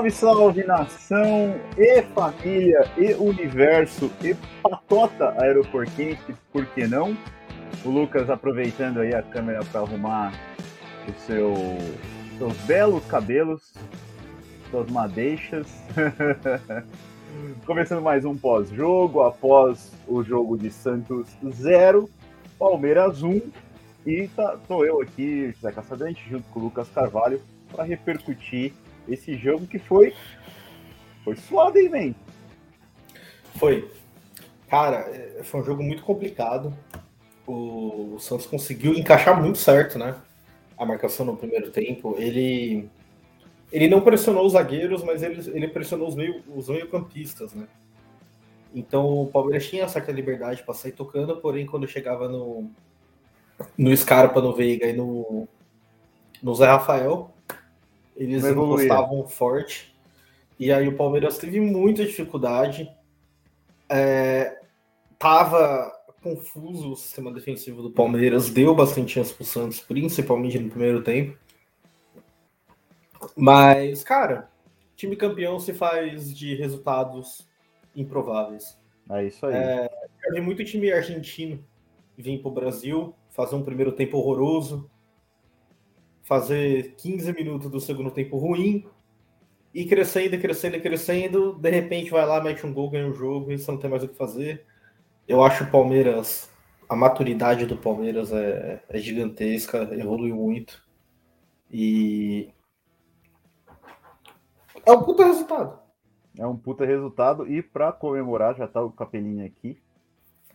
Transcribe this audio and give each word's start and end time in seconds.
Salve, 0.00 0.10
salve, 0.10 0.64
nação 0.64 1.60
e 1.76 2.00
família 2.14 2.90
e 2.96 3.12
universo 3.12 4.10
e 4.24 4.34
patota 4.62 5.34
aeroportense, 5.38 6.34
por 6.50 6.64
que 6.64 6.86
não? 6.86 7.14
O 7.84 7.90
Lucas 7.90 8.30
aproveitando 8.30 9.00
aí 9.00 9.14
a 9.14 9.22
câmera 9.22 9.62
para 9.70 9.82
arrumar 9.82 10.32
o 11.06 11.12
seu, 11.26 11.54
seus 12.38 12.56
belos 12.62 13.04
cabelos, 13.04 13.74
suas 14.70 14.90
madeixas. 14.90 15.66
Começando 17.66 18.00
mais 18.00 18.24
um 18.24 18.34
pós-jogo, 18.34 19.22
após 19.22 19.92
o 20.08 20.22
jogo 20.22 20.56
de 20.56 20.70
Santos 20.70 21.28
0, 21.46 22.08
Palmeiras 22.58 23.22
1. 23.22 23.38
E 24.06 24.28
tá, 24.28 24.56
tô 24.66 24.82
eu 24.82 25.02
aqui, 25.02 25.52
José 25.52 25.72
Caçadante, 25.72 26.26
junto 26.30 26.48
com 26.48 26.60
o 26.60 26.62
Lucas 26.62 26.88
Carvalho, 26.88 27.42
para 27.70 27.84
repercutir 27.84 28.72
esse 29.12 29.36
jogo 29.36 29.66
que 29.66 29.78
foi. 29.78 30.14
Foi 31.24 31.36
suado, 31.36 31.78
hein, 31.78 31.88
man? 31.88 32.14
Foi. 33.58 33.90
Cara, 34.68 34.98
é, 34.98 35.42
foi 35.42 35.60
um 35.60 35.64
jogo 35.64 35.82
muito 35.82 36.02
complicado. 36.02 36.72
O 37.46 38.16
Santos 38.18 38.46
conseguiu 38.46 38.94
encaixar 38.94 39.40
muito 39.40 39.58
certo, 39.58 39.98
né? 39.98 40.14
A 40.78 40.86
marcação 40.86 41.26
no 41.26 41.36
primeiro 41.36 41.70
tempo. 41.70 42.14
Ele. 42.18 42.88
Ele 43.72 43.88
não 43.88 44.00
pressionou 44.00 44.44
os 44.44 44.54
zagueiros, 44.54 45.04
mas 45.04 45.22
ele, 45.22 45.40
ele 45.54 45.68
pressionou 45.68 46.08
os 46.08 46.16
meio, 46.16 46.42
os 46.56 46.68
meio-campistas, 46.68 47.54
né? 47.54 47.68
Então 48.74 49.22
o 49.22 49.26
Palmeiras 49.26 49.68
tinha 49.68 49.86
certa 49.88 50.10
liberdade 50.12 50.62
para 50.62 50.74
sair 50.74 50.92
tocando, 50.92 51.36
porém, 51.36 51.66
quando 51.66 51.86
chegava 51.86 52.28
no, 52.28 52.70
no 53.76 53.96
Scarpa, 53.96 54.40
no 54.40 54.54
Veiga 54.54 54.86
e 54.86 54.92
no, 54.92 55.48
no 56.42 56.54
Zé 56.54 56.66
Rafael, 56.66 57.32
eles 58.20 58.44
encostavam 58.44 59.26
forte. 59.26 59.94
E 60.58 60.70
aí 60.70 60.86
o 60.86 60.96
Palmeiras 60.96 61.38
teve 61.38 61.58
muita 61.58 62.04
dificuldade. 62.04 62.90
É, 63.88 64.60
tava 65.18 65.90
confuso 66.22 66.92
o 66.92 66.96
sistema 66.96 67.32
defensivo 67.32 67.82
do 67.82 67.90
Palmeiras, 67.90 68.50
deu 68.50 68.74
bastante 68.74 69.14
chance 69.14 69.32
pro 69.32 69.42
Santos, 69.42 69.80
principalmente 69.80 70.58
no 70.58 70.68
primeiro 70.68 71.02
tempo. 71.02 71.38
Mas, 73.34 74.04
cara, 74.04 74.50
time 74.94 75.16
campeão 75.16 75.58
se 75.58 75.72
faz 75.72 76.36
de 76.36 76.54
resultados 76.56 77.48
improváveis. 77.96 78.78
É 79.08 79.24
isso 79.24 79.46
aí. 79.46 79.54
É, 79.54 79.90
eu 80.26 80.34
vi 80.34 80.40
muito 80.42 80.62
time 80.62 80.92
argentino 80.92 81.64
vir 82.18 82.42
pro 82.42 82.50
Brasil, 82.50 83.14
fazer 83.30 83.56
um 83.56 83.64
primeiro 83.64 83.92
tempo 83.92 84.18
horroroso, 84.18 84.90
fazer 86.30 86.94
15 86.94 87.32
minutos 87.32 87.68
do 87.68 87.80
segundo 87.80 88.08
tempo 88.08 88.38
ruim, 88.38 88.86
e 89.74 89.84
crescendo, 89.84 90.38
crescendo, 90.38 90.80
crescendo, 90.80 91.54
de 91.54 91.70
repente 91.70 92.12
vai 92.12 92.24
lá, 92.24 92.40
mete 92.40 92.64
um 92.64 92.72
gol, 92.72 92.88
ganha 92.88 93.08
o 93.08 93.10
um 93.10 93.14
jogo 93.14 93.50
e 93.50 93.58
você 93.58 93.68
não 93.68 93.80
tem 93.80 93.90
mais 93.90 94.04
o 94.04 94.08
que 94.08 94.14
fazer. 94.14 94.64
Eu 95.26 95.42
acho 95.42 95.64
o 95.64 95.70
Palmeiras, 95.72 96.48
a 96.88 96.94
maturidade 96.94 97.66
do 97.66 97.76
Palmeiras 97.76 98.32
é, 98.32 98.80
é 98.88 98.98
gigantesca, 98.98 99.88
evoluiu 99.92 100.36
muito. 100.36 100.80
E 101.68 102.48
é 104.86 104.92
um 104.92 105.02
puta 105.02 105.24
resultado. 105.24 105.80
É 106.38 106.46
um 106.46 106.56
puta 106.56 106.86
resultado. 106.86 107.44
E 107.52 107.60
para 107.60 107.90
comemorar, 107.90 108.54
já 108.54 108.68
tá 108.68 108.80
o 108.80 108.92
capelinho 108.92 109.44
aqui. 109.44 109.82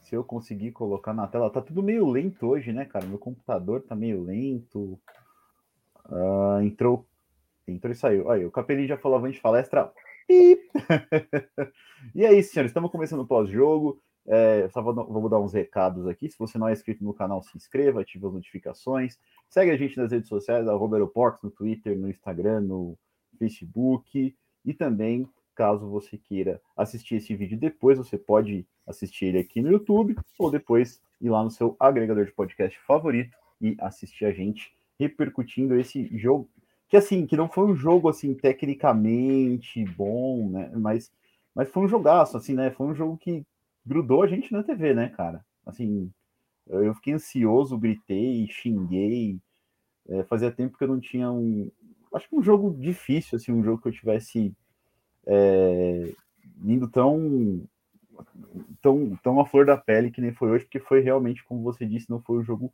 Se 0.03 0.16
eu 0.16 0.24
conseguir 0.24 0.72
colocar 0.72 1.14
na 1.14 1.28
tela, 1.28 1.50
tá 1.50 1.62
tudo 1.62 1.84
meio 1.84 2.08
lento 2.09 2.47
hoje, 2.47 2.72
né, 2.72 2.85
cara? 2.85 3.06
Meu 3.06 3.19
computador 3.19 3.81
tá 3.81 3.94
meio 3.94 4.24
lento. 4.24 4.97
Uh, 6.10 6.62
entrou, 6.62 7.08
entrou 7.68 7.92
e 7.92 7.96
saiu. 7.96 8.30
Aí, 8.30 8.46
o 8.46 8.52
Capelinho 8.52 8.88
já 8.88 8.98
falou 8.98 9.18
avante 9.18 9.42
palestra. 9.42 9.92
e 12.16 12.26
é 12.26 12.34
isso, 12.34 12.54
senhores. 12.54 12.70
Estamos 12.70 12.92
começando 12.92 13.20
o 13.20 13.28
pós-jogo. 13.28 14.02
É, 14.28 14.68
só 14.70 14.82
vou, 14.82 14.94
vou, 14.94 15.30
dar 15.30 15.40
uns 15.40 15.54
recados 15.54 16.08
aqui. 16.08 16.30
Se 16.30 16.38
você 16.38 16.58
não 16.58 16.68
é 16.68 16.74
inscrito 16.74 17.04
no 17.04 17.14
canal, 17.14 17.44
se 17.44 17.56
inscreva, 17.56 18.02
ative 18.02 18.26
as 18.26 18.34
notificações. 18.34 19.20
Segue 19.50 19.72
a 19.72 19.78
gente 19.78 19.98
nas 19.98 20.12
redes 20.12 20.30
sociais, 20.30 20.68
arroba 20.68 20.96
Aeroportos, 20.96 21.44
no 21.44 21.52
Twitter, 21.52 21.98
no 21.98 22.10
Instagram, 22.10 22.62
no 22.62 22.98
Facebook. 23.38 24.36
E 24.66 24.74
também, 24.74 25.30
caso 25.54 25.88
você 25.88 26.18
queira 26.18 26.60
assistir 26.76 27.16
esse 27.16 27.36
vídeo 27.36 27.58
depois, 27.58 27.98
você 27.98 28.18
pode 28.18 28.68
assistir 28.88 29.26
ele 29.26 29.40
aqui 29.40 29.62
no 29.62 29.72
YouTube 29.72 30.16
ou 30.40 30.52
depois 30.52 31.02
ir 31.22 31.30
lá 31.30 31.44
no 31.44 31.52
seu 31.52 31.76
agregador 31.80 32.26
de 32.26 32.32
podcast 32.32 32.78
favorito 32.80 33.38
e 33.62 33.78
assistir 33.80 34.26
a 34.26 34.32
gente 34.32 34.75
repercutindo 35.00 35.78
esse 35.80 36.10
jogo, 36.18 36.50
que 36.88 36.98
assim, 36.98 37.26
que 37.26 37.38
não 37.38 37.50
foi 37.50 37.66
um 37.66 37.76
jogo 37.76 38.10
assim 38.10 38.34
tecnicamente 38.34 39.84
bom, 39.86 40.50
né? 40.50 40.72
Mas, 40.76 41.12
mas 41.54 41.70
foi 41.70 41.84
um 41.84 41.88
jogaço, 41.88 42.38
assim, 42.38 42.54
né? 42.54 42.72
Foi 42.72 42.88
um 42.88 42.96
jogo 42.96 43.18
que 43.18 43.46
grudou 43.86 44.24
a 44.24 44.28
gente 44.28 44.52
na 44.52 44.64
TV, 44.64 44.94
né, 44.94 45.10
cara? 45.10 45.44
Assim, 45.66 46.12
eu 46.68 46.94
fiquei 46.96 47.14
ansioso, 47.14 47.78
gritei, 47.78 48.48
xinguei. 48.50 49.40
É, 50.08 50.24
fazia 50.24 50.52
tempo 50.52 50.78
que 50.78 50.84
eu 50.84 50.88
não 50.88 51.00
tinha 51.00 51.32
um. 51.32 51.72
Acho 52.14 52.30
que 52.30 52.36
um 52.36 52.44
jogo 52.44 52.74
difícil, 52.80 53.36
assim, 53.36 53.52
um 53.52 53.64
jogo 53.64 53.82
que 53.82 53.88
eu 53.88 53.92
tivesse 53.92 54.54
é, 55.26 56.14
indo 56.64 56.88
tão 56.88 57.62
tão, 58.82 59.16
tão 59.18 59.40
a 59.40 59.46
flor 59.46 59.66
da 59.66 59.78
pele 59.78 60.12
que 60.12 60.22
nem 60.22 60.34
foi 60.34 60.50
hoje, 60.50 60.66
porque 60.66 60.80
foi 60.80 61.02
realmente, 61.02 61.44
como 61.44 61.64
você 61.64 61.86
disse, 61.86 62.10
não 62.10 62.22
foi 62.22 62.38
um 62.38 62.44
jogo, 62.44 62.74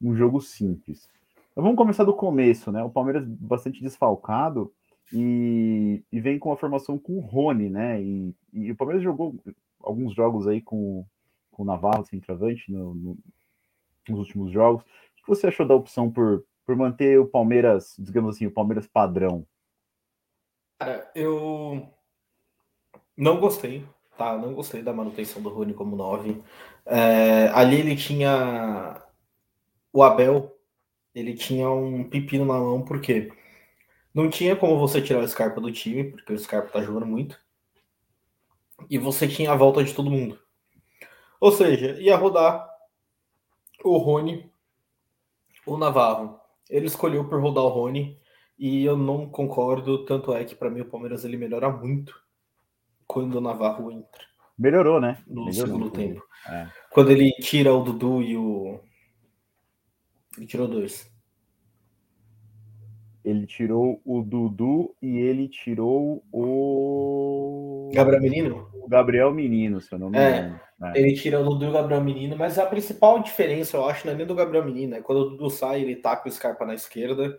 um 0.00 0.14
jogo 0.14 0.40
simples. 0.40 1.08
Então 1.50 1.64
vamos 1.64 1.76
começar 1.76 2.04
do 2.04 2.14
começo, 2.14 2.70
né? 2.70 2.82
O 2.82 2.90
Palmeiras 2.90 3.24
bastante 3.26 3.82
desfalcado 3.82 4.72
e, 5.12 6.02
e 6.12 6.20
vem 6.20 6.38
com 6.38 6.52
a 6.52 6.56
formação 6.56 6.98
com 6.98 7.18
o 7.18 7.20
Rony, 7.20 7.68
né? 7.68 8.00
E, 8.00 8.34
e, 8.52 8.70
o 8.70 8.76
Palmeiras 8.76 9.02
jogou 9.02 9.34
alguns 9.80 10.14
jogos 10.14 10.46
aí 10.46 10.60
com, 10.60 11.04
com 11.50 11.62
o 11.62 11.66
Navarro 11.66 12.04
centroavante 12.06 12.70
no, 12.70 12.94
no, 12.94 13.18
nos 14.08 14.18
últimos 14.20 14.52
jogos. 14.52 14.82
O 14.82 15.22
que 15.22 15.28
você 15.28 15.48
achou 15.48 15.66
da 15.66 15.74
opção 15.74 16.10
por, 16.10 16.44
por 16.64 16.76
manter 16.76 17.18
o 17.18 17.26
Palmeiras, 17.26 17.96
digamos 17.98 18.36
assim, 18.36 18.46
o 18.46 18.52
Palmeiras 18.52 18.86
padrão? 18.86 19.44
Cara, 20.78 21.10
eu 21.14 21.88
não 23.16 23.40
gostei, 23.40 23.84
tá? 24.16 24.38
Não 24.38 24.54
gostei 24.54 24.82
da 24.82 24.92
manutenção 24.92 25.42
do 25.42 25.48
Rony 25.48 25.74
como 25.74 25.96
9. 25.96 26.40
É, 26.86 27.48
ali 27.48 27.80
ele 27.80 27.96
tinha 27.96 29.02
o 29.92 30.02
Abel 30.02 30.56
ele 31.14 31.34
tinha 31.34 31.70
um 31.70 32.08
pepino 32.08 32.44
na 32.44 32.54
mão, 32.54 32.82
porque 32.82 33.32
não 34.14 34.28
tinha 34.28 34.56
como 34.56 34.78
você 34.78 35.00
tirar 35.00 35.22
o 35.22 35.28
Scarpa 35.28 35.60
do 35.60 35.72
time, 35.72 36.04
porque 36.04 36.32
o 36.32 36.38
Scarpa 36.38 36.68
tá 36.68 36.82
jogando 36.82 37.06
muito. 37.06 37.38
E 38.88 38.98
você 38.98 39.28
tinha 39.28 39.52
a 39.52 39.56
volta 39.56 39.84
de 39.84 39.94
todo 39.94 40.10
mundo. 40.10 40.38
Ou 41.40 41.52
seja, 41.52 42.00
ia 42.00 42.16
rodar 42.16 42.68
o 43.84 43.96
Rony, 43.96 44.50
o 45.66 45.76
Navarro. 45.76 46.38
Ele 46.68 46.86
escolheu 46.86 47.28
por 47.28 47.40
rodar 47.40 47.64
o 47.64 47.68
Rony 47.68 48.18
e 48.58 48.84
eu 48.84 48.96
não 48.96 49.28
concordo, 49.28 50.04
tanto 50.04 50.34
é 50.34 50.44
que 50.44 50.54
para 50.54 50.70
mim 50.70 50.82
o 50.82 50.88
Palmeiras 50.88 51.24
ele 51.24 51.36
melhora 51.36 51.70
muito 51.70 52.14
quando 53.06 53.36
o 53.36 53.40
Navarro 53.40 53.90
entra. 53.90 54.24
Melhorou, 54.58 55.00
né? 55.00 55.22
No 55.26 55.46
Melhorou, 55.46 55.66
segundo 55.66 55.90
tempo. 55.90 56.22
É. 56.46 56.68
Quando 56.90 57.10
ele 57.10 57.32
tira 57.40 57.72
o 57.74 57.82
Dudu 57.82 58.22
e 58.22 58.36
o 58.36 58.78
ele 60.36 60.46
tirou 60.46 60.68
dois. 60.68 61.10
Ele 63.22 63.46
tirou 63.46 64.00
o 64.04 64.22
Dudu 64.22 64.94
e 65.02 65.18
ele 65.18 65.48
tirou 65.48 66.24
o. 66.32 67.90
Gabriel 67.92 68.22
Menino? 68.22 68.70
O 68.74 68.88
Gabriel 68.88 69.32
Menino, 69.32 69.80
se 69.80 69.92
eu 69.92 69.98
não 69.98 70.08
me 70.08 70.18
é, 70.18 70.38
engano. 70.38 70.60
É. 70.82 70.98
Ele 70.98 71.14
tira 71.14 71.38
o 71.38 71.44
Dudu 71.44 71.66
e 71.66 71.68
o 71.68 71.72
Gabriel 71.72 72.02
Menino, 72.02 72.36
mas 72.36 72.58
a 72.58 72.64
principal 72.64 73.22
diferença, 73.22 73.76
eu 73.76 73.84
acho, 73.84 74.06
não 74.06 74.14
é 74.14 74.16
nem 74.16 74.26
do 74.26 74.34
Gabriel 74.34 74.64
Menino, 74.64 74.94
é 74.94 75.02
quando 75.02 75.18
o 75.18 75.30
Dudu 75.30 75.50
sai, 75.50 75.82
ele 75.82 75.96
taca 75.96 76.28
o 76.28 76.32
Scarpa 76.32 76.64
na 76.64 76.74
esquerda, 76.74 77.38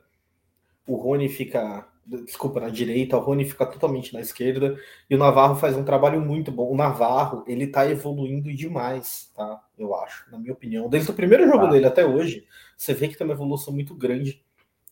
o 0.88 0.96
Rony 0.96 1.28
fica. 1.28 1.88
Desculpa, 2.26 2.60
na 2.60 2.70
direita, 2.70 3.16
o 3.16 3.22
Rony 3.22 3.46
fica 3.46 3.66
totalmente 3.66 4.14
na 4.14 4.20
esquerda 4.20 4.78
e 5.10 5.16
o 5.16 5.18
Navarro 5.18 5.56
faz 5.56 5.78
um 5.78 5.84
trabalho 5.84 6.20
muito 6.20 6.52
bom. 6.52 6.70
O 6.70 6.76
Navarro, 6.76 7.44
ele 7.48 7.68
tá 7.68 7.90
evoluindo 7.90 8.54
demais, 8.54 9.32
tá? 9.34 9.62
Eu 9.78 9.96
acho, 9.96 10.30
na 10.30 10.38
minha 10.38 10.52
opinião. 10.52 10.90
Desde 10.90 11.10
o 11.10 11.14
primeiro 11.14 11.46
jogo 11.48 11.66
ah. 11.66 11.70
dele 11.70 11.86
até 11.86 12.06
hoje, 12.06 12.46
você 12.76 12.94
vê 12.94 13.08
que 13.08 13.18
tem 13.18 13.26
uma 13.26 13.34
evolução 13.34 13.74
muito 13.74 13.96
grande 13.96 14.44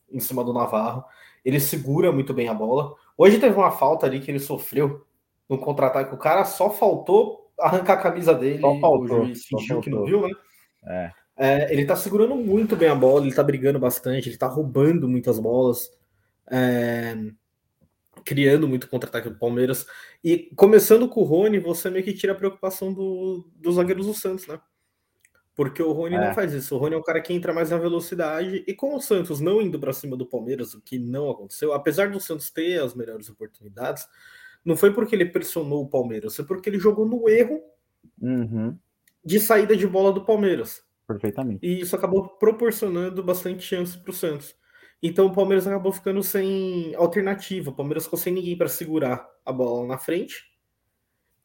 em 0.09 0.19
cima 0.19 0.45
do 0.45 0.53
Navarro. 0.53 1.03
Ele 1.43 1.59
segura 1.59 2.09
muito 2.11 2.33
bem 2.33 2.47
a 2.47 2.53
bola. 2.53 2.95
Hoje 3.17 3.37
teve 3.37 3.55
uma 3.55 3.71
falta 3.71 4.05
ali 4.05 4.21
que 4.21 4.31
ele 4.31 4.39
sofreu 4.39 5.05
no 5.49 5.57
contra-ataque. 5.57 6.15
O 6.15 6.17
cara 6.17 6.45
só 6.45 6.69
faltou 6.69 7.51
arrancar 7.59 7.93
a 7.93 8.01
camisa 8.01 8.33
dele. 8.33 8.61
Só 8.61 8.79
faltou, 8.79 9.01
o 9.01 9.07
juiz 9.07 9.45
fingiu 9.45 9.81
que 9.81 9.89
não 9.89 10.05
viu, 10.05 10.21
né? 10.21 10.33
É. 10.85 11.11
É, 11.41 11.71
ele 11.71 11.85
tá 11.85 11.95
segurando 11.95 12.35
muito 12.35 12.75
bem 12.75 12.89
a 12.89 12.95
bola, 12.95 13.25
ele 13.25 13.33
tá 13.33 13.41
brigando 13.41 13.79
bastante, 13.79 14.27
ele 14.27 14.37
tá 14.37 14.45
roubando 14.45 15.07
muitas 15.07 15.39
bolas, 15.39 15.89
é, 16.51 17.15
criando 18.25 18.67
muito 18.67 18.87
contra-ataque 18.87 19.29
do 19.29 19.37
Palmeiras. 19.37 19.85
E 20.23 20.51
começando 20.55 21.07
com 21.07 21.21
o 21.21 21.23
Rony, 21.23 21.59
você 21.59 21.89
meio 21.89 22.03
que 22.03 22.13
tira 22.13 22.33
a 22.33 22.35
preocupação 22.35 22.93
do, 22.93 23.49
dos 23.55 23.75
zagueiros 23.75 24.05
do 24.05 24.13
Santos, 24.13 24.47
né? 24.47 24.59
Porque 25.55 25.83
o 25.83 25.91
Rony 25.91 26.15
é. 26.15 26.27
não 26.27 26.33
faz 26.33 26.53
isso. 26.53 26.75
O 26.75 26.77
Rony 26.77 26.95
é 26.95 26.97
um 26.97 27.03
cara 27.03 27.21
que 27.21 27.33
entra 27.33 27.53
mais 27.53 27.69
na 27.69 27.77
velocidade. 27.77 28.63
E 28.65 28.73
com 28.73 28.95
o 28.95 29.01
Santos 29.01 29.41
não 29.41 29.61
indo 29.61 29.77
para 29.77 29.91
cima 29.91 30.15
do 30.15 30.25
Palmeiras, 30.25 30.73
o 30.73 30.81
que 30.81 30.97
não 30.97 31.29
aconteceu, 31.29 31.73
apesar 31.73 32.09
do 32.09 32.19
Santos 32.19 32.49
ter 32.49 32.81
as 32.81 32.93
melhores 32.93 33.29
oportunidades, 33.29 34.07
não 34.63 34.77
foi 34.77 34.93
porque 34.93 35.15
ele 35.15 35.25
pressionou 35.25 35.83
o 35.83 35.89
Palmeiras, 35.89 36.35
foi 36.35 36.45
porque 36.45 36.69
ele 36.69 36.79
jogou 36.79 37.05
no 37.05 37.27
erro 37.27 37.61
uhum. 38.21 38.77
de 39.23 39.39
saída 39.39 39.75
de 39.75 39.85
bola 39.85 40.13
do 40.13 40.23
Palmeiras. 40.23 40.81
Perfeitamente. 41.05 41.65
E 41.65 41.81
isso 41.81 41.95
acabou 41.95 42.27
proporcionando 42.27 43.23
bastante 43.23 43.63
chance 43.63 43.97
para 43.97 44.11
o 44.11 44.13
Santos. 44.13 44.55
Então 45.01 45.27
o 45.27 45.33
Palmeiras 45.33 45.65
acabou 45.65 45.91
ficando 45.91 46.21
sem 46.21 46.93
alternativa. 46.95 47.69
O 47.69 47.75
Palmeiras 47.75 48.03
ficou 48.03 48.19
sem 48.19 48.33
ninguém 48.33 48.57
para 48.57 48.67
segurar 48.67 49.27
a 49.45 49.51
bola 49.51 49.87
na 49.87 49.97
frente. 49.97 50.43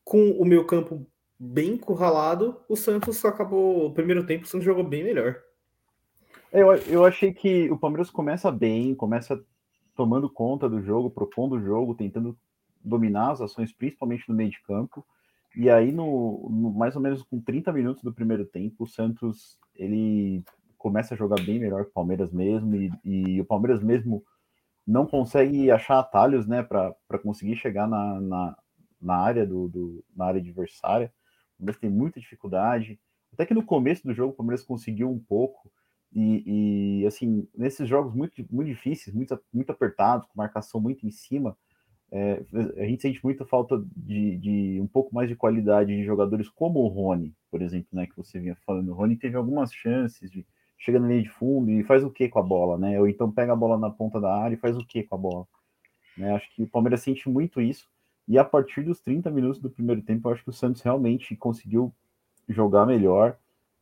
Com 0.03 0.31
o 0.33 0.45
meio 0.45 0.67
campo 0.67 1.07
bem 1.39 1.77
curralado, 1.77 2.61
o 2.69 2.77
Santos 2.77 3.25
acabou. 3.25 3.87
O 3.87 3.95
primeiro 3.95 4.27
tempo, 4.27 4.45
o 4.45 4.49
Santos 4.49 4.65
jogou 4.65 4.85
bem 4.85 5.05
melhor. 5.05 5.41
Eu, 6.53 6.73
eu 6.87 7.05
achei 7.05 7.33
que 7.33 7.71
o 7.71 7.79
Palmeiras 7.79 8.11
começa 8.11 8.51
bem, 8.51 8.95
começa 8.95 9.43
tomando 9.97 10.29
conta 10.29 10.69
do 10.69 10.83
jogo, 10.83 11.11
propondo 11.11 11.55
o 11.57 11.61
jogo, 11.61 11.95
tentando 11.95 12.37
dominar 12.83 13.33
as 13.33 13.41
ações, 13.41 13.73
principalmente 13.73 14.29
no 14.29 14.35
meio 14.35 14.51
de 14.51 14.61
campo. 14.63 15.05
E 15.57 15.71
aí, 15.71 15.93
no, 15.93 16.49
no, 16.51 16.73
mais 16.73 16.97
ou 16.97 17.03
menos 17.03 17.23
com 17.23 17.41
30 17.41 17.73
minutos 17.73 18.03
do 18.03 18.13
primeiro 18.13 18.45
tempo, 18.45 18.85
o 18.85 18.87
Santos 18.87 19.59
ele 19.75 20.43
começa 20.85 21.15
a 21.15 21.17
jogar 21.17 21.43
bem 21.43 21.59
melhor 21.59 21.85
que 21.85 21.91
o 21.91 21.95
Palmeiras 21.95 22.31
mesmo, 22.31 22.77
e, 22.77 22.93
e 23.03 23.41
o 23.41 23.45
Palmeiras 23.47 23.83
mesmo 23.83 24.23
não 24.87 25.07
consegue 25.07 25.71
achar 25.71 25.99
atalhos 25.99 26.47
né, 26.47 26.63
para 26.63 27.19
conseguir 27.23 27.57
chegar 27.57 27.89
na, 27.89 28.21
na, 28.21 28.59
na 29.01 29.17
área 29.17 29.47
do, 29.47 29.67
do, 29.67 30.05
na 30.15 30.27
área 30.27 30.39
adversária. 30.39 31.11
O 31.55 31.59
Palmeiras 31.61 31.81
tem 31.81 31.89
muita 31.89 32.21
dificuldade. 32.21 33.01
Até 33.33 33.47
que 33.47 33.55
no 33.55 33.65
começo 33.65 34.07
do 34.07 34.13
jogo 34.13 34.35
o 34.35 34.37
Palmeiras 34.37 34.63
conseguiu 34.63 35.11
um 35.11 35.19
pouco. 35.19 35.73
E, 36.13 37.01
e 37.01 37.07
assim, 37.07 37.49
nesses 37.57 37.89
jogos 37.89 38.15
muito, 38.15 38.45
muito 38.51 38.69
difíceis, 38.69 39.17
muito, 39.17 39.41
muito 39.51 39.73
apertados, 39.73 40.27
com 40.27 40.37
marcação 40.37 40.83
muito 40.83 41.07
em 41.07 41.11
cima, 41.11 41.57
é, 42.13 42.45
a 42.77 42.85
gente 42.85 43.01
sente 43.01 43.25
muita 43.25 43.47
falta 43.47 43.83
de, 43.97 44.37
de, 44.37 44.81
um 44.83 44.87
pouco 44.87 45.15
mais 45.15 45.31
de 45.31 45.35
qualidade 45.35 45.97
de 45.97 46.05
jogadores 46.05 46.47
como 46.51 46.81
o 46.81 46.89
Rony, 46.89 47.35
por 47.51 47.63
exemplo, 47.63 47.89
né, 47.91 48.07
que 48.07 48.17
você 48.19 48.39
vinha 48.39 48.55
falando. 48.67 48.91
O 48.91 48.95
Rony 48.95 49.17
teve 49.17 49.35
algumas 49.35 49.73
chances 49.73 50.31
de 50.31 50.47
chega 50.85 51.01
na 51.01 51.09
linha 51.09 51.23
de 51.23 51.31
fundo 51.31 51.71
e 51.71 51.83
faz 51.83 52.05
o 52.05 52.11
que 52.11 52.29
com 52.29 52.39
a 52.39 52.43
bola, 52.43 52.77
né? 52.77 53.01
Ou 53.01 53.09
então 53.09 53.33
pega 53.33 53.55
a 53.55 53.57
bola 53.57 53.79
na 53.79 53.89
ponta 53.89 54.21
da 54.21 54.35
área 54.35 54.55
e 54.55 54.59
faz 54.59 54.77
o 54.77 54.85
que 54.85 55.03
com 55.03 55.15
a 55.15 55.19
bola. 55.19 55.47
Né? 56.17 56.35
Acho 56.35 56.55
que 56.55 56.63
o 56.63 56.67
Palmeiras 56.67 57.01
sente 57.01 57.29
muito 57.29 57.61
isso. 57.61 57.89
E 58.29 58.39
a 58.39 58.45
partir 58.45 58.83
dos 58.83 59.01
30 59.01 59.31
minutos 59.31 59.61
do 59.61 59.71
primeiro 59.71 60.03
tempo, 60.03 60.29
eu 60.29 60.33
acho 60.33 60.45
que 60.45 60.51
o 60.51 60.53
Santos 60.53 60.83
realmente 60.83 61.35
conseguiu 61.37 61.93
jogar 62.49 62.85
melhor. 62.85 63.37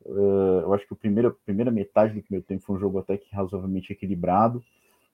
Uh, 0.05 0.63
eu 0.63 0.75
acho 0.75 0.87
que 0.87 0.95
a 0.95 0.97
primeira, 0.97 1.31
primeira 1.31 1.71
metade 1.71 2.15
do 2.15 2.23
primeiro 2.23 2.47
tempo 2.47 2.63
foi 2.63 2.77
um 2.77 2.79
jogo 2.79 2.99
até 2.99 3.17
que 3.17 3.35
razoavelmente 3.35 3.93
equilibrado. 3.93 4.63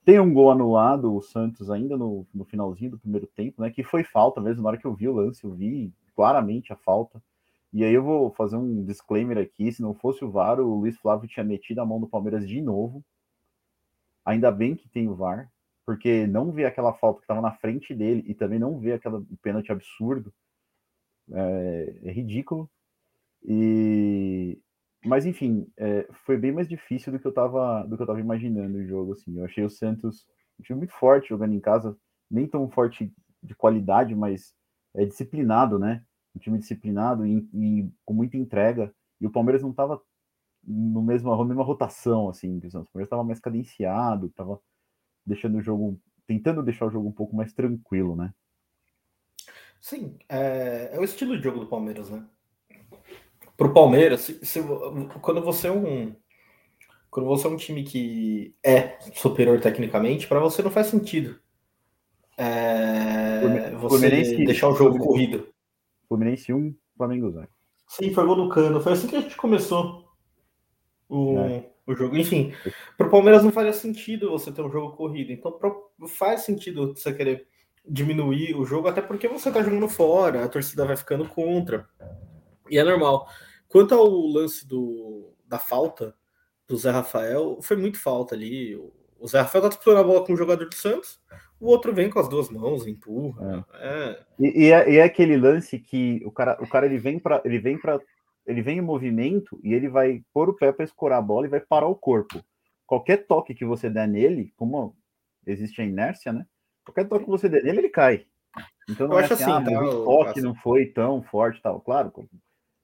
Tem 0.05 0.21
um 0.21 0.33
gol 0.33 0.51
anulado, 0.51 1.15
o 1.15 1.23
Santos, 1.23 1.71
ainda 1.71 1.97
no, 1.97 2.27
no 2.35 2.45
finalzinho 2.45 2.93
do 2.93 2.99
primeiro 2.99 3.27
tempo, 3.27 3.63
né? 3.63 3.71
Que 3.71 3.83
foi 3.83 4.05
falta 4.05 4.41
mesmo. 4.41 4.63
Na 4.63 4.71
hora 4.71 4.79
que 4.79 4.87
eu 4.87 4.95
vi 4.95 5.09
o 5.09 5.15
lance, 5.15 5.45
eu 5.45 5.53
vi 5.53 5.93
claramente 6.15 6.73
a 6.73 6.77
falta. 6.77 7.23
E 7.73 7.85
aí 7.85 7.93
eu 7.93 8.03
vou 8.03 8.33
fazer 8.33 8.57
um 8.57 8.85
disclaimer 8.85 9.39
aqui: 9.39 9.71
se 9.73 9.83
não 9.83 9.95
fosse 9.95 10.25
o 10.25 10.31
VAR, 10.31 10.61
o 10.61 10.81
Luiz 10.81 10.97
Flávio 10.99 11.29
tinha 11.29 11.45
metido 11.45 11.81
a 11.81 11.87
mão 11.87 12.01
do 12.01 12.09
Palmeiras 12.09 12.47
de 12.47 12.61
novo. 12.63 13.05
Ainda 14.25 14.51
bem 14.51 14.77
que 14.77 14.89
tem 14.89 15.09
o 15.09 15.15
VAR, 15.15 15.51
porque 15.87 16.27
não 16.27 16.53
ver 16.53 16.67
aquela 16.67 16.93
falta 16.95 17.21
que 17.21 17.25
estava 17.25 17.41
na 17.41 17.53
frente 17.53 17.95
dele 17.95 18.25
e 18.27 18.35
também 18.35 18.59
não 18.59 18.79
ver 18.79 18.93
aquela 18.93 19.23
pênalti 19.43 19.73
absurdo 19.73 20.33
é, 21.33 22.01
é 22.05 22.13
ridículo. 22.13 22.71
E 23.45 24.59
mas 25.05 25.25
enfim, 25.27 25.67
é, 25.77 26.09
foi 26.27 26.37
bem 26.37 26.53
mais 26.53 26.69
difícil 26.69 27.13
do 27.13 27.21
que 27.21 27.27
eu 27.27 27.31
estava 27.31 27.85
do 27.85 27.97
que 27.97 28.03
eu 28.03 28.07
tava 28.07 28.21
imaginando 28.21 28.79
o 28.79 28.87
jogo 28.87 29.13
assim. 29.13 29.39
Eu 29.39 29.45
achei 29.45 29.65
o 29.65 29.71
Santos 29.71 30.27
um 30.59 30.63
time 30.63 30.79
muito 30.79 30.93
forte 30.95 31.29
jogando 31.29 31.55
em 31.55 31.61
casa, 31.61 31.97
nem 32.31 32.47
tão 32.47 32.69
forte 32.71 33.13
de 33.43 33.55
qualidade, 33.55 34.15
mas 34.15 34.55
é 34.97 35.05
disciplinado, 35.05 35.79
né? 35.79 36.05
Um 36.39 36.41
time 36.41 36.59
disciplinado 36.59 37.27
e, 37.27 37.49
e 37.53 37.91
com 38.05 38.15
muita 38.15 38.37
entrega. 38.37 38.95
E 39.21 39.27
o 39.27 39.31
Palmeiras 39.31 39.61
não 39.61 39.71
estava 39.71 40.01
no 40.65 41.03
mesmo, 41.03 41.37
na 41.37 41.45
mesma 41.45 41.65
rotação, 41.65 42.29
assim, 42.29 42.59
o 42.59 42.61
Palmeiras 42.61 42.93
estava 42.95 43.25
mais 43.25 43.41
cadenciado, 43.41 44.27
estava 44.27 44.61
deixando 45.27 45.59
o 45.59 45.63
jogo, 45.63 46.01
tentando 46.27 46.63
deixar 46.63 46.87
o 46.87 46.91
jogo 46.91 47.09
um 47.09 47.13
pouco 47.13 47.35
mais 47.35 47.53
tranquilo, 47.53 48.15
né? 48.15 48.33
Sim, 49.81 50.17
é, 50.29 50.91
é 50.93 51.01
o 51.01 51.05
estilo 51.05 51.37
de 51.37 51.43
jogo 51.43 51.61
do 51.61 51.67
Palmeiras, 51.67 52.11
né? 52.11 52.25
Pro 53.57 53.73
Palmeiras, 53.73 54.21
se, 54.21 54.45
se, 54.45 54.61
quando 55.21 55.43
você 55.43 55.69
é 55.69 55.73
um 55.73 56.15
quando 57.11 57.27
você 57.27 57.47
é 57.47 57.51
um 57.51 57.57
time 57.57 57.83
que 57.83 58.55
é 58.63 58.99
superior 59.15 59.61
tecnicamente, 59.61 60.29
para 60.29 60.39
você 60.39 60.63
não 60.63 60.71
faz 60.71 60.89
sentido 60.89 61.41
é, 62.39 63.71
você 63.73 64.09
deixar 64.45 64.69
o 64.69 64.75
jogo 64.75 64.99
corrido. 64.99 65.49
Fluminense 66.09 66.53
1, 66.53 66.75
Flamengo 66.97 67.31
0. 67.31 67.49
Sim, 67.87 68.13
foi 68.13 68.25
gol 68.25 68.37
do 68.37 68.49
Cano. 68.49 68.81
Foi 68.81 68.93
assim 68.93 69.07
que 69.07 69.17
a 69.17 69.21
gente 69.21 69.37
começou 69.37 70.09
o, 71.09 71.39
é. 71.39 71.71
o 71.87 71.95
jogo. 71.95 72.17
Enfim, 72.17 72.53
para 72.97 73.07
o 73.07 73.11
Palmeiras 73.11 73.43
não 73.43 73.53
faria 73.53 73.73
sentido 73.73 74.31
você 74.31 74.53
ter 74.53 74.63
um 74.63 74.71
jogo 74.71 74.97
corrido. 74.97 75.33
Então 75.33 75.53
pro, 75.53 75.91
faz 76.07 76.43
sentido 76.43 76.95
você 76.95 77.13
querer 77.13 77.47
diminuir 77.89 78.55
o 78.55 78.65
jogo, 78.65 78.89
até 78.89 79.01
porque 79.01 79.27
você 79.27 79.49
está 79.49 79.63
jogando 79.63 79.89
fora, 79.89 80.45
a 80.45 80.49
torcida 80.49 80.85
vai 80.85 80.97
ficando 80.97 81.27
contra. 81.27 81.89
E 82.69 82.79
é 82.79 82.85
normal. 82.85 83.29
Quanto 83.67 83.95
ao 83.95 84.09
lance 84.09 84.67
do, 84.67 85.35
da 85.47 85.59
falta 85.59 86.15
do 86.67 86.77
Zé 86.77 86.91
Rafael, 86.91 87.59
foi 87.63 87.77
muito 87.77 87.99
falta 87.99 88.35
ali. 88.35 88.77
O 89.19 89.27
Zé 89.27 89.41
Rafael 89.41 89.63
tá 89.63 89.69
disputando 89.69 89.99
a 89.99 90.05
bola 90.05 90.25
com 90.25 90.35
o 90.35 90.37
jogador 90.37 90.69
do 90.69 90.75
Santos, 90.75 91.21
o 91.61 91.67
outro 91.67 91.93
vem 91.93 92.09
com 92.09 92.19
as 92.19 92.29
duas 92.29 92.51
mãos, 92.51 92.87
empurra. 92.87 93.67
É. 93.75 93.89
É. 93.89 94.25
E, 94.39 94.65
e, 94.65 94.73
é, 94.73 94.91
e, 94.91 94.97
é, 94.99 95.03
aquele 95.03 95.37
lance 95.37 95.79
que 95.79 96.23
o 96.25 96.31
cara, 96.31 96.57
o 96.61 96.69
cara 96.69 96.87
ele 96.87 96.99
vem 96.99 97.19
para 97.19 97.43
ele 97.45 97.59
vem 97.59 97.79
para 97.79 98.01
ele 98.47 98.63
vem 98.63 98.79
em 98.79 98.83
movimento 98.83 99.61
e 99.63 99.75
ele 99.75 99.89
vai 99.89 100.23
pôr 100.33 100.49
o 100.49 100.55
pé 100.55 100.73
para 100.73 100.85
escorar 100.85 101.19
a 101.19 101.23
bola 101.23 101.47
e 101.47 101.51
vai 101.51 101.61
parar 101.61 101.87
o 101.87 101.95
corpo. 101.95 102.43
Qualquer 102.87 103.27
toque 103.27 103.55
que 103.55 103.65
você 103.65 103.91
der 103.91 104.09
nele, 104.09 104.53
como 104.57 104.97
existe 105.47 105.83
a 105.83 105.85
inércia, 105.85 106.33
né? 106.33 106.47
Qualquer 106.85 107.07
toque 107.07 107.25
que 107.25 107.31
você 107.31 107.49
der 107.49 107.63
nele, 107.63 107.81
ele 107.81 107.89
cai. 107.91 108.25
Então 108.89 109.07
não 109.07 109.17
Eu 109.17 109.21
é 109.21 109.25
acho 109.25 109.35
assim, 109.35 109.45
assim 109.45 109.53
ah, 109.53 109.63
tá, 109.63 109.85
o 109.85 110.05
toque 110.05 110.41
não 110.41 110.55
foi 110.55 110.87
tão 110.87 111.23
forte, 111.23 111.61
tal. 111.61 111.81
Claro, 111.81 112.11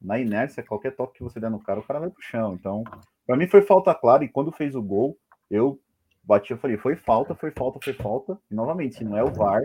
na 0.00 0.18
inércia, 0.18 0.62
qualquer 0.62 0.94
toque 0.94 1.18
que 1.18 1.22
você 1.22 1.40
der 1.40 1.50
no 1.50 1.62
cara, 1.62 1.80
o 1.80 1.82
cara 1.82 2.00
vai 2.00 2.10
pro 2.10 2.22
chão. 2.22 2.54
Então, 2.54 2.84
para 3.26 3.36
mim 3.36 3.46
foi 3.46 3.62
falta 3.62 3.94
clara 3.94 4.22
e 4.22 4.28
quando 4.28 4.52
fez 4.52 4.74
o 4.74 4.82
gol, 4.82 5.16
eu 5.50 5.80
bati, 6.24 6.52
eu 6.52 6.58
falei, 6.58 6.76
foi 6.76 6.96
falta, 6.96 7.34
foi 7.34 7.50
falta, 7.50 7.78
foi 7.82 7.92
falta. 7.92 8.38
E 8.50 8.54
novamente, 8.54 8.96
se 8.96 9.04
não 9.04 9.16
é 9.16 9.22
o 9.22 9.32
VAR, 9.32 9.62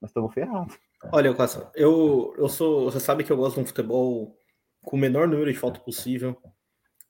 nós 0.00 0.10
estamos 0.10 0.32
ferrados. 0.32 0.78
Olha, 1.12 1.34
Cássio, 1.34 1.66
eu, 1.74 2.34
eu 2.38 2.48
sou. 2.48 2.84
Você 2.84 3.00
sabe 3.00 3.24
que 3.24 3.32
eu 3.32 3.36
gosto 3.36 3.56
de 3.56 3.62
um 3.62 3.66
futebol 3.66 4.36
com 4.84 4.96
o 4.96 5.00
menor 5.00 5.26
número 5.26 5.52
de 5.52 5.58
falta 5.58 5.80
possível. 5.80 6.36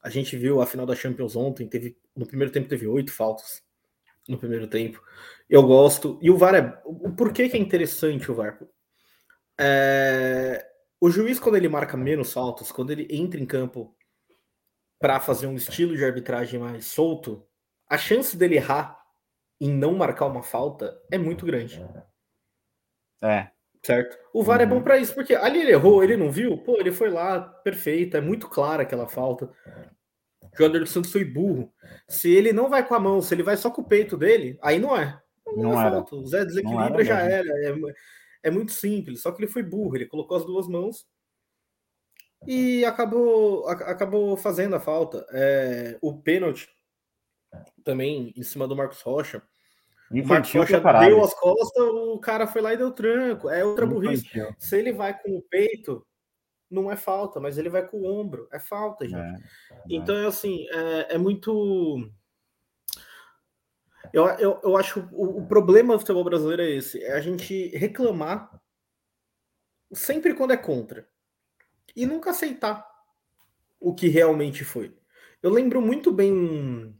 A 0.02 0.10
gente 0.10 0.36
viu 0.36 0.60
a 0.60 0.66
final 0.66 0.86
da 0.86 0.94
Champions 0.94 1.34
ontem, 1.34 1.66
teve, 1.66 1.96
no 2.14 2.26
primeiro 2.26 2.52
tempo 2.52 2.68
teve 2.68 2.86
oito 2.86 3.12
faltas. 3.12 3.62
No 4.28 4.38
primeiro 4.38 4.66
tempo. 4.66 5.02
Eu 5.48 5.62
gosto. 5.62 6.18
E 6.22 6.30
o 6.30 6.36
VAR 6.36 6.54
é. 6.54 6.80
O 6.84 7.10
porquê 7.10 7.48
que 7.48 7.56
é 7.56 7.60
interessante 7.60 8.30
o 8.30 8.34
VAR? 8.34 8.58
É, 9.60 10.66
o 11.00 11.10
juiz, 11.10 11.38
quando 11.38 11.56
ele 11.56 11.68
marca 11.68 11.96
menos 11.96 12.32
faltas, 12.32 12.72
quando 12.72 12.90
ele 12.90 13.06
entra 13.10 13.38
em 13.38 13.46
campo 13.46 13.94
para 14.98 15.20
fazer 15.20 15.46
um 15.46 15.54
estilo 15.54 15.94
de 15.96 16.04
arbitragem 16.04 16.58
mais 16.58 16.86
solto, 16.86 17.46
a 17.88 17.98
chance 17.98 18.36
dele 18.36 18.56
errar 18.56 18.98
em 19.60 19.72
não 19.72 19.94
marcar 19.94 20.26
uma 20.26 20.42
falta 20.42 20.98
é 21.10 21.18
muito 21.18 21.46
grande. 21.46 21.84
É. 23.22 23.48
Certo? 23.82 24.16
O 24.32 24.42
VAR 24.42 24.58
uhum. 24.58 24.62
é 24.62 24.66
bom 24.66 24.76
uhum. 24.76 24.82
para 24.82 24.98
isso, 24.98 25.14
porque 25.14 25.34
ali 25.34 25.60
ele 25.60 25.72
errou, 25.72 26.02
ele 26.02 26.16
não 26.16 26.30
viu, 26.30 26.56
pô, 26.58 26.78
ele 26.80 26.90
foi 26.90 27.10
lá, 27.10 27.40
perfeito, 27.40 28.16
é 28.16 28.20
muito 28.20 28.48
clara 28.48 28.82
aquela 28.82 29.06
falta. 29.06 29.50
O 30.42 30.56
jogador 30.56 30.80
do 30.80 30.86
Santos 30.86 31.12
foi 31.12 31.24
burro. 31.24 31.70
Se 32.08 32.32
ele 32.32 32.52
não 32.52 32.70
vai 32.70 32.86
com 32.86 32.94
a 32.94 33.00
mão, 33.00 33.20
se 33.20 33.34
ele 33.34 33.42
vai 33.42 33.56
só 33.56 33.70
com 33.70 33.82
o 33.82 33.86
peito 33.86 34.16
dele, 34.16 34.58
aí 34.62 34.78
não 34.78 34.96
é. 34.96 35.20
Não, 35.46 35.64
não 35.64 35.80
é 35.80 35.90
falta. 35.90 36.16
O 36.16 36.26
Zé 36.26 36.44
desequilibra 36.44 37.02
era 37.02 37.04
já 37.04 37.18
era. 37.20 37.48
É, 37.48 37.74
é 38.44 38.50
muito 38.50 38.72
simples. 38.72 39.20
Só 39.20 39.32
que 39.32 39.42
ele 39.42 39.50
foi 39.50 39.62
burro, 39.62 39.96
ele 39.96 40.06
colocou 40.06 40.36
as 40.36 40.46
duas 40.46 40.66
mãos 40.66 41.06
e 42.46 42.84
acabou, 42.84 43.68
acabou 43.68 44.36
fazendo 44.36 44.76
a 44.76 44.80
falta. 44.80 45.26
É, 45.32 45.98
o 46.00 46.16
pênalti 46.16 46.68
também 47.82 48.32
em 48.36 48.42
cima 48.42 48.66
do 48.66 48.76
Marcos 48.76 49.00
Rocha. 49.02 49.42
o 50.10 50.26
Marcos 50.26 50.52
Rocha 50.52 50.80
deu 50.80 51.22
as 51.24 51.34
costas, 51.34 51.84
o 51.84 52.18
cara 52.18 52.46
foi 52.46 52.62
lá 52.62 52.74
e 52.74 52.76
deu 52.76 52.92
tranco. 52.92 53.48
É 53.48 53.64
outra 53.64 53.86
burrice. 53.86 54.28
Se 54.58 54.78
ele 54.78 54.92
vai 54.92 55.18
com 55.18 55.36
o 55.36 55.42
peito, 55.42 56.06
não 56.70 56.90
é 56.90 56.96
falta, 56.96 57.40
mas 57.40 57.58
ele 57.58 57.68
vai 57.68 57.86
com 57.86 57.98
o 57.98 58.06
ombro. 58.06 58.48
É 58.52 58.58
falta, 58.58 59.06
gente. 59.06 59.20
É, 59.20 59.40
então, 59.88 60.16
é 60.16 60.26
assim, 60.26 60.66
é, 60.70 61.14
é 61.14 61.18
muito. 61.18 62.10
Eu, 64.12 64.26
eu, 64.38 64.60
eu 64.62 64.76
acho 64.76 65.08
o, 65.12 65.38
o 65.38 65.46
problema 65.46 65.94
do 65.94 66.00
futebol 66.00 66.24
brasileiro 66.24 66.62
é 66.62 66.70
esse: 66.70 67.02
é 67.02 67.12
a 67.12 67.20
gente 67.20 67.68
reclamar 67.76 68.50
sempre 69.92 70.34
quando 70.34 70.52
é 70.52 70.56
contra 70.56 71.08
e 71.94 72.06
nunca 72.06 72.30
aceitar 72.30 72.86
o 73.78 73.94
que 73.94 74.08
realmente 74.08 74.64
foi. 74.64 74.96
Eu 75.42 75.50
lembro 75.50 75.80
muito 75.80 76.12
bem 76.12 76.96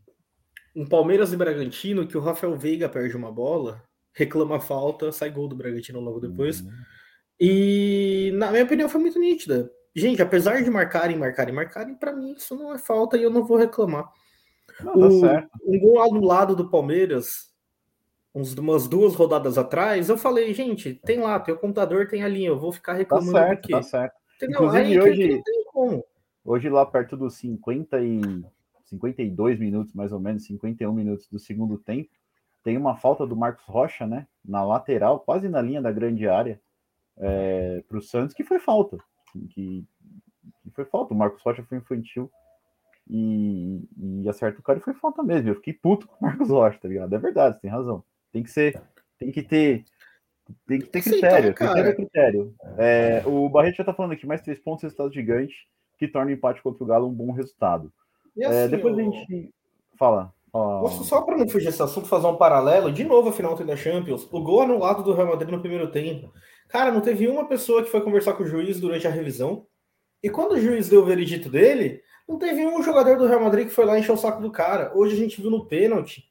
um, 0.75 0.87
Palmeiras 0.87 1.33
e 1.33 1.37
Bragantino 1.37 2.07
que 2.07 2.17
o 2.17 2.21
Rafael 2.21 2.57
Veiga 2.57 2.89
perde 2.89 3.17
uma 3.17 3.31
bola, 3.31 3.83
reclama 4.13 4.61
falta, 4.61 5.13
sai 5.13 5.31
gol 5.31 5.49
do 5.49 5.57
Bragantino 5.57 6.01
logo 6.01 6.21
depois. 6.21 6.61
Uhum. 6.61 6.71
E, 7.41 8.33
na 8.35 8.51
minha 8.51 8.65
opinião, 8.65 8.89
foi 8.89 9.01
muito 9.01 9.19
nítida. 9.19 9.71
Gente, 9.95 10.23
apesar 10.23 10.63
de 10.63 10.71
marcarem, 10.71 11.17
marcarem, 11.17 11.55
marcarem, 11.55 11.95
para 11.95 12.13
mim 12.13 12.33
isso 12.33 12.57
não 12.57 12.75
é 12.75 12.79
falta 12.79 13.17
e 13.17 13.23
eu 13.23 13.31
não 13.31 13.45
vou 13.45 13.57
reclamar. 13.57 14.11
Não, 14.81 14.95
o, 14.95 15.21
tá 15.21 15.47
um 15.65 15.79
gol 15.79 16.03
anulado 16.03 16.57
do 16.57 16.69
Palmeiras, 16.69 17.53
uns, 18.35 18.55
umas 18.55 18.89
duas 18.89 19.15
rodadas 19.15 19.57
atrás, 19.57 20.09
eu 20.09 20.19
falei, 20.19 20.53
gente, 20.53 20.95
tem 21.05 21.21
lá, 21.21 21.39
tem 21.39 21.55
o 21.55 21.59
computador, 21.59 22.09
tem 22.09 22.25
a 22.25 22.29
linha, 22.29 22.49
eu 22.49 22.59
vou 22.59 22.73
ficar 22.73 22.93
tá 22.93 22.99
reclamando 22.99 23.33
tá 23.33 23.47
certo, 23.47 23.69
Tá 23.69 23.83
certo. 23.83 24.15
Inclusive, 24.43 24.83
Aí, 24.83 25.01
hoje, 25.01 25.43
hoje 26.45 26.69
lá 26.69 26.85
perto 26.85 27.17
dos 27.17 27.37
50 27.37 28.01
e 28.01 28.21
52 28.85 29.59
minutos, 29.59 29.93
mais 29.95 30.13
ou 30.13 30.21
menos, 30.21 30.45
51 30.47 30.93
minutos 30.93 31.29
do 31.29 31.39
segundo 31.39 31.79
tempo, 31.79 32.11
tem 32.63 32.77
uma 32.77 32.97
falta 32.97 33.27
do 33.27 33.37
Marcos 33.37 33.65
Rocha, 33.67 34.07
né? 34.07 34.27
Na 34.45 34.65
lateral, 34.65 35.21
quase 35.21 35.49
na 35.49 35.61
linha 35.61 35.83
da 35.83 35.93
grande 35.93 36.27
área, 36.27 36.61
é, 37.19 37.85
para 37.89 37.99
o 37.99 38.03
Santos, 38.03 38.35
que 38.35 38.43
foi 38.43 38.59
falta. 38.59 38.97
Que, 39.33 39.87
que, 40.63 40.71
foi 40.73 40.85
falta. 40.87 41.13
O 41.13 41.17
Marcos 41.17 41.43
Rocha 41.43 41.63
foi 41.63 41.79
infantil 41.79 42.31
e, 43.09 43.83
e 44.23 44.29
acerta 44.29 44.61
o 44.61 44.63
cara 44.63 44.79
e 44.79 44.83
foi 44.83 44.95
falta 44.95 45.23
mesmo. 45.23 45.51
Eu 45.51 45.57
fiquei 45.57 45.75
puto 45.75 46.09
com 46.09 46.25
o 46.25 46.29
Marcos 46.29 46.49
Rocha, 46.49 46.79
tá 46.81 46.89
ligado? 46.89 47.15
É 47.15 47.19
verdade, 47.19 47.57
você 47.57 47.61
tem 47.61 47.71
razão. 47.71 48.03
Tem 48.33 48.43
que 48.43 48.51
ser, 48.51 48.81
tem 49.19 49.31
que 49.31 49.43
ter. 49.43 49.85
Tem 50.67 50.79
que 50.79 50.87
ter 50.89 51.03
critério, 51.03 51.49
Sim, 51.49 51.55
critério 51.55 51.91
é 51.91 51.95
critério. 51.95 52.55
É, 52.77 53.23
o 53.27 53.49
Barreto 53.49 53.77
já 53.77 53.85
tá 53.85 53.95
falando 53.95 54.13
aqui, 54.13 54.27
mais 54.27 54.43
três 54.43 54.59
pontos, 54.59 54.83
resultado 54.83 55.13
gigante, 55.13 55.55
que 55.99 56.07
torna 56.07 56.31
o 56.31 56.35
empate 56.35 56.63
contra 56.63 56.85
o 56.85 56.87
Galo 56.87 57.09
um 57.09 57.15
bom 57.15 57.33
resultado. 57.33 57.91
É, 58.39 58.47
assim, 58.47 58.57
é, 58.57 58.69
depois 58.69 58.99
a 58.99 59.03
gente 59.03 59.51
fala. 59.99 60.33
Posso, 60.53 61.03
só 61.03 61.23
para 61.23 61.37
não 61.37 61.49
fugir 61.49 61.67
desse 61.67 61.83
assunto, 61.83 62.07
fazer 62.07 62.29
um 62.29 62.37
paralelo. 62.37 62.93
De 62.93 63.03
novo, 63.03 63.29
a 63.29 63.33
final 63.33 63.57
da 63.57 63.77
Champions. 63.77 64.29
O 64.31 64.41
gol 64.41 64.63
anulado 64.63 65.03
do 65.03 65.13
Real 65.13 65.27
Madrid 65.27 65.51
no 65.51 65.61
primeiro 65.61 65.91
tempo. 65.91 66.33
Cara, 66.69 66.93
não 66.93 67.01
teve 67.01 67.27
uma 67.27 67.49
pessoa 67.49 67.83
que 67.83 67.91
foi 67.91 68.01
conversar 68.01 68.35
com 68.35 68.45
o 68.45 68.47
juiz 68.47 68.79
durante 68.79 69.07
a 69.07 69.11
revisão. 69.11 69.67
E 70.23 70.31
quando 70.31 70.53
o 70.53 70.61
juiz 70.61 70.89
deu 70.89 71.03
o 71.03 71.05
veredito 71.05 71.49
dele, 71.49 72.01
não 72.29 72.39
teve 72.39 72.65
um 72.65 72.83
jogador 72.83 73.19
do 73.19 73.27
Real 73.27 73.41
Madrid 73.41 73.67
que 73.67 73.75
foi 73.75 73.85
lá 73.85 73.99
encher 73.99 74.13
o 74.13 74.17
saco 74.17 74.41
do 74.41 74.51
cara. 74.51 74.93
Hoje 74.95 75.15
a 75.15 75.19
gente 75.19 75.41
viu 75.41 75.51
no 75.51 75.67
pênalti. 75.67 76.25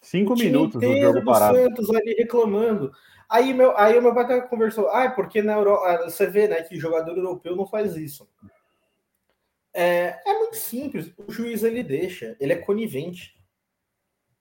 Cinco 0.00 0.34
minutos 0.34 0.80
do 0.80 0.96
jogo 0.98 1.24
parado. 1.24 1.56
Santos 1.56 1.90
ali 1.90 2.14
reclamando. 2.14 2.90
Aí, 3.28 3.52
meu, 3.52 3.76
aí 3.76 3.98
o 3.98 4.02
meu 4.02 4.14
pai 4.14 4.24
até 4.24 4.40
conversou. 4.40 4.88
Ah, 4.88 5.10
porque 5.10 5.42
na 5.42 5.54
Europa. 5.54 5.86
Ah, 5.86 6.10
você 6.10 6.26
vê, 6.26 6.48
né, 6.48 6.62
que 6.62 6.78
jogador 6.78 7.16
europeu 7.16 7.54
não 7.54 7.66
faz 7.66 7.96
isso. 7.96 8.26
É, 9.76 10.18
é 10.24 10.38
muito 10.38 10.56
simples. 10.56 11.12
O 11.18 11.30
juiz 11.30 11.62
ele 11.62 11.82
deixa, 11.82 12.34
ele 12.40 12.54
é 12.54 12.56
conivente. 12.56 13.36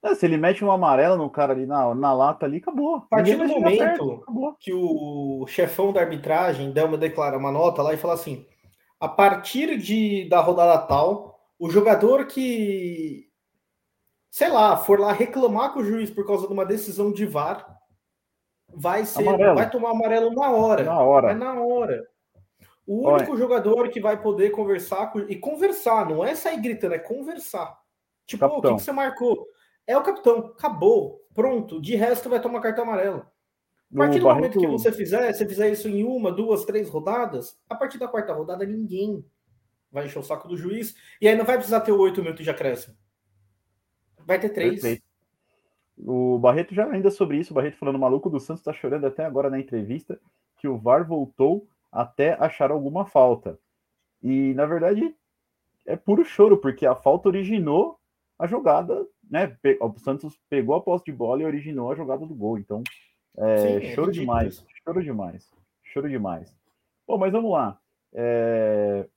É, 0.01 0.15
se 0.15 0.25
ele 0.25 0.37
mete 0.37 0.63
um 0.63 0.71
amarelo 0.71 1.17
no 1.17 1.29
cara 1.29 1.51
ali 1.51 1.65
na, 1.65 1.93
na 1.93 2.13
lata 2.13 2.45
ali, 2.45 2.57
acabou. 2.57 2.95
A 2.95 3.01
partir 3.01 3.35
do 3.35 3.45
momento 3.45 3.77
perto, 3.77 4.55
que 4.59 4.71
o 4.71 5.45
chefão 5.47 5.91
da 5.91 5.99
arbitragem 5.99 6.71
der 6.71 6.85
uma 6.85 6.97
declara 6.97 7.37
uma 7.37 7.51
nota 7.51 7.81
lá 7.81 7.93
e 7.93 7.97
fala 7.97 8.13
assim: 8.13 8.45
a 8.97 9.09
partir 9.09 9.77
de, 9.77 10.29
da 10.29 10.39
rodada 10.39 10.77
tal, 10.87 11.37
o 11.59 11.69
jogador 11.69 12.27
que, 12.27 13.25
sei 14.31 14.49
lá, 14.49 14.77
for 14.77 14.99
lá 14.99 15.11
reclamar 15.11 15.73
com 15.73 15.79
o 15.79 15.85
juiz 15.85 16.09
por 16.09 16.25
causa 16.25 16.47
de 16.47 16.53
uma 16.53 16.65
decisão 16.65 17.11
de 17.11 17.25
VAR, 17.25 17.77
vai 18.73 19.05
ser, 19.05 19.27
amarelo. 19.27 19.55
vai 19.55 19.69
tomar 19.69 19.91
amarelo 19.91 20.33
na 20.33 20.49
hora. 20.49 20.83
Na 20.83 20.99
hora. 21.01 21.31
É 21.31 21.33
na 21.33 21.61
hora. 21.61 22.14
O 22.85 23.09
único 23.09 23.31
Olha. 23.31 23.39
jogador 23.39 23.89
que 23.89 23.99
vai 23.99 24.21
poder 24.21 24.51
conversar 24.51 25.11
com... 25.11 25.19
e 25.19 25.35
conversar, 25.35 26.07
não 26.07 26.23
é 26.23 26.35
sair 26.35 26.61
gritando, 26.61 26.93
é 26.93 26.99
conversar. 26.99 27.79
Tipo, 28.25 28.45
o 28.45 28.61
que, 28.61 28.67
que, 28.75 28.81
você 28.81 28.91
marcou? 28.91 29.47
É 29.87 29.97
o 29.97 30.03
capitão, 30.03 30.53
acabou, 30.57 31.21
pronto. 31.33 31.81
De 31.81 31.95
resto, 31.95 32.29
vai 32.29 32.39
tomar 32.39 32.61
cartão 32.61 32.83
amarelo. 32.83 33.25
A 33.93 33.97
partir 33.97 34.19
do 34.19 34.25
momento 34.25 34.59
que 34.59 34.67
você 34.67 34.91
fizer, 34.91 35.31
você 35.31 35.47
fizer 35.47 35.71
isso 35.71 35.87
em 35.87 36.03
uma, 36.03 36.31
duas, 36.31 36.65
três 36.65 36.89
rodadas, 36.89 37.57
a 37.69 37.75
partir 37.75 37.97
da 37.97 38.07
quarta 38.07 38.33
rodada, 38.33 38.65
ninguém 38.65 39.23
vai 39.91 40.05
encher 40.05 40.19
o 40.19 40.23
saco 40.23 40.47
do 40.47 40.57
juiz. 40.57 40.95
E 41.21 41.27
aí 41.27 41.35
não 41.35 41.45
vai 41.45 41.55
precisar 41.55 41.81
ter 41.81 41.91
oito 41.91 42.21
minutos 42.21 42.43
de 42.43 42.49
acréscimo. 42.49 42.95
Vai 44.25 44.39
ter 44.39 44.49
três. 44.49 44.81
Perfeito. 44.81 45.03
O 45.97 46.37
Barreto 46.37 46.75
já 46.75 46.89
ainda 46.89 47.09
sobre 47.09 47.37
isso, 47.37 47.53
o 47.53 47.55
Barreto 47.55 47.77
falando, 47.77 47.97
maluco 47.97 48.29
do 48.29 48.39
Santos 48.39 48.63
tá 48.63 48.73
chorando 48.73 49.07
até 49.07 49.23
agora 49.23 49.49
na 49.49 49.59
entrevista 49.59 50.19
que 50.57 50.67
o 50.67 50.77
VAR 50.77 51.07
voltou 51.07 51.67
até 51.95 52.33
achar 52.33 52.71
alguma 52.71 53.05
falta. 53.05 53.57
E, 54.21 54.53
na 54.53 54.65
verdade, 54.65 55.15
é 55.85 55.95
puro 55.95 56.25
choro, 56.25 56.57
porque 56.57 56.85
a 56.85 56.93
falta 56.93 57.29
originou 57.29 57.97
a 58.37 58.45
jogada, 58.45 59.07
né? 59.31 59.57
O 59.79 59.97
Santos 59.99 60.37
pegou 60.49 60.75
a 60.75 60.81
posse 60.81 61.05
de 61.05 61.13
bola 61.13 61.41
e 61.41 61.45
originou 61.45 61.89
a 61.89 61.95
jogada 61.95 62.25
do 62.25 62.35
gol. 62.35 62.57
Então, 62.57 62.83
é, 63.37 63.57
Sim, 63.57 63.87
é 63.87 63.95
choro 63.95 64.11
demais, 64.11 64.65
choro 64.83 65.01
demais, 65.01 65.49
choro 65.83 66.09
demais. 66.09 66.53
Bom, 67.07 67.17
mas 67.17 67.31
vamos 67.31 67.51
lá. 67.51 67.79
É... 68.13 69.07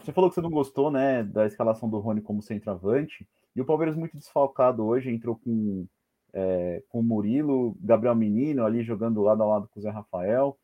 Você 0.00 0.12
falou 0.12 0.30
que 0.30 0.34
você 0.34 0.40
não 0.40 0.50
gostou, 0.50 0.90
né, 0.90 1.22
da 1.24 1.46
escalação 1.46 1.90
do 1.90 1.98
Rony 1.98 2.22
como 2.22 2.40
centroavante, 2.40 3.28
e 3.54 3.60
o 3.60 3.66
Palmeiras 3.66 3.96
muito 3.96 4.16
desfalcado 4.16 4.86
hoje, 4.86 5.10
entrou 5.10 5.36
com, 5.36 5.84
é, 6.32 6.82
com 6.88 7.00
o 7.00 7.02
Murilo, 7.02 7.76
Gabriel 7.80 8.14
Menino 8.14 8.64
ali 8.64 8.82
jogando 8.82 9.22
lado 9.22 9.42
a 9.42 9.46
lado 9.46 9.68
com 9.68 9.80
o 9.80 9.82
Zé 9.82 9.90
Rafael, 9.90 10.56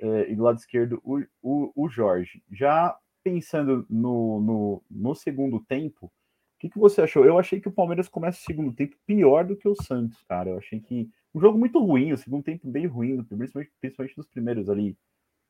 é, 0.00 0.30
e 0.30 0.34
do 0.34 0.42
lado 0.42 0.58
esquerdo 0.58 1.00
o, 1.04 1.20
o, 1.42 1.72
o 1.74 1.88
Jorge. 1.88 2.42
Já 2.50 2.96
pensando 3.22 3.86
no, 3.88 4.40
no, 4.40 4.82
no 4.90 5.14
segundo 5.14 5.60
tempo, 5.60 6.06
o 6.06 6.10
que, 6.58 6.68
que 6.68 6.78
você 6.78 7.02
achou? 7.02 7.24
Eu 7.24 7.38
achei 7.38 7.60
que 7.60 7.68
o 7.68 7.72
Palmeiras 7.72 8.08
começa 8.08 8.38
o 8.38 8.44
segundo 8.44 8.72
tempo 8.72 8.96
pior 9.06 9.44
do 9.44 9.56
que 9.56 9.68
o 9.68 9.74
Santos, 9.74 10.22
cara. 10.24 10.50
Eu 10.50 10.58
achei 10.58 10.80
que 10.80 11.08
um 11.34 11.40
jogo 11.40 11.58
muito 11.58 11.78
ruim, 11.78 12.12
o 12.12 12.18
segundo 12.18 12.42
tempo 12.42 12.68
bem 12.68 12.86
ruim, 12.86 13.22
principalmente, 13.22 13.72
principalmente 13.80 14.16
nos 14.16 14.26
primeiros 14.26 14.68
ali 14.68 14.96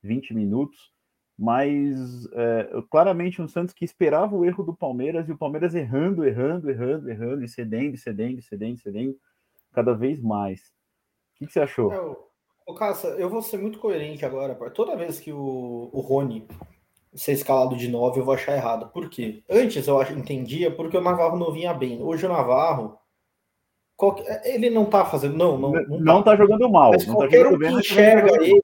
20 0.03 0.33
minutos. 0.33 0.91
Mas 1.37 2.27
é, 2.33 2.69
claramente 2.91 3.41
um 3.41 3.47
Santos 3.47 3.73
que 3.73 3.85
esperava 3.85 4.35
o 4.35 4.43
erro 4.43 4.63
do 4.63 4.75
Palmeiras 4.75 5.27
e 5.29 5.31
o 5.31 5.37
Palmeiras 5.37 5.73
errando, 5.73 6.25
errando, 6.25 6.69
errando, 6.69 7.09
errando, 7.09 7.43
e 7.43 7.47
cedendo, 7.47 7.97
cedendo, 7.97 8.41
cedendo, 8.41 8.77
cedendo, 8.77 9.17
cada 9.71 9.93
vez 9.93 10.21
mais. 10.21 10.59
O 10.59 11.39
que, 11.39 11.47
que 11.47 11.53
você 11.53 11.61
achou? 11.61 11.93
Eu 11.93 12.28
Ô, 12.69 12.73
Caça, 12.75 13.07
eu 13.17 13.27
vou 13.27 13.41
ser 13.41 13.57
muito 13.57 13.79
coerente 13.79 14.23
agora. 14.23 14.53
Toda 14.69 14.95
vez 14.95 15.19
que 15.19 15.33
o, 15.33 15.89
o 15.91 16.01
Rony 16.01 16.47
ser 17.15 17.31
escalado 17.31 17.75
de 17.75 17.87
9, 17.87 18.19
eu 18.19 18.23
vou 18.23 18.35
achar 18.35 18.55
errado. 18.55 18.91
Por 18.93 19.09
quê? 19.09 19.43
Antes 19.49 19.87
eu 19.87 19.99
entendia 20.03 20.69
porque 20.69 20.95
o 20.95 21.01
Navarro 21.01 21.35
não 21.35 21.51
vinha 21.51 21.73
bem. 21.73 21.99
Hoje 21.99 22.27
o 22.27 22.29
Navarro. 22.29 22.99
Ele 24.43 24.69
não 24.69 24.85
tá 24.85 25.03
fazendo. 25.03 25.35
Não, 25.35 25.57
não. 25.57 25.71
Não, 25.71 25.99
não 25.99 26.21
tá, 26.21 26.33
tá 26.33 26.37
jogando 26.37 26.69
mal. 26.69 26.91
Mas 26.91 27.07
tá 27.07 27.11
qualquer 27.11 27.43
tá 27.43 27.49
um 27.49 27.57
que 27.57 27.65
enxerga 27.65 28.35
ele, 28.35 28.63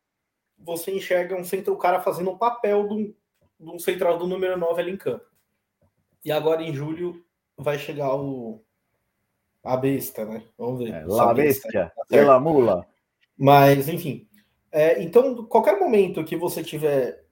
você 0.60 0.96
enxerga 0.96 1.36
um 1.36 1.44
centro, 1.44 1.74
o 1.74 1.78
cara 1.78 2.00
fazendo 2.00 2.30
um 2.30 2.38
papel 2.38 2.88
de 2.88 3.16
um 3.60 3.80
central 3.80 4.20
do 4.20 4.28
número 4.28 4.56
9 4.56 4.82
ali 4.84 4.92
em 4.92 4.98
campo. 4.98 5.26
E 6.24 6.32
agora 6.32 6.62
em 6.62 6.76
julho 6.76 7.26
vai 7.58 7.80
chegar 7.80 8.16
o. 8.16 8.62
A 9.64 9.76
besta, 9.76 10.26
né? 10.26 10.44
Vamos 10.56 10.78
ver. 10.78 10.94
É, 10.94 11.04
la 11.08 11.34
bestia, 11.34 11.92
tá 12.08 12.40
mula. 12.40 12.86
Mas, 13.38 13.88
enfim. 13.90 14.28
É, 14.72 15.02
então, 15.02 15.46
qualquer 15.46 15.80
momento 15.80 16.24
que 16.24 16.36
você 16.36 16.64
tiver 16.64 17.24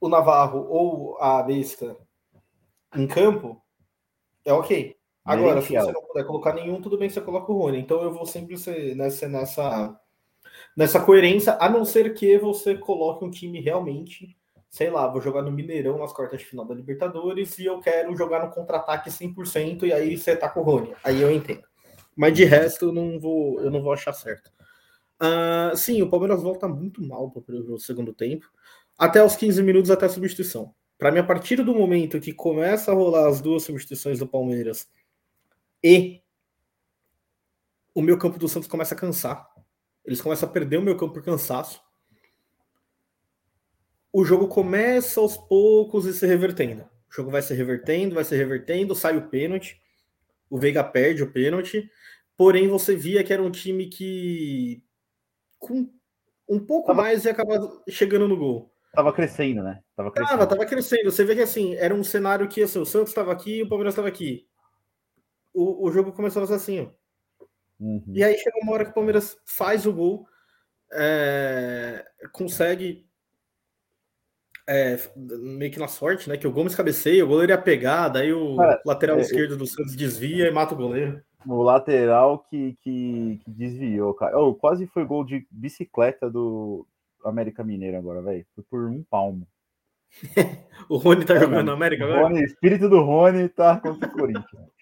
o 0.00 0.08
Navarro 0.08 0.66
ou 0.68 1.16
a 1.22 1.42
besta 1.42 1.96
em 2.94 3.06
campo, 3.06 3.62
é 4.44 4.52
ok. 4.52 4.96
Agora, 5.24 5.62
se 5.62 5.68
você 5.72 5.92
não 5.92 6.02
puder 6.02 6.26
colocar 6.26 6.52
nenhum, 6.52 6.80
tudo 6.80 6.98
bem, 6.98 7.08
você 7.08 7.20
coloca 7.20 7.52
o 7.52 7.56
Rony. 7.56 7.78
Então 7.78 8.02
eu 8.02 8.12
vou 8.12 8.26
sempre 8.26 8.58
ser 8.58 8.96
nessa, 8.96 9.28
nessa, 9.28 10.00
nessa 10.76 11.00
coerência, 11.00 11.56
a 11.60 11.68
não 11.68 11.84
ser 11.84 12.12
que 12.14 12.36
você 12.38 12.76
coloque 12.76 13.24
um 13.24 13.30
time 13.30 13.60
realmente, 13.60 14.36
sei 14.68 14.90
lá, 14.90 15.06
vou 15.06 15.20
jogar 15.20 15.42
no 15.42 15.52
Mineirão 15.52 15.98
nas 15.98 16.12
quartas 16.12 16.40
de 16.40 16.46
final 16.46 16.64
da 16.64 16.74
Libertadores 16.74 17.56
e 17.58 17.66
eu 17.66 17.78
quero 17.78 18.16
jogar 18.16 18.44
no 18.44 18.50
contra-ataque 18.50 19.10
100% 19.10 19.84
e 19.84 19.92
aí 19.92 20.18
você 20.18 20.34
tá 20.34 20.48
com 20.48 20.60
o 20.60 20.64
Rony. 20.64 20.92
Aí 21.04 21.22
eu 21.22 21.30
entendo. 21.30 21.62
Mas 22.16 22.34
de 22.34 22.44
resto, 22.44 22.86
eu 22.86 22.92
não 22.92 23.20
vou, 23.20 23.60
eu 23.60 23.70
não 23.70 23.80
vou 23.80 23.92
achar 23.92 24.12
certo. 24.12 24.50
Uh, 25.22 25.76
sim, 25.76 26.02
o 26.02 26.10
Palmeiras 26.10 26.42
volta 26.42 26.66
muito 26.66 27.00
mal 27.00 27.30
para 27.30 27.54
o 27.54 27.78
segundo 27.78 28.12
tempo, 28.12 28.50
até 28.98 29.24
os 29.24 29.36
15 29.36 29.62
minutos 29.62 29.88
até 29.88 30.06
a 30.06 30.08
substituição. 30.08 30.74
Para 30.98 31.12
mim, 31.12 31.20
a 31.20 31.24
partir 31.24 31.62
do 31.62 31.72
momento 31.72 32.20
que 32.20 32.32
começa 32.32 32.90
a 32.90 32.94
rolar 32.94 33.28
as 33.28 33.40
duas 33.40 33.62
substituições 33.62 34.18
do 34.18 34.26
Palmeiras 34.26 34.88
e 35.82 36.20
o 37.94 38.02
meu 38.02 38.18
campo 38.18 38.36
do 38.36 38.48
Santos 38.48 38.68
começa 38.68 38.94
a 38.94 38.98
cansar, 38.98 39.48
eles 40.04 40.20
começam 40.20 40.48
a 40.48 40.52
perder 40.52 40.78
o 40.78 40.82
meu 40.82 40.96
campo 40.96 41.14
por 41.14 41.22
cansaço. 41.22 41.80
O 44.12 44.24
jogo 44.24 44.48
começa 44.48 45.20
aos 45.20 45.36
poucos 45.36 46.04
e 46.04 46.12
se 46.12 46.26
revertendo. 46.26 46.82
O 46.82 47.14
jogo 47.14 47.30
vai 47.30 47.42
se 47.42 47.54
revertendo, 47.54 48.16
vai 48.16 48.24
se 48.24 48.34
revertendo, 48.34 48.94
sai 48.94 49.16
o 49.16 49.28
pênalti. 49.28 49.80
O 50.50 50.58
Veiga 50.58 50.82
perde 50.82 51.22
o 51.22 51.30
pênalti. 51.30 51.88
Porém, 52.36 52.66
você 52.66 52.96
via 52.96 53.22
que 53.22 53.32
era 53.32 53.42
um 53.42 53.50
time 53.50 53.86
que 53.86 54.82
com 55.62 55.88
um 56.48 56.58
pouco 56.58 56.92
mais 56.92 57.24
e 57.24 57.30
acaba 57.30 57.54
chegando 57.88 58.26
no 58.26 58.36
gol. 58.36 58.70
tava 58.92 59.12
crescendo, 59.12 59.62
né? 59.62 59.80
Tava 59.96 60.10
crescendo. 60.10 60.38
Tava, 60.38 60.48
tava 60.48 60.66
crescendo. 60.66 61.10
Você 61.10 61.24
vê 61.24 61.36
que 61.36 61.42
assim, 61.42 61.74
era 61.76 61.94
um 61.94 62.02
cenário 62.02 62.48
que 62.48 62.62
assim, 62.62 62.80
o 62.80 62.84
Santos 62.84 63.10
estava 63.10 63.32
aqui 63.32 63.58
e 63.58 63.62
o 63.62 63.68
Palmeiras 63.68 63.94
estava 63.94 64.08
aqui. 64.08 64.46
O, 65.54 65.86
o 65.86 65.92
jogo 65.92 66.12
começou 66.12 66.42
assim, 66.42 66.80
ó. 66.80 66.90
Uhum. 67.80 68.04
E 68.08 68.22
aí 68.22 68.36
chega 68.36 68.58
uma 68.62 68.72
hora 68.72 68.84
que 68.84 68.90
o 68.90 68.94
Palmeiras 68.94 69.36
faz 69.44 69.86
o 69.86 69.92
gol, 69.92 70.26
é, 70.92 72.04
consegue 72.32 73.06
é, 74.68 74.98
meio 75.16 75.72
que 75.72 75.78
na 75.78 75.88
sorte, 75.88 76.28
né? 76.28 76.36
Que 76.36 76.46
o 76.46 76.52
Gomes 76.52 76.74
cabeceia, 76.74 77.24
o 77.24 77.28
goleiro 77.28 77.52
ia 77.52 77.58
pegar, 77.58 78.08
daí 78.08 78.32
o 78.32 78.56
Cara, 78.56 78.82
lateral 78.84 79.18
é, 79.18 79.20
esquerdo 79.22 79.56
do 79.56 79.66
Santos 79.66 79.96
desvia 79.96 80.48
e 80.48 80.50
mata 80.52 80.74
o 80.74 80.76
goleiro. 80.76 81.22
O 81.46 81.62
lateral 81.62 82.38
que, 82.38 82.76
que, 82.82 83.40
que 83.44 83.50
desviou, 83.50 84.14
cara. 84.14 84.38
Oh, 84.38 84.54
quase 84.54 84.86
foi 84.86 85.04
gol 85.04 85.24
de 85.24 85.46
bicicleta 85.50 86.30
do 86.30 86.86
América 87.24 87.64
Mineiro 87.64 87.96
agora, 87.96 88.22
velho. 88.22 88.46
Foi 88.54 88.64
por 88.64 88.88
um 88.88 89.02
palmo. 89.02 89.46
o 90.88 90.96
Rony 90.96 91.24
tá 91.24 91.34
é, 91.34 91.40
jogando 91.40 91.66
na 91.66 91.72
América 91.72 92.04
agora? 92.04 92.22
Rony, 92.22 92.44
espírito 92.44 92.88
do 92.88 93.00
Rony 93.02 93.48
tá 93.48 93.80
contra 93.80 94.08
o 94.08 94.12
Corinthians. 94.12 94.72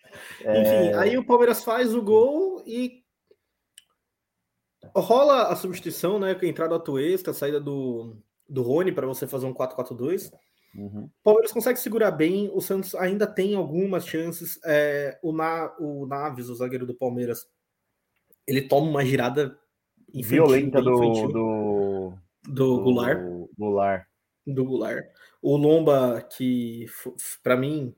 Enfim, 0.41 0.89
é. 0.89 0.95
aí 0.99 1.17
o 1.17 1.25
Palmeiras 1.25 1.63
faz 1.63 1.95
o 1.95 2.03
gol 2.03 2.63
e 2.67 3.05
rola 4.95 5.49
a 5.49 5.57
substituição, 5.57 6.19
né? 6.19 6.35
Com 6.35 6.45
a 6.45 6.49
entrada 6.49 6.71
do 6.71 6.77
Atuesta, 6.77 7.31
a 7.31 7.35
saída 7.35 7.61
do, 7.61 8.17
do 8.49 8.63
Rony 8.63 8.93
para 8.93 9.07
você 9.07 9.27
fazer 9.27 9.47
um 9.47 9.55
4-4-2. 9.55 10.33
Uhum. 10.75 11.05
O 11.05 11.23
Palmeiras 11.23 11.53
consegue 11.53 11.79
segurar 11.79 12.11
bem, 12.11 12.51
o 12.53 12.61
Santos 12.61 12.95
ainda 12.95 13.27
tem 13.27 13.55
algumas 13.55 14.07
chances. 14.07 14.59
É, 14.65 15.19
o, 15.23 15.33
Na, 15.33 15.75
o 15.79 16.07
Naves, 16.07 16.49
o 16.49 16.55
zagueiro 16.55 16.87
do 16.87 16.95
Palmeiras, 16.95 17.47
ele 18.47 18.63
toma 18.63 18.89
uma 18.89 19.05
girada 19.05 19.59
infantil, 20.09 20.47
violenta 20.47 20.81
do, 20.81 21.05
infantil, 21.05 21.29
do, 21.29 22.13
do, 22.45 22.53
do 22.53 22.83
Goulart. 22.83 23.21
Goulart. 23.59 24.07
Do 24.47 24.65
Goulart. 24.65 25.07
O 25.43 25.57
Lomba, 25.57 26.27
que 26.37 26.87
para 27.43 27.57
mim, 27.57 27.95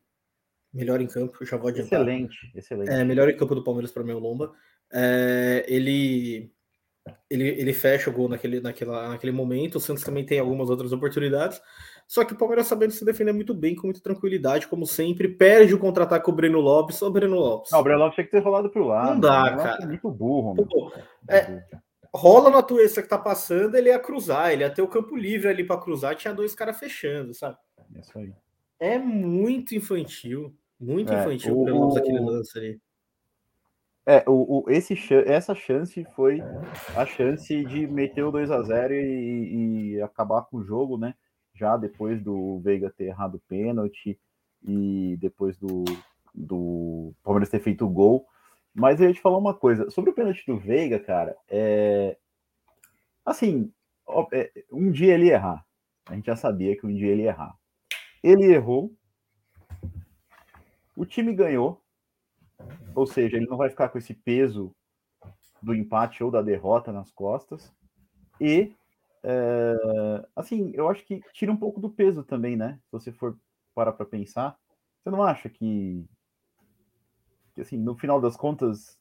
melhor 0.72 1.00
em 1.00 1.06
campo, 1.06 1.44
já 1.44 1.56
vou 1.56 1.68
adiantar. 1.68 2.00
Excelente, 2.00 2.52
excelente. 2.54 2.90
É, 2.90 3.04
melhor 3.04 3.28
em 3.28 3.36
campo 3.36 3.54
do 3.54 3.64
Palmeiras 3.64 3.92
para 3.92 4.02
mim, 4.02 4.12
é 4.12 4.14
o 4.14 4.18
Lomba. 4.18 4.52
É, 4.92 5.64
ele 5.68 6.52
ele, 7.28 7.48
ele 7.48 7.72
fecha 7.72 8.10
o 8.10 8.12
gol 8.12 8.28
naquele, 8.28 8.60
naquela, 8.60 9.08
naquele 9.08 9.32
momento. 9.32 9.76
O 9.76 9.80
Santos 9.80 10.04
também 10.04 10.24
tem 10.24 10.38
algumas 10.38 10.70
outras 10.70 10.92
oportunidades. 10.92 11.60
Só 12.12 12.26
que 12.26 12.34
o 12.34 12.36
Palmeiras 12.36 12.66
sabendo 12.66 12.90
se 12.90 13.06
defender 13.06 13.32
muito 13.32 13.54
bem, 13.54 13.74
com 13.74 13.86
muita 13.86 14.02
tranquilidade, 14.02 14.68
como 14.68 14.84
sempre, 14.84 15.28
perde 15.28 15.72
o 15.72 15.78
contra-ataque 15.78 16.26
com 16.26 16.30
o 16.30 16.34
Breno 16.34 16.60
Lopes. 16.60 17.00
Ô, 17.00 17.10
Breno 17.10 17.36
Lopes. 17.36 17.70
Não, 17.72 17.80
o 17.80 17.82
Breno 17.82 18.00
Lopes 18.00 18.16
tinha 18.16 18.24
que 18.26 18.30
ter 18.30 18.40
rolado 18.40 18.68
pro 18.68 18.86
lado. 18.86 19.12
Não 19.12 19.20
dá, 19.20 19.56
cara. 19.56 19.82
É 19.82 19.86
muito 19.86 20.10
burro, 20.10 20.54
Pô, 20.54 20.92
é, 21.26 21.64
rola 22.14 22.50
na 22.50 22.62
Tuessa 22.62 23.00
que 23.00 23.08
tá 23.08 23.16
passando, 23.16 23.76
ele 23.76 23.88
ia 23.88 23.98
cruzar, 23.98 24.52
ele 24.52 24.62
ia 24.62 24.68
ter 24.68 24.82
o 24.82 24.88
campo 24.88 25.16
livre 25.16 25.48
ali 25.48 25.64
para 25.64 25.80
cruzar, 25.80 26.14
tinha 26.14 26.34
dois 26.34 26.54
caras 26.54 26.78
fechando, 26.78 27.32
sabe? 27.32 27.56
Isso 27.98 28.18
aí. 28.18 28.30
É 28.78 28.98
muito 28.98 29.74
infantil. 29.74 30.54
Muito 30.78 31.10
é, 31.14 31.18
infantil 31.18 31.58
o 31.58 31.64
Breno 31.64 31.80
Lopes 31.80 31.96
aquele 31.96 32.20
lance 32.20 32.58
ali. 32.58 32.80
É, 34.04 34.22
o, 34.28 34.64
o, 34.66 34.70
esse, 34.70 34.94
essa 35.26 35.54
chance 35.54 36.06
foi 36.14 36.42
a 36.94 37.06
chance 37.06 37.64
de 37.64 37.86
meter 37.86 38.22
o 38.22 38.30
2 38.30 38.50
a 38.50 38.60
0 38.60 38.92
e, 38.92 39.94
e, 39.94 40.02
acabar 40.02 40.42
com 40.42 40.58
o 40.58 40.62
jogo, 40.62 40.98
né? 40.98 41.14
Já 41.54 41.76
depois 41.76 42.22
do 42.22 42.58
Veiga 42.60 42.90
ter 42.90 43.04
errado 43.04 43.36
o 43.36 43.42
pênalti 43.48 44.18
e 44.62 45.16
depois 45.20 45.56
do, 45.58 45.84
do 46.34 47.12
Palmeiras 47.22 47.48
ter 47.48 47.60
feito 47.60 47.84
o 47.84 47.90
gol. 47.90 48.26
Mas 48.74 49.00
eu 49.00 49.08
ia 49.08 49.14
te 49.14 49.20
falar 49.20 49.38
uma 49.38 49.54
coisa. 49.54 49.90
Sobre 49.90 50.10
o 50.10 50.14
pênalti 50.14 50.44
do 50.46 50.58
Veiga, 50.58 50.98
cara, 50.98 51.36
é. 51.48 52.16
Assim, 53.24 53.72
é, 54.32 54.50
um 54.72 54.90
dia 54.90 55.14
ele 55.14 55.26
ia 55.26 55.34
errar. 55.34 55.64
A 56.06 56.14
gente 56.14 56.26
já 56.26 56.36
sabia 56.36 56.76
que 56.76 56.86
um 56.86 56.94
dia 56.94 57.08
ele 57.08 57.22
ia 57.22 57.28
errar. 57.28 57.56
Ele 58.22 58.44
errou. 58.52 58.92
O 60.96 61.06
time 61.06 61.34
ganhou 61.34 61.82
ou 62.94 63.06
seja, 63.06 63.36
ele 63.36 63.46
não 63.46 63.56
vai 63.56 63.70
ficar 63.70 63.88
com 63.88 63.98
esse 63.98 64.14
peso 64.14 64.74
do 65.60 65.74
empate 65.74 66.22
ou 66.22 66.30
da 66.30 66.42
derrota 66.42 66.92
nas 66.92 67.10
costas. 67.10 67.72
E, 68.40 68.74
é, 69.24 70.26
assim, 70.34 70.72
eu 70.74 70.88
acho 70.88 71.04
que 71.04 71.20
tira 71.32 71.52
um 71.52 71.56
pouco 71.56 71.80
do 71.80 71.90
peso 71.90 72.24
também, 72.24 72.56
né? 72.56 72.78
Se 72.84 72.92
você 72.92 73.12
for 73.12 73.36
parar 73.74 73.92
para 73.92 74.06
pensar. 74.06 74.56
Você 75.02 75.10
não 75.10 75.22
acha 75.22 75.48
que, 75.48 76.04
que, 77.54 77.60
assim, 77.60 77.76
no 77.76 77.96
final 77.96 78.20
das 78.20 78.36
contas, 78.36 78.98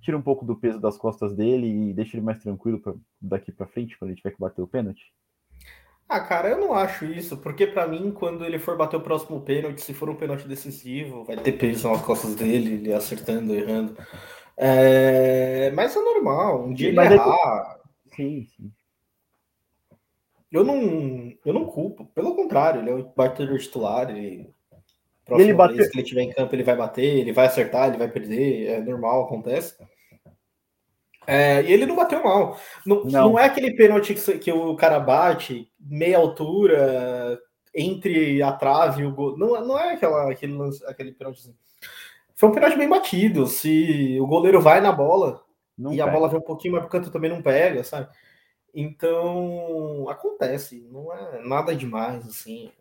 tira 0.00 0.16
um 0.16 0.22
pouco 0.22 0.44
do 0.44 0.56
peso 0.56 0.78
das 0.78 0.96
costas 0.96 1.34
dele 1.34 1.66
e 1.66 1.94
deixa 1.94 2.16
ele 2.16 2.24
mais 2.24 2.38
tranquilo 2.38 2.80
pra, 2.80 2.94
daqui 3.20 3.52
para 3.52 3.66
frente, 3.66 3.98
quando 3.98 4.10
ele 4.10 4.16
tiver 4.16 4.32
que 4.32 4.40
bater 4.40 4.60
o 4.60 4.66
pênalti? 4.66 5.12
Ah, 6.08 6.20
cara, 6.20 6.48
eu 6.48 6.58
não 6.58 6.74
acho 6.74 7.04
isso, 7.04 7.36
porque 7.36 7.68
para 7.68 7.86
mim, 7.86 8.10
quando 8.10 8.44
ele 8.44 8.58
for 8.58 8.76
bater 8.76 8.96
o 8.96 9.00
próximo 9.00 9.40
pênalti, 9.42 9.80
se 9.80 9.94
for 9.94 10.10
um 10.10 10.16
pênalti 10.16 10.46
decisivo, 10.48 11.24
vai 11.24 11.36
ter 11.36 11.52
peso 11.52 11.88
nas 11.88 12.02
costas 12.02 12.34
dele, 12.34 12.74
ele 12.74 12.92
acertando, 12.92 13.54
errando. 13.54 13.96
É... 14.56 15.70
Mas 15.70 15.94
é 15.94 16.00
normal, 16.00 16.66
um 16.66 16.74
dia 16.74 16.88
ele 16.88 16.96
Mas 16.96 17.12
errar. 17.12 17.78
Sim, 18.14 18.44
sim. 18.44 18.72
Eu 20.50 20.64
não, 20.64 21.32
eu 21.44 21.52
não 21.52 21.66
culpo, 21.66 22.06
pelo 22.06 22.34
contrário, 22.34 22.80
ele 22.80 22.90
é 22.90 22.94
o 22.94 23.12
batedor 23.16 23.58
titular, 23.58 24.10
ele. 24.10 24.52
Ele 25.28 25.54
bate... 25.54 25.74
que 25.74 25.82
ele 25.82 26.02
estiver 26.02 26.22
em 26.22 26.32
campo, 26.32 26.52
ele 26.54 26.64
vai 26.64 26.74
bater, 26.74 27.04
ele 27.04 27.32
vai 27.32 27.46
acertar, 27.46 27.88
ele 27.88 27.98
vai 27.98 28.08
perder, 28.08 28.66
é 28.66 28.80
normal, 28.80 29.24
acontece. 29.24 29.76
É, 31.24 31.62
e 31.62 31.72
ele 31.72 31.86
não 31.86 31.94
bateu 31.94 32.22
mal. 32.24 32.58
Não, 32.84 33.04
não. 33.04 33.30
não 33.30 33.38
é 33.38 33.44
aquele 33.44 33.72
pênalti 33.72 34.14
que, 34.14 34.38
que, 34.38 34.52
o 34.52 34.74
cara 34.74 34.98
bate 34.98 35.70
meia 35.78 36.18
altura 36.18 37.38
entre 37.72 38.42
a 38.42 38.50
trave 38.50 39.02
e 39.02 39.06
o 39.06 39.14
gol. 39.14 39.38
Não, 39.38 39.64
não 39.64 39.78
é 39.78 39.92
aquela, 39.92 40.32
aquele, 40.32 40.58
aquele 40.86 41.12
pênalti 41.12 41.38
assim. 41.38 41.54
Foi 42.34 42.48
um 42.48 42.52
pênalti 42.52 42.76
bem 42.76 42.88
batido. 42.88 43.46
Se 43.46 44.18
o 44.20 44.26
goleiro 44.26 44.60
vai 44.60 44.80
na 44.80 44.90
bola 44.90 45.44
não 45.78 45.92
e 45.92 45.98
pega. 45.98 46.10
a 46.10 46.12
bola 46.12 46.28
vem 46.28 46.38
um 46.38 46.42
pouquinho 46.42 46.72
mais 46.72 46.84
pro 46.84 46.90
canto 46.90 47.12
também 47.12 47.30
não 47.30 47.40
pega, 47.40 47.84
sabe? 47.84 48.08
Então 48.74 50.08
acontece, 50.08 50.86
não 50.90 51.12
é 51.12 51.42
nada 51.42 51.74
demais 51.74 52.26
assim. 52.26 52.72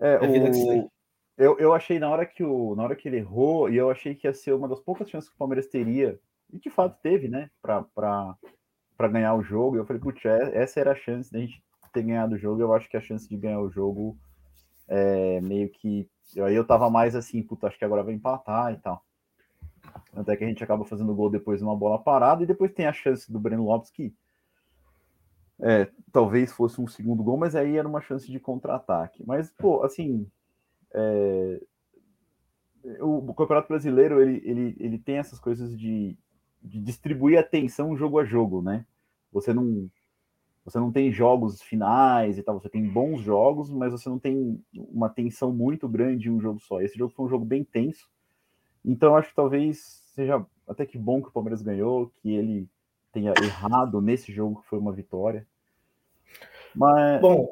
É, 0.00 0.14
é 0.14 0.18
o... 0.20 0.90
eu, 1.36 1.58
eu 1.58 1.72
achei 1.72 1.98
na 1.98 2.10
hora 2.10 2.26
que 2.26 2.42
o 2.42 2.74
na 2.76 2.84
hora 2.84 2.96
que 2.96 3.08
ele 3.08 3.18
errou 3.18 3.68
e 3.68 3.76
eu 3.76 3.90
achei 3.90 4.14
que 4.14 4.26
ia 4.26 4.34
ser 4.34 4.52
uma 4.52 4.68
das 4.68 4.80
poucas 4.80 5.08
chances 5.08 5.28
que 5.28 5.34
o 5.34 5.38
Palmeiras 5.38 5.66
teria 5.66 6.18
e 6.52 6.58
de 6.58 6.70
fato 6.70 6.96
teve, 7.02 7.28
né, 7.28 7.50
para 7.60 9.08
ganhar 9.10 9.34
o 9.34 9.42
jogo. 9.42 9.76
Eu 9.76 9.84
falei, 9.84 10.00
putz, 10.00 10.24
é, 10.24 10.56
essa 10.56 10.78
era 10.78 10.92
a 10.92 10.96
chance 10.96 11.32
da 11.32 11.40
gente 11.40 11.62
ter 11.92 12.02
ganhado 12.02 12.34
o 12.34 12.38
jogo. 12.38 12.60
Eu 12.60 12.72
acho 12.72 12.88
que 12.88 12.96
a 12.96 13.00
chance 13.00 13.28
de 13.28 13.36
ganhar 13.36 13.60
o 13.60 13.70
jogo 13.70 14.16
é 14.88 15.40
meio 15.40 15.68
que. 15.68 16.08
Aí 16.38 16.54
eu 16.54 16.66
tava 16.66 16.90
mais 16.90 17.14
assim, 17.16 17.42
puta, 17.42 17.66
acho 17.66 17.78
que 17.78 17.84
agora 17.84 18.02
vai 18.02 18.14
empatar 18.14 18.72
e 18.72 18.76
tal. 18.76 19.04
Até 20.14 20.36
que 20.36 20.44
a 20.44 20.46
gente 20.46 20.62
acaba 20.62 20.84
fazendo 20.84 21.14
gol 21.14 21.30
depois 21.30 21.58
de 21.58 21.64
uma 21.64 21.76
bola 21.76 21.98
parada, 21.98 22.42
e 22.42 22.46
depois 22.46 22.72
tem 22.72 22.86
a 22.86 22.92
chance 22.92 23.30
do 23.30 23.38
Breno 23.38 23.64
Lopes 23.64 23.90
que 23.90 24.14
é, 25.60 25.88
talvez 26.12 26.52
fosse 26.52 26.80
um 26.80 26.86
segundo 26.86 27.22
gol, 27.22 27.36
mas 27.36 27.54
aí 27.54 27.76
era 27.76 27.88
uma 27.88 28.00
chance 28.00 28.30
de 28.30 28.40
contra-ataque. 28.40 29.22
Mas, 29.26 29.50
pô, 29.50 29.82
assim, 29.82 30.26
é, 30.92 31.60
o, 33.00 33.30
o, 33.30 33.34
Campeonato 33.34 33.68
Brasileiro 33.68 34.20
ele, 34.20 34.42
ele, 34.44 34.76
ele 34.78 34.98
tem 34.98 35.16
essas 35.16 35.38
coisas 35.38 35.78
de, 35.78 36.16
de 36.62 36.80
distribuir 36.80 37.38
atenção 37.38 37.96
jogo 37.96 38.18
a 38.18 38.24
jogo, 38.24 38.60
né? 38.62 38.86
Você 39.32 39.52
não 39.52 39.90
você 40.64 40.78
não 40.78 40.90
tem 40.90 41.12
jogos 41.12 41.60
finais 41.60 42.38
e 42.38 42.42
tal, 42.42 42.58
você 42.58 42.70
tem 42.70 42.88
bons 42.88 43.20
jogos, 43.20 43.70
mas 43.70 43.92
você 43.92 44.08
não 44.08 44.18
tem 44.18 44.58
uma 44.72 45.10
tensão 45.10 45.52
muito 45.52 45.86
grande 45.86 46.28
em 46.28 46.32
um 46.32 46.40
jogo 46.40 46.58
só. 46.58 46.80
Esse 46.80 46.96
jogo 46.96 47.12
foi 47.12 47.26
um 47.26 47.28
jogo 47.28 47.44
bem 47.44 47.62
tenso. 47.62 48.08
Então 48.82 49.14
acho 49.14 49.28
que 49.28 49.34
talvez 49.34 50.02
seja 50.14 50.44
até 50.66 50.86
que 50.86 50.96
bom 50.96 51.20
que 51.20 51.28
o 51.28 51.32
Palmeiras 51.32 51.60
ganhou, 51.60 52.10
que 52.22 52.32
ele 52.32 52.66
tenha 53.14 53.32
errado 53.40 54.02
nesse 54.02 54.32
jogo 54.32 54.60
que 54.60 54.68
foi 54.68 54.78
uma 54.78 54.92
vitória. 54.92 55.46
Mas 56.74 57.20
bom, 57.20 57.48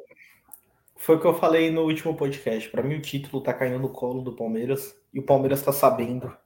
foi 0.97 1.17
o 1.17 1.21
que 1.21 1.27
eu 1.27 1.35
falei 1.35 1.71
no 1.71 1.83
último 1.83 2.17
podcast. 2.17 2.69
Para 2.69 2.83
mim 2.83 2.97
o 2.97 3.03
título 3.03 3.43
tá 3.43 3.55
caindo 3.55 3.79
no 3.79 3.89
colo 3.89 4.21
do 4.21 4.35
Palmeiras 4.35 4.95
e 5.15 5.21
o 5.21 5.25
Palmeiras 5.25 5.61
está 5.61 5.73
sabendo 5.73 6.37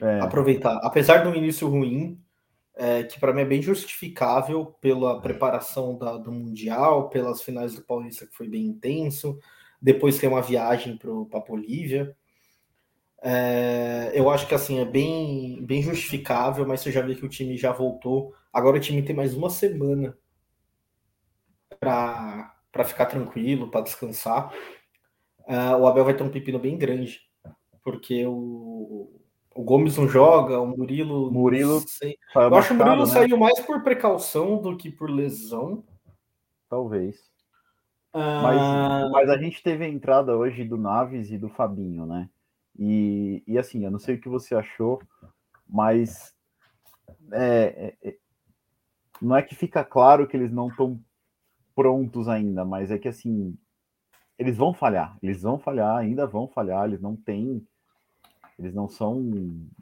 é. 0.00 0.20
aproveitar. 0.20 0.80
Apesar 0.82 1.18
do 1.18 1.34
início 1.34 1.68
ruim, 1.68 2.20
é, 2.74 3.04
que 3.04 3.20
para 3.20 3.32
mim 3.32 3.42
é 3.42 3.44
bem 3.44 3.62
justificável 3.62 4.74
pela 4.80 5.20
preparação 5.20 5.96
da, 5.96 6.16
do 6.16 6.32
Mundial, 6.32 7.08
pelas 7.10 7.42
finais 7.42 7.74
do 7.74 7.82
Paulista, 7.82 8.26
que 8.26 8.34
foi 8.34 8.48
bem 8.48 8.64
intenso. 8.66 9.38
Depois 9.80 10.18
tem 10.18 10.28
uma 10.28 10.42
viagem 10.42 10.96
para 10.96 11.40
Bolívia. 11.40 12.16
É, 13.26 14.12
eu 14.14 14.28
acho 14.28 14.46
que 14.46 14.54
assim 14.54 14.80
é 14.80 14.84
bem, 14.84 15.64
bem 15.64 15.80
justificável, 15.80 16.66
mas 16.66 16.80
você 16.80 16.92
já 16.92 17.00
vê 17.00 17.14
que 17.14 17.24
o 17.24 17.28
time 17.28 17.56
já 17.56 17.72
voltou. 17.72 18.34
Agora 18.52 18.76
o 18.76 18.80
time 18.80 19.02
tem 19.02 19.16
mais 19.16 19.34
uma 19.34 19.48
semana 19.48 20.14
para 21.80 22.84
ficar 22.84 23.06
tranquilo, 23.06 23.70
para 23.70 23.80
descansar. 23.80 24.52
É, 25.46 25.74
o 25.74 25.86
Abel 25.86 26.04
vai 26.04 26.14
ter 26.14 26.22
um 26.22 26.28
pepino 26.28 26.58
bem 26.58 26.76
grande, 26.76 27.22
porque 27.82 28.26
o, 28.26 29.10
o 29.54 29.62
Gomes 29.62 29.96
não 29.96 30.06
joga, 30.06 30.60
o 30.60 30.66
Murilo. 30.66 31.32
Murilo. 31.32 31.82
Eu 32.34 32.54
acho 32.56 32.68
que 32.68 32.74
o 32.74 32.76
Murilo 32.76 33.06
né? 33.06 33.06
saiu 33.06 33.38
mais 33.38 33.58
por 33.60 33.82
precaução 33.82 34.60
do 34.60 34.76
que 34.76 34.90
por 34.90 35.08
lesão. 35.08 35.82
talvez. 36.68 37.16
Mas, 38.12 38.58
Ah, 38.60 39.08
mas 39.10 39.30
a 39.30 39.38
gente 39.38 39.62
teve 39.62 39.86
a 39.86 39.88
entrada 39.88 40.36
hoje 40.36 40.62
do 40.62 40.76
Naves 40.76 41.30
e 41.30 41.38
do 41.38 41.48
Fabinho, 41.48 42.04
né? 42.04 42.28
E, 42.78 43.42
e 43.46 43.58
assim, 43.58 43.84
eu 43.84 43.90
não 43.90 43.98
sei 43.98 44.16
o 44.16 44.20
que 44.20 44.28
você 44.28 44.54
achou, 44.54 45.00
mas 45.68 46.34
é, 47.32 47.94
é, 48.02 48.08
é, 48.08 48.16
não 49.20 49.36
é 49.36 49.42
que 49.42 49.54
fica 49.54 49.84
claro 49.84 50.26
que 50.26 50.36
eles 50.36 50.52
não 50.52 50.68
estão 50.68 51.00
prontos 51.74 52.28
ainda, 52.28 52.64
mas 52.64 52.90
é 52.90 52.98
que 52.98 53.08
assim, 53.08 53.56
eles 54.38 54.56
vão 54.56 54.74
falhar, 54.74 55.16
eles 55.22 55.42
vão 55.42 55.58
falhar, 55.58 55.96
ainda 55.96 56.26
vão 56.26 56.48
falhar, 56.48 56.86
eles 56.86 57.00
não 57.00 57.16
têm, 57.16 57.66
eles 58.58 58.74
não 58.74 58.88
são 58.88 59.22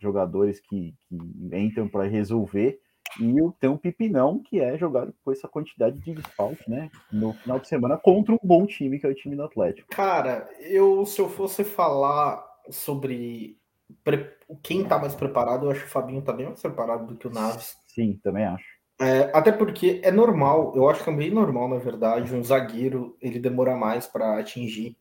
jogadores 0.01 0.61
que, 0.61 0.95
que 1.09 1.17
entram 1.57 1.89
para 1.89 2.05
resolver. 2.05 2.81
E 3.21 3.35
tem 3.61 3.69
um 3.69 3.77
pipinão 3.77 4.39
que 4.39 4.59
é 4.59 4.79
jogar 4.79 5.07
com 5.23 5.33
essa 5.33 5.47
quantidade 5.47 5.99
de 5.99 6.15
desfalque, 6.15 6.71
né? 6.71 6.91
No 7.13 7.35
final 7.35 7.59
de 7.59 7.69
semana 7.69 7.99
contra 7.99 8.33
um 8.33 8.39
bom 8.43 8.65
time, 8.65 8.99
que 8.99 9.05
é 9.05 9.11
o 9.11 9.15
time 9.15 9.37
do 9.37 9.43
Atlético. 9.43 9.87
Cara, 9.91 10.49
eu 10.61 11.05
se 11.05 11.21
eu 11.21 11.29
fosse 11.29 11.63
falar 11.63 12.43
sobre 12.71 13.59
pre- 14.05 14.37
quem 14.63 14.85
tá 14.85 14.99
mais 14.99 15.15
preparado, 15.15 15.67
eu 15.67 15.71
acho 15.71 15.81
que 15.81 15.87
o 15.87 15.91
Fabinho 15.91 16.23
tá 16.23 16.33
bem 16.33 16.47
mais 16.47 16.61
preparado 16.61 17.07
do 17.07 17.17
que 17.17 17.27
o 17.27 17.31
Naves. 17.31 17.77
Sim, 17.87 18.19
também 18.23 18.45
acho. 18.45 18.65
É, 19.01 19.31
até 19.37 19.51
porque 19.51 20.01
é 20.05 20.11
normal, 20.11 20.73
eu 20.77 20.89
acho 20.89 21.03
que 21.03 21.11
é 21.11 21.13
bem 21.13 21.31
normal, 21.31 21.69
na 21.69 21.79
verdade, 21.79 22.35
um 22.35 22.45
zagueiro 22.45 23.17
ele 23.21 23.39
demora 23.39 23.75
mais 23.77 24.07
para 24.07 24.39
atingir 24.39 24.97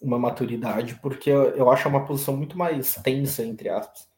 uma 0.00 0.18
maturidade, 0.18 0.98
porque 1.00 1.30
eu, 1.30 1.70
acho 1.70 1.88
uma 1.88 2.04
posição 2.04 2.36
muito 2.36 2.58
mais 2.58 2.94
tensa, 2.96 3.44
entre 3.44 3.68
aspas, 3.68 4.08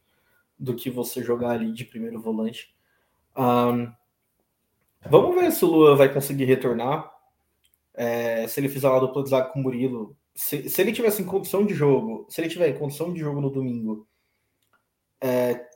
do 0.59 0.75
que 0.75 0.91
você 0.91 1.23
jogar 1.23 1.51
ali 1.51 1.73
de 1.73 1.85
primeiro 1.85 2.21
volante. 2.21 2.75
Ahn, 3.37 3.93
vamos 5.09 5.35
ver 5.35 5.53
se 5.53 5.65
o 5.65 5.69
Luan 5.69 5.97
vai 5.97 6.13
conseguir 6.13 6.45
retornar. 6.45 7.13
É, 7.95 8.47
se 8.49 8.59
ele 8.61 8.69
fizer 8.69 8.89
uma 8.89 9.01
dupla 9.01 9.23
de 9.23 9.31
zaga 9.31 9.49
com 9.51 9.61
o 9.61 9.63
Murilo. 9.63 10.17
Se, 10.35 10.69
se 10.69 10.81
ele 10.81 10.93
tivesse 10.93 11.23
em 11.23 11.27
condição 11.27 11.65
de 11.65 11.75
jogo, 11.75 12.27
se 12.29 12.41
ele 12.41 12.49
tiver 12.49 12.69
em 12.69 12.79
condição 12.79 13.13
de 13.13 13.21
jogo 13.21 13.41
no 13.41 13.51
domingo, 13.51 14.09
é, 15.21 15.67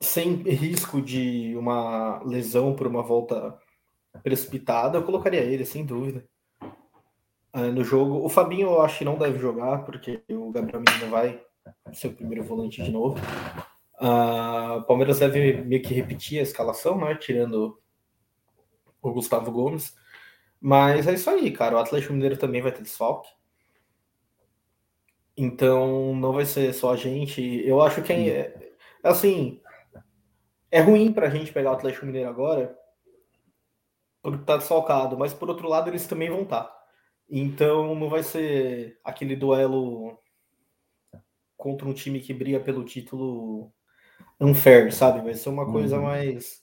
sem 0.00 0.34
risco 0.42 1.00
de 1.00 1.56
uma 1.56 2.22
lesão 2.24 2.74
por 2.74 2.86
uma 2.86 3.02
volta 3.02 3.58
precipitada, 4.22 4.98
eu 4.98 5.04
colocaria 5.04 5.40
ele, 5.40 5.64
sem 5.64 5.84
dúvida. 5.84 6.24
É, 7.52 7.70
no 7.70 7.82
jogo, 7.82 8.24
o 8.24 8.28
Fabinho 8.28 8.68
eu 8.68 8.82
acho 8.82 8.98
que 8.98 9.04
não 9.04 9.16
deve 9.16 9.38
jogar, 9.38 9.84
porque 9.84 10.22
o 10.30 10.50
Gabriel 10.50 10.82
Menino 10.86 11.10
vai 11.10 11.42
ser 11.92 12.08
o 12.08 12.14
primeiro 12.14 12.44
volante 12.44 12.82
de 12.82 12.90
novo. 12.90 13.18
Ah, 14.00 14.76
o 14.78 14.82
Palmeiras 14.84 15.18
deve 15.18 15.62
meio 15.62 15.82
que 15.82 15.92
repetir 15.92 16.38
a 16.38 16.42
escalação, 16.42 16.98
né? 16.98 17.16
Tirando 17.16 17.80
o 19.02 19.12
Gustavo 19.12 19.50
Gomes. 19.50 19.94
Mas 20.60 21.06
é 21.06 21.14
isso 21.14 21.30
aí, 21.30 21.50
cara. 21.52 21.76
O 21.76 21.78
Atlético 21.78 22.12
Mineiro 22.12 22.36
também 22.36 22.60
vai 22.60 22.72
ter 22.72 22.82
desfalque. 22.82 23.30
Então 25.36 26.14
não 26.16 26.32
vai 26.32 26.44
ser 26.44 26.72
só 26.72 26.92
a 26.92 26.96
gente. 26.96 27.40
Eu 27.64 27.80
acho 27.80 28.02
que 28.02 28.12
é, 28.12 28.72
assim 29.02 29.60
é 30.70 30.80
ruim 30.80 31.12
pra 31.12 31.30
gente 31.30 31.52
pegar 31.52 31.70
o 31.70 31.74
Atlético 31.74 32.06
Mineiro 32.06 32.28
agora 32.28 32.76
porque 34.20 34.44
tá 34.44 34.56
desfalcado, 34.56 35.16
mas 35.16 35.32
por 35.32 35.48
outro 35.48 35.68
lado 35.68 35.88
eles 35.88 36.06
também 36.06 36.28
vão 36.28 36.42
estar. 36.42 36.70
Então 37.30 37.94
não 37.94 38.08
vai 38.08 38.22
ser 38.22 38.98
aquele 39.04 39.36
duelo 39.36 40.18
contra 41.56 41.88
um 41.88 41.94
time 41.94 42.20
que 42.20 42.34
briga 42.34 42.60
pelo 42.60 42.84
título 42.84 43.72
unfair, 44.40 44.92
sabe? 44.92 45.20
Vai 45.20 45.34
ser 45.34 45.48
uma 45.48 45.70
coisa 45.70 45.96
Uhum. 45.96 46.02
mais 46.02 46.62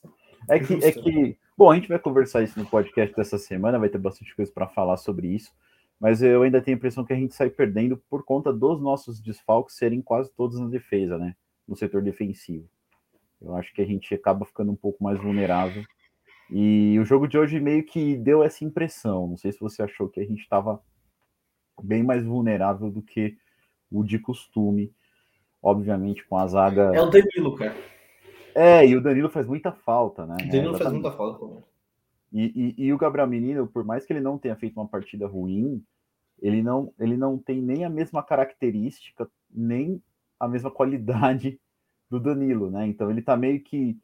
É 0.50 0.60
que, 0.60 0.74
é 0.84 0.92
que, 0.92 1.40
bom, 1.58 1.72
a 1.72 1.76
gente 1.76 1.88
vai 1.88 2.00
conversar 2.00 2.44
isso 2.44 2.60
no 2.60 2.66
podcast 2.66 3.16
dessa 3.16 3.38
semana, 3.38 3.80
vai 3.80 3.90
ter 3.90 3.98
bastante 3.98 4.36
coisa 4.36 4.52
para 4.52 4.68
falar 4.68 4.98
sobre 4.98 5.28
isso, 5.28 5.54
mas 6.00 6.22
eu 6.22 6.44
ainda 6.44 6.62
tenho 6.62 6.76
a 6.76 6.80
impressão 6.80 7.06
que 7.06 7.14
a 7.14 7.16
gente 7.16 7.34
sai 7.34 7.50
perdendo 7.50 7.98
por 8.10 8.24
conta 8.24 8.52
dos 8.52 8.82
nossos 8.82 9.20
desfalques 9.20 9.76
serem 9.76 10.02
quase 10.02 10.32
todos 10.34 10.60
na 10.60 10.68
defesa, 10.68 11.18
né? 11.18 11.36
No 11.68 11.76
setor 11.76 12.02
defensivo. 12.02 12.68
Eu 13.42 13.56
acho 13.56 13.74
que 13.74 13.82
a 13.82 13.86
gente 13.86 14.14
acaba 14.14 14.46
ficando 14.46 14.72
um 14.72 14.76
pouco 14.76 15.04
mais 15.04 15.20
vulnerável. 15.20 15.84
E 16.50 16.98
o 17.00 17.06
jogo 17.06 17.28
de 17.28 17.38
hoje 17.38 17.60
meio 17.60 17.84
que 17.84 18.16
deu 18.18 18.44
essa 18.44 18.64
impressão. 18.64 19.28
Não 19.28 19.38
sei 19.38 19.52
se 19.52 19.60
você 19.60 19.82
achou 19.82 20.10
que 20.10 20.20
a 20.20 20.26
gente 20.26 20.42
estava 20.42 20.82
bem 21.82 22.04
mais 22.04 22.24
vulnerável 22.24 22.92
do 22.92 23.02
que 23.02 23.38
o 23.92 24.04
de 24.04 24.20
costume. 24.20 24.92
Obviamente, 25.62 26.24
com 26.26 26.38
a 26.38 26.46
zaga. 26.46 26.92
É 26.94 27.02
o 27.02 27.10
Danilo, 27.10 27.56
cara. 27.56 27.76
É, 28.56 28.88
e 28.88 28.96
o 28.96 29.02
Danilo 29.02 29.30
faz 29.30 29.46
muita 29.46 29.72
falta, 29.72 30.26
né? 30.26 30.36
O 30.36 30.48
Danilo 30.50 30.76
É, 30.76 30.80
faz 30.80 30.94
muita 30.94 31.12
falta. 31.12 31.40
pô. 31.40 31.62
E, 32.32 32.74
e- 32.78 32.86
e 32.86 32.94
o 32.94 32.98
Gabriel 32.98 33.28
Menino, 33.28 33.68
por 33.68 33.84
mais 33.84 34.06
que 34.06 34.14
ele 34.14 34.22
não 34.22 34.38
tenha 34.38 34.56
feito 34.56 34.78
uma 34.80 34.88
partida 34.88 35.28
ruim, 35.28 35.84
ele 36.42 36.62
não, 36.64 36.94
ele 37.00 37.18
não 37.18 37.38
tem 37.38 37.62
nem 37.62 37.86
a 37.86 37.90
mesma 37.90 38.24
característica, 38.24 39.30
nem 39.50 40.02
a 40.40 40.48
mesma 40.48 40.72
qualidade 40.72 41.60
do 42.10 42.20
Danilo, 42.20 42.72
né? 42.72 42.88
Então 42.88 43.12
ele 43.12 43.22
tá 43.22 43.36
meio 43.36 43.62
que 43.62 43.98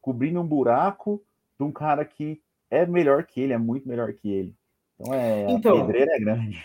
cobrindo 0.00 0.40
um 0.40 0.46
buraco 0.46 1.22
de 1.58 1.64
um 1.64 1.72
cara 1.72 2.04
que 2.04 2.40
é 2.70 2.86
melhor 2.86 3.24
que 3.24 3.40
ele, 3.40 3.52
é 3.52 3.58
muito 3.58 3.88
melhor 3.88 4.12
que 4.12 4.30
ele. 4.30 4.54
Então 4.94 5.14
é 5.14 5.52
Então, 5.52 5.78
a 5.78 5.86
pedreira 5.86 6.14
é 6.14 6.20
grande. 6.20 6.64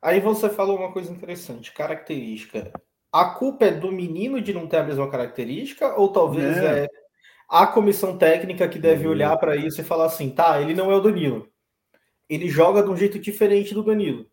Aí 0.00 0.20
você 0.20 0.48
falou 0.48 0.78
uma 0.78 0.92
coisa 0.92 1.12
interessante, 1.12 1.72
característica. 1.72 2.72
A 3.12 3.24
culpa 3.26 3.64
é 3.66 3.70
do 3.70 3.90
menino 3.90 4.40
de 4.40 4.52
não 4.52 4.66
ter 4.66 4.78
a 4.78 4.84
mesma 4.84 5.08
característica, 5.10 5.94
ou 5.98 6.12
talvez 6.12 6.56
Não. 6.56 6.64
é 6.66 6.86
a 7.48 7.66
comissão 7.66 8.18
técnica 8.18 8.68
que 8.68 8.78
deve 8.78 9.04
Não. 9.04 9.10
olhar 9.10 9.36
para 9.38 9.56
isso 9.56 9.80
e 9.80 9.84
falar 9.84 10.06
assim, 10.06 10.30
tá, 10.30 10.60
ele 10.60 10.74
não 10.74 10.90
é 10.92 10.96
o 10.96 11.00
Danilo. 11.00 11.48
Ele 12.28 12.48
joga 12.48 12.82
de 12.82 12.90
um 12.90 12.96
jeito 12.96 13.18
diferente 13.18 13.72
do 13.72 13.82
Danilo. 13.82 14.26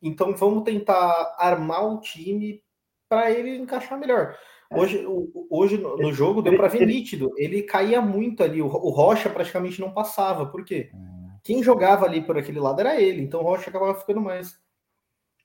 Então 0.00 0.34
vamos 0.34 0.64
tentar 0.64 1.34
armar 1.38 1.84
o 1.86 2.00
time 2.00 2.62
para 3.08 3.30
ele 3.30 3.56
encaixar 3.58 3.98
melhor. 3.98 4.34
Hoje, 4.70 5.04
o- 5.06 5.46
hoje 5.50 5.76
no 5.76 6.12
jogo 6.12 6.40
deu 6.42 6.56
para 6.56 6.68
ver 6.68 6.82
Ele- 6.82 6.94
nítido. 6.94 7.30
Ele 7.36 7.62
caía 7.62 8.00
muito 8.00 8.42
ali. 8.42 8.60
O 8.62 8.66
o 8.66 8.90
Rocha 8.90 9.28
praticamente 9.30 9.80
não 9.80 9.92
passava. 9.92 10.46
Por 10.46 10.64
quê? 10.64 10.90
É. 10.92 10.96
Quem 11.44 11.62
jogava 11.62 12.06
ali 12.06 12.22
por 12.22 12.36
aquele 12.38 12.58
lado 12.58 12.80
era 12.80 13.00
ele. 13.00 13.20
Então 13.22 13.40
o 13.40 13.44
Rocha 13.44 13.68
acabava 13.70 13.94
ficando 13.94 14.20
mais. 14.22 14.58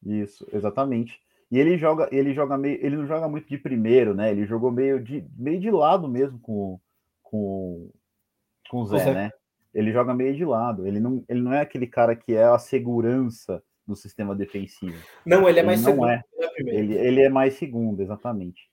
Isso, 0.04 0.48
exatamente. 0.54 1.22
E 1.52 1.58
ele 1.58 1.78
joga, 1.78 2.08
ele 2.12 2.34
joga 2.34 2.58
meio, 2.58 2.78
ele 2.86 2.96
não 2.96 3.08
joga 3.08 3.28
muito 3.28 3.48
de 3.48 3.58
primeiro, 3.58 4.14
né? 4.14 4.32
Ele 4.32 4.46
jogou 4.46 4.72
meio 4.72 5.04
de, 5.04 5.26
meio 5.36 5.60
de 5.60 5.72
lado 5.72 6.08
mesmo 6.08 6.40
com, 6.40 6.80
com, 7.24 7.90
com 8.70 8.78
o 8.82 8.86
Zé, 8.86 9.00
Zé. 9.00 9.14
né? 9.14 9.32
Ele 9.74 9.92
joga 9.92 10.14
meio 10.14 10.36
de 10.36 10.46
lado. 10.46 10.86
Ele 10.88 11.00
não, 11.00 11.24
ele 11.28 11.42
não 11.42 11.54
é 11.54 11.62
aquele 11.62 11.88
cara 11.88 12.16
que 12.16 12.34
é 12.34 12.44
a 12.44 12.60
segurança 12.60 13.64
do 13.86 13.96
sistema 13.96 14.36
defensivo. 14.36 14.98
Não, 15.26 15.50
ele 15.50 15.60
é 15.60 15.62
Ele 15.62 15.66
mais 15.68 15.82
não 15.82 15.92
segundo 15.92 16.10
é. 16.10 16.24
Ele, 16.58 16.94
ele 16.94 17.22
é 17.22 17.30
mais 17.30 17.56
segundo, 17.56 18.02
exatamente. 18.02 18.70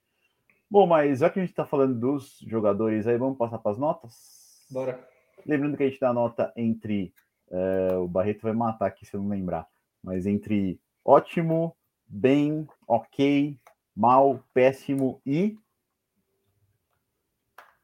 Bom, 0.70 0.86
mas 0.86 1.20
já 1.20 1.30
que 1.30 1.38
a 1.38 1.42
gente 1.42 1.52
está 1.52 1.64
falando 1.64 1.94
dos 1.98 2.38
jogadores 2.46 3.06
aí, 3.06 3.16
vamos 3.16 3.38
passar 3.38 3.58
para 3.58 3.72
as 3.72 3.78
notas? 3.78 4.66
Bora. 4.70 4.98
Lembrando 5.46 5.76
que 5.76 5.84
a 5.84 5.88
gente 5.88 6.00
dá 6.00 6.12
nota 6.12 6.52
entre. 6.56 7.14
é, 7.50 7.96
o 7.96 8.08
Barreto 8.08 8.42
vai 8.42 8.52
matar 8.52 8.86
aqui 8.86 9.06
se 9.06 9.14
eu 9.14 9.22
não 9.22 9.28
lembrar. 9.30 9.66
Mas 10.02 10.26
entre 10.26 10.78
ótimo, 11.04 11.74
bem, 12.08 12.66
ok, 12.86 13.58
mal, 13.94 14.40
péssimo 14.52 15.20
e. 15.24 15.56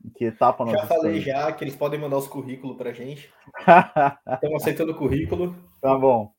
Em 0.04 0.10
que 0.10 0.24
etapa 0.24 0.64
nós 0.64 0.74
Já 0.74 0.86
falei 0.86 1.18
estamos? 1.18 1.42
já 1.42 1.52
que 1.52 1.62
eles 1.62 1.76
podem 1.76 2.00
mandar 2.00 2.16
os 2.18 2.26
currículos 2.26 2.76
pra 2.76 2.92
gente. 2.92 3.32
Estamos 4.34 4.62
aceitando 4.62 4.92
o 4.92 4.96
currículo. 4.96 5.54
tá 5.80 5.96
bom. 5.96 6.32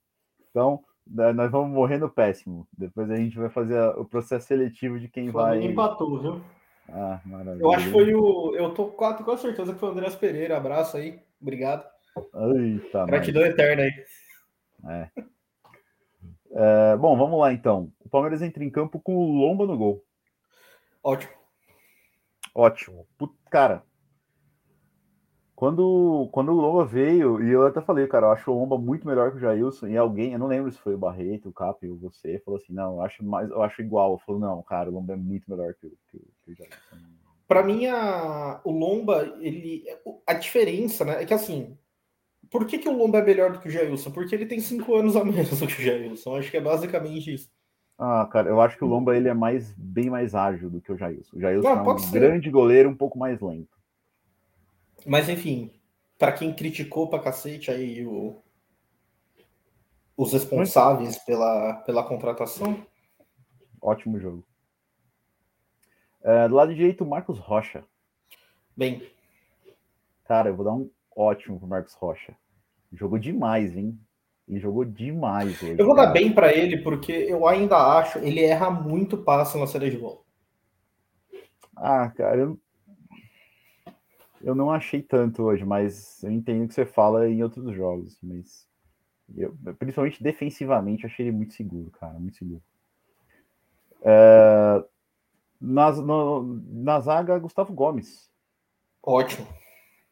Então, 0.50 0.84
nós 1.08 1.50
vamos 1.50 1.72
morrer 1.74 1.98
no 1.98 2.10
péssimo. 2.10 2.67
Depois 2.78 3.10
a 3.10 3.15
gente 3.15 3.38
vai 3.38 3.50
fazer 3.50 3.80
o 3.98 4.04
processo 4.06 4.48
seletivo 4.48 5.00
de 5.00 5.08
quem 5.08 5.32
Flamengo 5.32 5.62
vai. 5.63 5.72
empatou, 5.72 6.19
viu? 6.22 6.41
Ah, 6.89 7.22
maravilha. 7.26 7.63
Eu 7.63 7.72
acho 7.72 7.86
que 7.86 7.91
foi 7.91 8.13
o. 8.13 8.54
Eu 8.56 8.74
tô 8.74 8.88
quase 8.88 9.24
com 9.24 9.38
certeza 9.38 9.74
que 9.74 9.80
foi 9.80 9.89
o 9.89 9.91
Andrés 9.93 10.15
Pereira. 10.15 10.58
Abraço 10.58 10.98
aí. 10.98 11.22
Obrigado. 11.41 11.86
Eita. 12.58 13.06
Gratidão 13.06 13.43
eterna 13.43 13.84
aí. 13.84 14.06
É, 14.86 15.10
bom, 17.00 17.18
vamos 17.18 17.39
lá 17.39 17.52
então. 17.54 17.92
O 18.04 18.10
Palmeiras 18.10 18.42
entra 18.42 18.63
em 18.63 18.70
campo 18.70 19.00
com 19.00 19.16
o 19.16 19.32
Lomba 19.32 19.66
no 19.66 19.78
gol. 19.78 20.04
Ótimo. 21.04 21.34
Ótimo. 22.56 23.08
Put- 23.18 23.36
Cara, 23.50 23.84
quando, 25.56 26.28
quando 26.32 26.52
o 26.52 26.60
Lomba 26.60 26.86
veio, 26.86 27.42
e 27.44 27.50
eu 27.50 27.66
até 27.66 27.82
falei, 27.82 28.08
cara, 28.08 28.28
eu 28.28 28.32
acho 28.32 28.52
o 28.52 28.60
Lomba 28.60 28.78
muito 28.78 29.08
melhor 29.08 29.32
que 29.32 29.38
o 29.38 29.39
Jailson, 29.39 29.88
e 29.88 29.98
alguém, 29.98 30.34
eu 30.34 30.39
não 30.39 30.48
lembro 30.48 30.72
se 30.72 30.78
foi 30.78 30.94
o 30.94 30.98
Barreto, 30.98 31.50
o 31.50 31.54
Cap 31.54 31.88
ou 31.88 31.98
você, 31.98 32.39
falou 32.39 32.60
assim, 32.60 32.74
não, 32.74 32.96
eu 32.96 33.02
acho 33.02 33.24
mais, 33.24 33.50
eu 33.50 33.62
acho 33.62 33.82
igual. 33.82 34.13
Eu 34.13 34.20
falei, 34.20 34.42
não, 34.42 34.62
cara, 34.63 34.89
o 34.89 34.94
Lomba 34.94 35.13
é 35.13 35.16
muito 35.16 35.50
melhor 35.50 35.74
que 35.76 35.88
o, 35.88 35.98
que 36.12 36.20
que 36.44 36.52
o 36.52 36.56
Jailson. 36.56 36.78
Pra 37.48 37.63
mim, 37.63 37.86
a, 37.86 38.62
o 38.63 38.72
Lomba, 38.72 39.38
ele. 39.39 39.84
A 40.26 40.34
diferença, 40.34 41.06
né? 41.06 41.22
É 41.22 41.26
que 41.26 41.34
assim. 41.34 41.78
Por 42.54 42.68
que, 42.68 42.78
que 42.78 42.88
o 42.88 42.96
Lomba 42.96 43.18
é 43.18 43.24
melhor 43.24 43.52
do 43.52 43.60
que 43.60 43.68
o 43.68 43.72
Jailson? 43.72 44.12
Porque 44.12 44.36
ele 44.36 44.46
tem 44.46 44.60
cinco 44.60 44.96
anos 44.96 45.16
a 45.16 45.26
menos 45.26 45.60
do 45.60 45.66
que 45.66 45.74
o 45.74 45.84
Jailson. 45.84 46.36
Acho 46.36 46.52
que 46.52 46.58
é 46.58 46.62
basicamente 46.62 47.34
isso. 47.34 47.50
Ah, 47.98 48.30
cara, 48.32 48.48
eu 48.48 48.62
acho 48.62 48.78
que 48.78 48.84
o 48.84 48.88
Lomba 48.88 49.18
ele 49.18 49.28
é 49.28 49.34
mais, 49.34 49.74
bem 49.76 50.08
mais 50.08 50.36
ágil 50.36 50.70
do 50.70 50.80
que 50.80 50.92
o 50.92 50.98
Jailson. 50.98 51.36
O 51.36 51.39
Jailson 51.42 51.68
Não, 51.68 51.84
é 51.84 51.94
um 51.96 51.98
ser. 51.98 52.20
grande 52.20 52.52
goleiro, 52.52 52.89
um 52.92 52.96
pouco 52.96 53.18
mais 53.18 53.42
lento. 53.42 53.76
Mas 55.04 55.28
enfim, 55.30 55.72
para 56.20 56.32
quem 56.32 56.54
criticou 56.54 57.10
pra 57.10 57.18
cacete 57.18 57.72
aí 57.72 58.06
o, 58.06 58.39
os 60.16 60.32
responsáveis 60.32 61.18
pela, 61.26 61.82
pela 61.88 62.04
contratação. 62.04 62.86
Ótimo 63.82 64.20
jogo. 64.20 64.46
É, 66.22 66.48
do 66.48 66.54
lado 66.54 66.76
direito, 66.76 67.04
Marcos 67.04 67.39
Rocha. 67.39 67.84
Bem. 68.78 69.02
Cara, 70.26 70.50
eu 70.50 70.56
vou 70.56 70.63
dar 70.63 70.74
um 70.74 70.88
ótimo 71.16 71.58
pro 71.58 71.68
Marcos 71.68 71.96
Rocha. 71.96 72.38
Jogou 72.94 73.18
demais, 73.18 73.76
hein? 73.76 74.00
Ele 74.48 74.60
jogou 74.60 74.86
demais 74.86 75.62
hoje. 75.62 75.76
Eu 75.80 75.86
vou 75.86 75.96
cara. 75.96 76.08
dar 76.08 76.14
bem 76.14 76.34
para 76.34 76.54
ele, 76.54 76.78
porque 76.78 77.12
eu 77.12 77.48
ainda 77.48 77.78
acho 77.78 78.20
ele 78.20 78.42
erra 78.42 78.70
muito 78.70 79.18
passo 79.18 79.58
na 79.58 79.68
série 79.68 79.90
de 79.90 79.98
bola. 79.98 80.20
Ah, 81.76 82.10
cara, 82.10 82.38
eu, 82.38 82.60
eu 84.42 84.54
não 84.54 84.70
achei 84.70 85.02
tanto 85.02 85.44
hoje, 85.44 85.66
mas 85.66 86.22
eu 86.24 86.32
entendo 86.32 86.68
que 86.68 86.74
você 86.74 86.86
fala 86.86 87.28
em 87.28 87.42
outros 87.42 87.74
jogos. 87.76 88.20
Mas 88.22 88.68
eu, 89.36 89.56
principalmente 89.80 90.22
defensivamente, 90.22 91.06
achei 91.06 91.26
ele 91.26 91.36
muito 91.36 91.54
seguro, 91.54 91.90
cara, 91.92 92.20
muito 92.20 92.38
seguro. 92.38 92.62
É, 94.02 94.84
na, 95.60 95.92
no, 95.94 96.44
na 96.68 97.00
zaga, 97.00 97.40
Gustavo 97.40 97.74
Gomes. 97.74 98.30
Ótimo. 99.02 99.48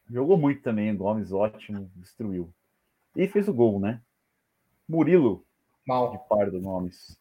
Jogou 0.10 0.38
muito 0.38 0.62
também, 0.62 0.96
Gomes, 0.96 1.32
ótimo, 1.32 1.92
destruiu. 1.96 2.54
E 3.16 3.28
fez 3.28 3.48
o 3.48 3.54
gol, 3.54 3.80
né? 3.80 4.02
Murilo. 4.88 5.46
Mal. 5.86 6.12
De 6.12 6.20
Pardo 6.30 6.60
Nomes. 6.60 7.20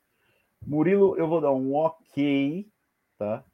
Murilo, 0.66 1.16
eu 1.16 1.26
vou 1.26 1.40
dar 1.40 1.52
um 1.52 1.74
ok, 1.74 2.68
tá? 3.18 3.44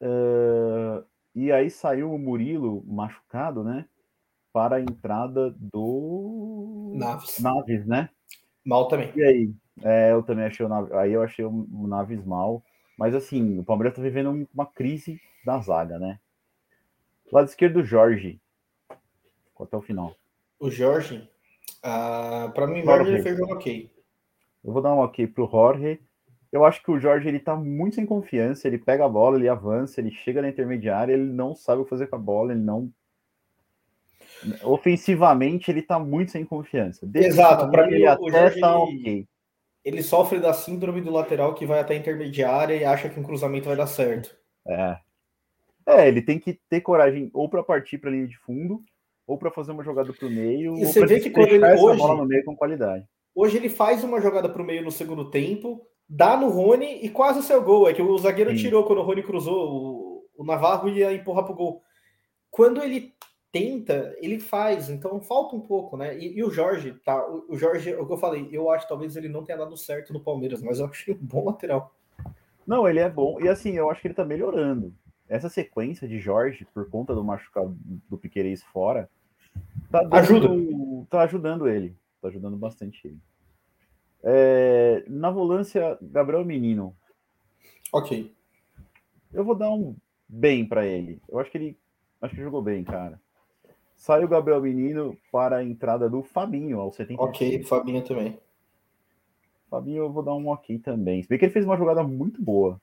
Uh, 0.00 1.04
e 1.34 1.52
aí 1.52 1.70
saiu 1.70 2.12
o 2.12 2.18
Murilo 2.18 2.82
machucado, 2.86 3.62
né? 3.62 3.86
Para 4.52 4.76
a 4.76 4.80
entrada 4.80 5.54
do 5.58 6.92
Naves, 6.94 7.40
Naves 7.40 7.86
né? 7.86 8.08
Mal 8.64 8.88
também. 8.88 9.12
E 9.16 9.22
aí? 9.22 9.54
É, 9.82 10.12
eu 10.12 10.22
também 10.22 10.46
achei 10.46 10.64
o 10.64 10.68
Naves. 10.68 10.92
Aí 10.92 11.12
eu 11.12 11.22
achei 11.22 11.44
o 11.44 11.86
Naves 11.86 12.24
mal. 12.24 12.62
Mas 12.96 13.14
assim, 13.14 13.58
o 13.58 13.64
Palmeiras 13.64 13.96
tá 13.96 14.00
vivendo 14.00 14.48
uma 14.54 14.66
crise 14.66 15.20
da 15.44 15.58
zaga, 15.58 15.98
né? 15.98 16.20
Lado 17.32 17.48
esquerdo, 17.48 17.82
Jorge. 17.82 18.40
Até 19.58 19.76
o 19.76 19.82
final. 19.82 20.14
O 20.58 20.70
Jorge, 20.70 21.28
uh, 21.84 22.52
para 22.52 22.66
mim, 22.66 22.82
Jorge 22.82 23.10
ele 23.10 23.22
fez 23.22 23.36
jogo 23.36 23.54
ok. 23.54 23.90
Eu 24.64 24.72
vou 24.72 24.82
dar 24.82 24.94
um 24.94 24.98
ok 24.98 25.26
pro 25.26 25.48
Jorge. 25.50 26.00
Eu 26.50 26.64
acho 26.64 26.82
que 26.82 26.90
o 26.90 26.98
Jorge 26.98 27.28
ele 27.28 27.40
tá 27.40 27.56
muito 27.56 27.96
sem 27.96 28.06
confiança. 28.06 28.66
Ele 28.66 28.78
pega 28.78 29.04
a 29.04 29.08
bola, 29.08 29.36
ele 29.36 29.48
avança, 29.48 30.00
ele 30.00 30.10
chega 30.10 30.40
na 30.40 30.48
intermediária, 30.48 31.12
ele 31.12 31.32
não 31.32 31.54
sabe 31.54 31.82
o 31.82 31.84
que 31.84 31.90
fazer 31.90 32.06
com 32.06 32.16
a 32.16 32.18
bola, 32.18 32.52
ele 32.52 32.60
não. 32.60 32.90
Ofensivamente, 34.62 35.70
ele 35.70 35.82
tá 35.82 35.98
muito 35.98 36.32
sem 36.32 36.44
confiança. 36.44 37.08
Exato, 37.14 37.70
para 37.70 37.86
mim, 37.86 38.02
o 38.20 38.30
Jorge 38.30 38.60
tá 38.60 38.78
ok 38.78 39.26
ele 39.84 40.02
sofre 40.02 40.40
da 40.40 40.54
síndrome 40.54 41.02
do 41.02 41.10
lateral 41.10 41.54
que 41.54 41.66
vai 41.66 41.78
até 41.78 41.94
a 41.94 41.98
intermediária 41.98 42.74
e 42.74 42.84
acha 42.84 43.08
que 43.08 43.20
um 43.20 43.22
cruzamento 43.22 43.66
vai 43.66 43.76
dar 43.76 43.86
certo. 43.86 44.34
É. 44.66 44.98
É, 45.86 46.08
ele 46.08 46.22
tem 46.22 46.38
que 46.38 46.58
ter 46.70 46.80
coragem 46.80 47.30
ou 47.34 47.48
para 47.48 47.62
partir 47.62 47.98
para 47.98 48.10
linha 48.10 48.26
de 48.26 48.38
fundo, 48.38 48.80
ou 49.26 49.38
para 49.38 49.50
fazer 49.50 49.72
uma 49.72 49.82
jogada 49.82 50.12
para 50.12 50.26
o 50.26 50.30
meio, 50.30 50.76
e 50.76 50.84
você 50.84 51.04
vê 51.06 51.20
que 51.20 51.30
quando 51.30 51.48
ele 51.48 51.64
hoje 51.74 51.98
bola 51.98 52.16
no 52.16 52.26
meio 52.26 52.44
com 52.44 52.56
qualidade. 52.56 53.06
Hoje 53.34 53.56
ele 53.56 53.68
faz 53.68 54.04
uma 54.04 54.20
jogada 54.20 54.48
para 54.48 54.62
o 54.62 54.64
meio 54.64 54.84
no 54.84 54.92
segundo 54.92 55.30
tempo, 55.30 55.86
dá 56.08 56.36
no 56.36 56.48
Rony 56.48 57.00
e 57.02 57.08
quase 57.08 57.40
o 57.40 57.42
seu 57.42 57.62
gol. 57.62 57.88
É 57.88 57.92
que 57.92 58.02
o 58.02 58.18
zagueiro 58.18 58.50
Sim. 58.50 58.56
tirou 58.56 58.84
quando 58.84 58.98
o 58.98 59.02
Rony 59.02 59.22
cruzou, 59.22 59.68
o, 59.72 60.26
o 60.36 60.44
Navarro 60.44 60.88
ia 60.88 61.12
empurrar 61.12 61.44
pro 61.44 61.54
gol. 61.54 61.82
Quando 62.50 62.82
ele 62.82 63.12
tenta, 63.50 64.14
ele 64.18 64.38
faz, 64.38 64.90
então 64.90 65.20
falta 65.20 65.54
um 65.54 65.60
pouco, 65.60 65.96
né? 65.96 66.18
E, 66.18 66.38
e, 66.38 66.44
o 66.44 66.50
Jorge, 66.50 66.92
tá? 67.04 67.24
O, 67.26 67.54
o 67.54 67.56
Jorge, 67.56 67.92
é 67.92 67.96
o 67.96 68.06
que 68.06 68.12
eu 68.12 68.18
falei, 68.18 68.48
eu 68.50 68.68
acho 68.70 68.84
que 68.84 68.88
talvez 68.88 69.14
ele 69.16 69.28
não 69.28 69.44
tenha 69.44 69.58
dado 69.58 69.76
certo 69.76 70.12
no 70.12 70.18
Palmeiras, 70.18 70.60
mas 70.60 70.80
eu 70.80 70.86
achei 70.86 71.14
um 71.14 71.18
bom 71.20 71.44
lateral. 71.44 71.94
Não, 72.66 72.88
ele 72.88 72.98
é 72.98 73.08
bom, 73.08 73.40
e 73.40 73.48
assim, 73.48 73.72
eu 73.72 73.88
acho 73.88 74.00
que 74.00 74.08
ele 74.08 74.14
tá 74.14 74.24
melhorando. 74.24 74.92
Essa 75.28 75.48
sequência 75.48 76.06
de 76.06 76.18
Jorge, 76.18 76.66
por 76.72 76.88
conta 76.88 77.14
do 77.14 77.24
machucado 77.24 77.76
do 78.08 78.18
Piqueires 78.18 78.62
fora, 78.62 79.08
tá 79.90 80.02
dando, 80.02 80.14
Ajuda. 80.14 80.48
tá 81.08 81.22
ajudando 81.22 81.68
ele, 81.68 81.96
tá 82.20 82.28
ajudando 82.28 82.56
bastante 82.56 83.06
ele. 83.06 83.18
É, 84.22 85.04
na 85.08 85.30
volância, 85.30 85.98
Gabriel 86.00 86.44
Menino. 86.44 86.94
Ok. 87.92 88.34
Eu 89.32 89.44
vou 89.44 89.54
dar 89.54 89.70
um 89.70 89.96
bem 90.28 90.66
para 90.66 90.86
ele. 90.86 91.20
Eu 91.28 91.38
acho 91.38 91.50
que 91.50 91.58
ele 91.58 91.78
acho 92.20 92.34
que 92.34 92.42
jogou 92.42 92.62
bem, 92.62 92.84
cara. 92.84 93.20
Sai 93.96 94.24
o 94.24 94.28
Gabriel 94.28 94.60
Menino 94.60 95.16
para 95.32 95.56
a 95.56 95.64
entrada 95.64 96.08
do 96.08 96.22
Fabinho, 96.22 96.80
ao 96.80 96.92
70. 96.92 97.22
Ok, 97.22 97.62
Fabinho 97.64 98.02
também. 98.02 98.38
Fabinho, 99.70 100.04
eu 100.04 100.12
vou 100.12 100.22
dar 100.22 100.34
um 100.34 100.48
ok 100.48 100.78
também. 100.78 101.22
Se 101.22 101.28
bem 101.28 101.38
que 101.38 101.46
ele 101.46 101.52
fez 101.52 101.64
uma 101.64 101.76
jogada 101.76 102.02
muito 102.02 102.42
boa 102.42 102.80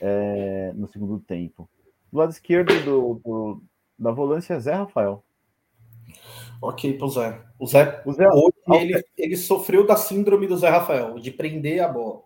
é, 0.00 0.72
no 0.74 0.88
segundo 0.88 1.18
tempo. 1.20 1.68
Do 2.12 2.18
lado 2.18 2.30
esquerdo 2.30 2.72
do, 2.84 3.20
do, 3.24 3.62
da 3.98 4.10
volância, 4.10 4.58
Zé 4.58 4.74
Rafael. 4.74 5.22
Ok, 6.60 6.98
pro 6.98 7.08
Zé. 7.08 7.40
O 7.58 7.66
Zé, 7.66 8.02
o 8.04 8.12
Zé 8.12 8.28
hoje, 8.28 8.82
ele, 8.82 9.04
ele 9.16 9.36
sofreu 9.36 9.86
da 9.86 9.96
síndrome 9.96 10.46
do 10.46 10.56
Zé 10.56 10.68
Rafael, 10.68 11.18
de 11.18 11.30
prender 11.30 11.82
a 11.82 11.88
bola. 11.88 12.22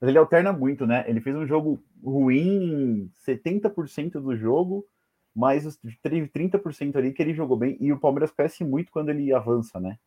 Mas 0.00 0.08
ele 0.08 0.18
alterna 0.18 0.52
muito, 0.52 0.86
né? 0.86 1.04
Ele 1.06 1.20
fez 1.20 1.36
um 1.36 1.46
jogo 1.46 1.82
ruim 2.02 3.10
70% 3.26 4.12
do 4.12 4.36
jogo 4.36 4.86
mas 5.34 5.64
os 5.64 5.78
30% 5.78 6.96
ali 6.96 7.12
que 7.12 7.22
ele 7.22 7.34
jogou 7.34 7.56
bem, 7.56 7.76
e 7.80 7.92
o 7.92 7.98
Palmeiras 7.98 8.30
cresce 8.30 8.64
muito 8.64 8.90
quando 8.90 9.10
ele 9.10 9.32
avança, 9.32 9.78
né? 9.80 9.98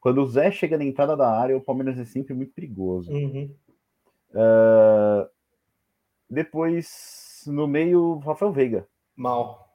Quando 0.00 0.22
o 0.22 0.26
Zé 0.26 0.50
chega 0.50 0.78
na 0.78 0.84
entrada 0.84 1.16
da 1.16 1.30
área, 1.30 1.56
o 1.56 1.60
Palmeiras 1.60 1.98
é 1.98 2.04
sempre 2.04 2.32
muito 2.32 2.52
perigoso. 2.52 3.12
Uhum. 3.12 3.54
Uh, 4.30 5.28
depois, 6.30 7.42
no 7.46 7.66
meio, 7.66 8.18
Rafael 8.18 8.52
Veiga. 8.52 8.86
Mal. 9.16 9.68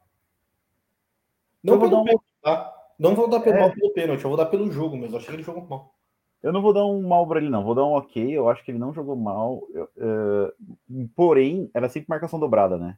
Não 1.63 1.79
vou 1.79 1.89
dar 1.89 1.97
um... 1.97 2.05
tá? 2.41 2.73
Não 2.97 3.15
vou 3.15 3.27
dar 3.27 3.39
pelo, 3.41 3.55
é... 3.55 3.59
mal 3.59 3.71
pelo 3.71 3.93
pênalti, 3.93 4.23
eu 4.23 4.29
vou 4.29 4.37
dar 4.37 4.45
pelo 4.45 4.71
jogo 4.71 4.95
mesmo. 4.95 5.15
Eu 5.15 5.19
achei 5.19 5.29
que 5.29 5.35
ele 5.35 5.43
jogou 5.43 5.67
mal. 5.67 5.93
Eu 6.41 6.53
não 6.53 6.61
vou 6.61 6.73
dar 6.73 6.85
um 6.85 7.01
mal 7.01 7.27
para 7.27 7.39
ele, 7.39 7.49
não. 7.49 7.63
Vou 7.63 7.73
dar 7.73 7.83
um 7.83 7.93
ok. 7.93 8.31
Eu 8.31 8.47
acho 8.47 8.63
que 8.63 8.71
ele 8.71 8.77
não 8.77 8.93
jogou 8.93 9.15
mal. 9.15 9.63
Uh, 9.97 11.09
porém, 11.15 11.69
era 11.73 11.89
sempre 11.89 12.09
marcação 12.09 12.39
dobrada, 12.39 12.77
né? 12.77 12.97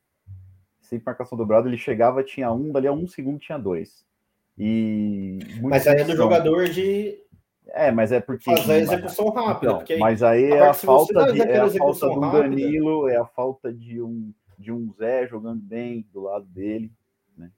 sem 0.88 1.02
marcação 1.06 1.38
dobrada, 1.38 1.68
ele 1.68 1.78
chegava, 1.78 2.24
tinha 2.24 2.52
um, 2.52 2.72
dali 2.72 2.88
a 2.88 2.92
um 2.92 3.08
segundo 3.08 3.40
tinha 3.40 3.58
dois. 3.58 4.06
E 4.58 5.38
mas 5.62 5.86
aí 5.86 6.02
é 6.02 6.04
do 6.04 6.16
jogador 6.16 6.68
de. 6.70 7.20
É, 7.70 7.92
mas 7.92 8.12
é 8.12 8.20
porque. 8.20 8.56
Fazer 8.56 8.74
a 8.74 8.78
execução 8.80 9.30
rápida. 9.30 9.80
Então, 9.84 10.00
mas 10.00 10.24
aí 10.24 10.46
é 10.46 10.68
a 10.68 10.74
falta, 10.74 11.32
de, 11.32 11.42
é 11.42 11.60
a 11.60 11.70
falta 11.70 12.10
do 12.10 12.20
Danilo, 12.20 13.08
é 13.08 13.18
a 13.18 13.26
falta 13.26 13.74
de 13.74 14.02
um, 14.02 14.34
de 14.58 14.72
um 14.72 14.92
Zé 14.94 15.28
jogando 15.28 15.62
bem 15.62 16.08
do 16.14 16.22
lado 16.22 16.46
dele. 16.46 16.92
Né? 17.38 17.52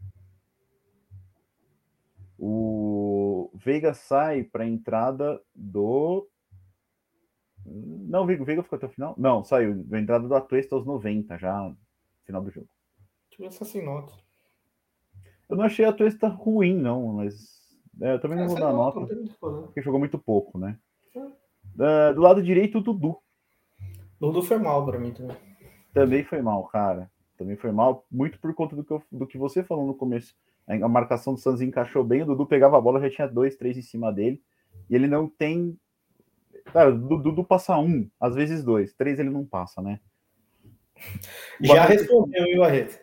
O 2.38 3.52
Veiga 3.54 3.94
sai 3.94 4.44
para 4.44 4.64
a 4.64 4.68
entrada 4.68 5.42
do. 5.54 6.28
Não, 7.66 8.24
o 8.24 8.26
Veiga 8.26 8.64
ficou 8.64 8.78
até 8.78 8.88
o 8.88 8.90
final? 8.90 9.14
Não, 9.18 9.44
saiu. 9.44 9.86
A 9.92 10.00
entrada 10.00 10.28
do 10.28 10.36
Atuesta 10.36 10.76
aos 10.76 10.86
90, 10.86 11.38
já 11.38 11.72
final 12.26 12.44
do 12.44 12.52
jogo. 12.52 12.70
Essa 13.42 13.64
sem 13.64 13.84
nota. 13.84 14.14
Eu 15.50 15.56
não 15.56 15.64
achei 15.64 15.86
a 15.86 15.94
Tuesta 15.94 16.28
ruim, 16.28 16.76
não, 16.76 17.14
mas 17.14 17.59
é, 18.02 18.14
eu 18.14 18.20
também 18.20 18.38
não 18.38 18.46
é, 18.46 18.48
vou 18.48 18.60
dar 18.60 18.74
nota, 18.74 19.00
nota 19.00 19.16
porque 19.40 19.82
jogou 19.82 20.00
muito 20.00 20.18
pouco, 20.18 20.58
né? 20.58 20.78
Uh, 21.16 22.14
do 22.14 22.22
lado 22.22 22.44
direito, 22.44 22.80
o 22.80 22.82
Dudu. 22.82 23.18
Dudu 24.20 24.42
foi 24.42 24.58
mal 24.58 24.86
para 24.86 25.00
mim 25.00 25.12
também. 25.12 25.38
Também 25.94 26.24
foi 26.24 26.42
mal, 26.42 26.66
cara. 26.68 27.10
Também 27.38 27.56
foi 27.56 27.72
mal, 27.72 28.06
muito 28.12 28.38
por 28.40 28.54
conta 28.54 28.76
do 28.76 28.84
que, 28.84 28.92
eu, 28.92 29.02
do 29.12 29.26
que 29.26 29.38
você 29.38 29.64
falou 29.64 29.88
no 29.88 29.96
começo. 29.96 30.36
A 30.68 30.88
marcação 30.88 31.34
do 31.34 31.40
Santos 31.40 31.62
encaixou 31.62 32.04
bem, 32.04 32.22
o 32.22 32.26
Dudu 32.26 32.46
pegava 32.46 32.78
a 32.78 32.82
bola, 32.82 33.00
já 33.00 33.10
tinha 33.10 33.28
dois, 33.28 33.56
três 33.56 33.78
em 33.78 33.82
cima 33.82 34.12
dele. 34.12 34.42
E 34.90 34.96
ele 34.96 35.08
não 35.08 35.28
tem. 35.28 35.78
Cara, 36.66 36.94
o 36.94 37.18
Dudu 37.18 37.44
passa 37.44 37.78
um, 37.80 38.10
às 38.20 38.36
vezes 38.36 38.64
dois. 38.64 38.94
Três 38.94 39.20
ele 39.20 39.30
não 39.30 39.46
passa, 39.46 39.82
né? 39.82 40.00
Já 41.62 41.86
respondeu, 41.86 42.44
viu, 42.44 42.64
Arreto? 42.64 43.00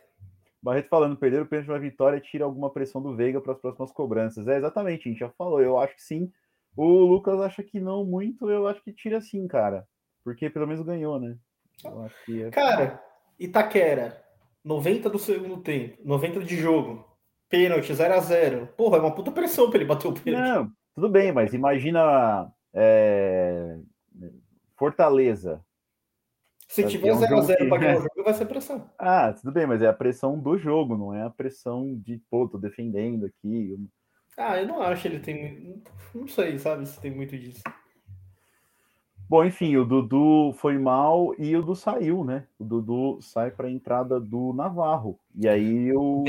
Barreto 0.66 0.88
falando, 0.88 1.16
perder 1.16 1.42
o 1.42 1.46
pênalti 1.46 1.68
na 1.68 1.79
vitória 1.79 2.18
tira 2.18 2.44
alguma 2.44 2.68
pressão 2.68 3.00
do 3.00 3.14
Veiga 3.14 3.40
para 3.40 3.52
as 3.52 3.61
próximas 3.61 3.92
cobranças. 3.92 4.48
É 4.48 4.57
exatamente, 4.57 5.09
a 5.09 5.12
gente 5.12 5.20
já 5.20 5.31
falou. 5.31 5.62
Eu 5.62 5.79
acho 5.79 5.94
que 5.94 6.02
sim. 6.02 6.29
O 6.76 7.05
Lucas 7.05 7.40
acha 7.40 7.62
que 7.62 7.79
não 7.79 8.05
muito, 8.05 8.50
eu 8.50 8.66
acho 8.66 8.83
que 8.83 8.92
tira 8.92 9.20
sim, 9.20 9.46
cara. 9.46 9.87
Porque 10.24 10.50
pelo 10.50 10.66
menos 10.66 10.85
ganhou, 10.85 11.20
né? 11.20 11.37
É... 12.29 12.50
Cara, 12.50 13.00
Itaquera, 13.38 14.20
90 14.64 15.09
do 15.09 15.20
segundo 15.20 15.59
tempo, 15.59 15.98
90 16.05 16.40
de 16.40 16.57
jogo, 16.57 17.16
pênalti 17.48 17.94
0 17.94 18.14
a 18.14 18.18
0 18.18 18.66
Porra, 18.76 18.96
é 18.96 19.00
uma 19.00 19.14
puta 19.14 19.31
pressão 19.31 19.70
para 19.70 19.79
ele 19.79 19.88
bater 19.88 20.09
o 20.09 20.12
pênalti. 20.12 20.48
Não, 20.48 20.72
tudo 20.96 21.09
bem, 21.09 21.31
mas 21.31 21.55
imagina 21.55 22.52
é... 22.74 23.79
Fortaleza, 24.74 25.64
se 26.68 26.85
tiver 26.87 27.12
0x0 27.12 27.38
um 27.38 27.42
zero 27.42 27.68
para 27.68 27.79
ganhar 27.79 27.98
o 27.98 28.02
jogo, 28.02 28.15
vai 28.26 28.34
ser 28.34 28.46
pressão. 28.46 28.90
Ah, 28.98 29.32
tudo 29.32 29.52
bem, 29.52 29.68
mas 29.68 29.80
é 29.80 29.86
a 29.86 29.92
pressão 29.92 30.36
do 30.36 30.58
jogo, 30.58 30.96
não 30.96 31.14
é 31.14 31.22
a 31.22 31.30
pressão 31.30 31.94
de, 31.94 32.20
pô, 32.28 32.48
tô 32.48 32.58
defendendo 32.58 33.24
aqui. 33.24 33.78
Ah, 34.36 34.60
eu 34.60 34.66
não 34.66 34.82
acho 34.82 35.06
ele 35.06 35.20
tem. 35.20 35.80
Não 36.12 36.26
sei, 36.26 36.58
sabe, 36.58 36.86
se 36.86 37.00
tem 37.00 37.14
muito 37.14 37.38
disso. 37.38 37.62
Bom, 39.28 39.44
enfim, 39.44 39.76
o 39.76 39.84
Dudu 39.84 40.52
foi 40.54 40.76
mal 40.76 41.34
e 41.38 41.56
o 41.56 41.60
Dudu 41.60 41.76
saiu, 41.76 42.24
né? 42.24 42.46
O 42.58 42.64
Dudu 42.64 43.18
sai 43.22 43.52
para 43.52 43.68
a 43.68 43.70
entrada 43.70 44.18
do 44.18 44.52
Navarro. 44.52 45.18
E 45.34 45.48
aí 45.48 45.92
o, 45.92 46.24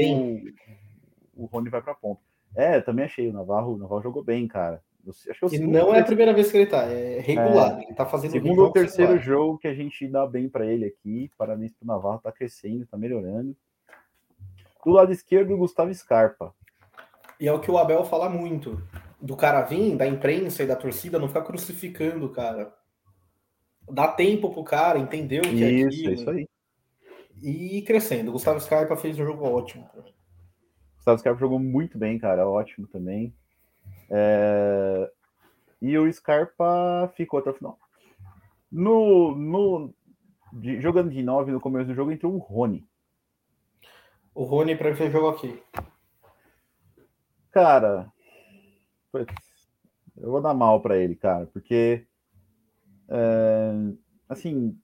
o 1.36 1.46
Rony 1.46 1.70
vai 1.70 1.82
para 1.82 1.96
ponta. 1.96 2.22
É, 2.56 2.80
também 2.80 3.06
achei. 3.06 3.28
O 3.30 3.34
Navarro, 3.34 3.74
o 3.74 3.78
Navarro 3.78 4.02
jogou 4.02 4.24
bem, 4.24 4.48
cara. 4.48 4.84
Acho 5.12 5.48
que 5.48 5.56
e 5.56 5.60
não 5.60 5.94
é 5.94 6.00
a 6.00 6.06
primeira 6.06 6.34
vez 6.34 6.52
que 6.52 6.58
ele 6.58 6.66
tá, 6.66 6.84
é 6.84 7.20
regular. 7.20 7.80
É, 7.80 7.84
ele 7.84 7.94
tá 7.94 8.06
fazendo 8.06 8.32
segundo 8.32 8.64
ou 8.64 8.72
terceiro 8.72 9.14
regular. 9.14 9.26
jogo 9.26 9.58
que 9.58 9.68
a 9.68 9.74
gente 9.74 10.08
dá 10.08 10.26
bem 10.26 10.50
para 10.50 10.66
ele 10.66 10.86
aqui. 10.86 11.32
Parabéns 11.38 11.74
pro 11.74 11.88
Navarro, 11.88 12.20
tá 12.20 12.32
crescendo, 12.32 12.86
tá 12.86 12.98
melhorando. 12.98 13.56
Do 14.84 14.92
lado 14.92 15.12
esquerdo, 15.12 15.58
Gustavo 15.58 15.94
Scarpa. 15.94 16.54
E 17.40 17.48
é 17.48 17.52
o 17.52 17.60
que 17.60 17.70
o 17.70 17.78
Abel 17.78 18.06
fala 18.06 18.30
muito. 18.30 18.82
Do 19.22 19.36
cara 19.36 19.62
vir, 19.64 19.98
da 19.98 20.08
imprensa 20.08 20.64
e 20.64 20.68
da 20.68 20.76
torcida, 20.76 21.20
não 21.20 21.28
ficar 21.28 21.42
crucificando 21.42 22.26
o 22.26 22.30
cara. 22.30 22.74
Dá 23.90 24.08
tempo 24.08 24.50
pro 24.54 24.64
cara, 24.64 24.98
entendeu 24.98 25.42
o 25.42 25.50
que 25.50 25.64
é 25.64 25.72
isso, 25.72 25.86
é 25.86 25.88
aquilo. 25.88 26.14
Isso 26.14 26.30
aí. 26.30 26.48
E 27.42 27.82
crescendo. 27.84 28.30
O 28.30 28.34
Gustavo 28.34 28.60
Scarpa 28.60 28.96
fez 28.96 29.20
um 29.20 29.26
jogo 29.26 29.46
ótimo. 29.46 29.90
Gustavo 30.96 31.20
Scarpa 31.20 31.40
jogou 31.40 31.60
muito 31.60 31.98
bem, 31.98 32.18
cara. 32.18 32.48
Ótimo 32.48 32.88
também. 32.88 33.34
É... 34.10 35.12
E 35.82 35.98
o 35.98 36.12
Scarpa 36.12 37.12
ficou 37.16 37.40
até 37.40 37.52
o 37.52 37.54
final. 37.54 37.78
No, 38.72 39.36
no, 39.36 39.94
de, 40.54 40.82
jogando 40.82 41.12
de 41.12 41.24
9 41.24 41.52
no 41.52 41.62
começo 41.62 41.88
do 41.88 41.96
jogo 41.96 42.12
entrou 42.12 42.34
o 42.34 42.40
Rony. 42.40 42.86
O 44.34 44.44
Rony 44.44 44.76
para 44.76 44.92
ver 44.92 45.12
jogo 45.12 45.30
aqui. 45.30 45.62
Cara, 47.52 48.12
eu 49.14 50.32
vou 50.32 50.42
dar 50.42 50.54
mal 50.54 50.82
para 50.82 50.98
ele, 50.98 51.16
cara, 51.16 51.48
porque 51.48 52.06
é, 53.10 53.72
assim 54.30 54.78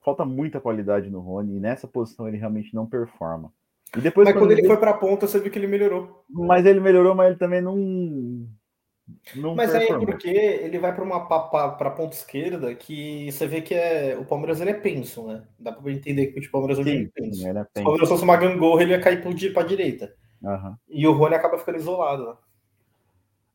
falta 0.00 0.24
muita 0.24 0.60
qualidade 0.60 1.10
no 1.10 1.20
Rony 1.20 1.56
e 1.56 1.60
nessa 1.60 1.86
posição 1.86 2.28
ele 2.28 2.36
realmente 2.36 2.74
não 2.74 2.86
performa. 2.86 3.52
E 3.96 4.00
depois, 4.00 4.26
mas 4.26 4.34
quando, 4.34 4.42
quando 4.42 4.52
ele, 4.52 4.60
ele 4.60 4.68
foi 4.68 4.76
para 4.76 4.90
a 4.90 4.94
ponta, 4.94 5.26
você 5.26 5.40
viu 5.40 5.50
que 5.50 5.58
ele 5.58 5.66
melhorou. 5.66 6.24
Mas 6.28 6.66
ele 6.66 6.80
melhorou, 6.80 7.14
mas 7.14 7.28
ele 7.28 7.38
também 7.38 7.60
não. 7.60 7.76
não 9.34 9.54
mas 9.54 9.70
performou. 9.70 10.00
aí 10.00 10.06
porque 10.06 10.28
ele 10.28 10.78
vai 10.78 10.94
para 10.94 11.04
uma 11.04 11.26
para 11.26 11.90
ponta 11.90 12.14
esquerda 12.14 12.74
que 12.74 13.30
você 13.32 13.46
vê 13.46 13.62
que 13.62 13.74
é 13.74 14.16
o 14.18 14.24
Palmeiras 14.24 14.60
ele 14.60 14.70
é 14.70 14.74
penso, 14.74 15.26
né? 15.26 15.42
Dá 15.58 15.72
para 15.72 15.90
entender 15.90 16.26
que 16.26 16.40
o 16.40 16.50
Palmeiras 16.50 16.84
sim, 16.84 17.04
é 17.04 17.08
penso. 17.14 17.40
Sim, 17.40 17.48
ele 17.48 17.58
é 17.58 17.64
penso. 17.64 17.72
Se 17.74 17.80
o 17.80 17.84
Palmeiras 17.84 18.08
fosse 18.08 18.24
uma 18.24 18.36
gangorra, 18.36 18.82
ele 18.82 18.92
ia 18.92 19.00
cair 19.00 19.22
para 19.22 19.62
a 19.62 19.66
direita. 19.66 20.14
Uhum. 20.42 20.76
E 20.88 21.06
o 21.06 21.12
Rony 21.12 21.34
acaba 21.34 21.58
ficando 21.58 21.78
isolado. 21.78 22.26
Né? 22.26 22.34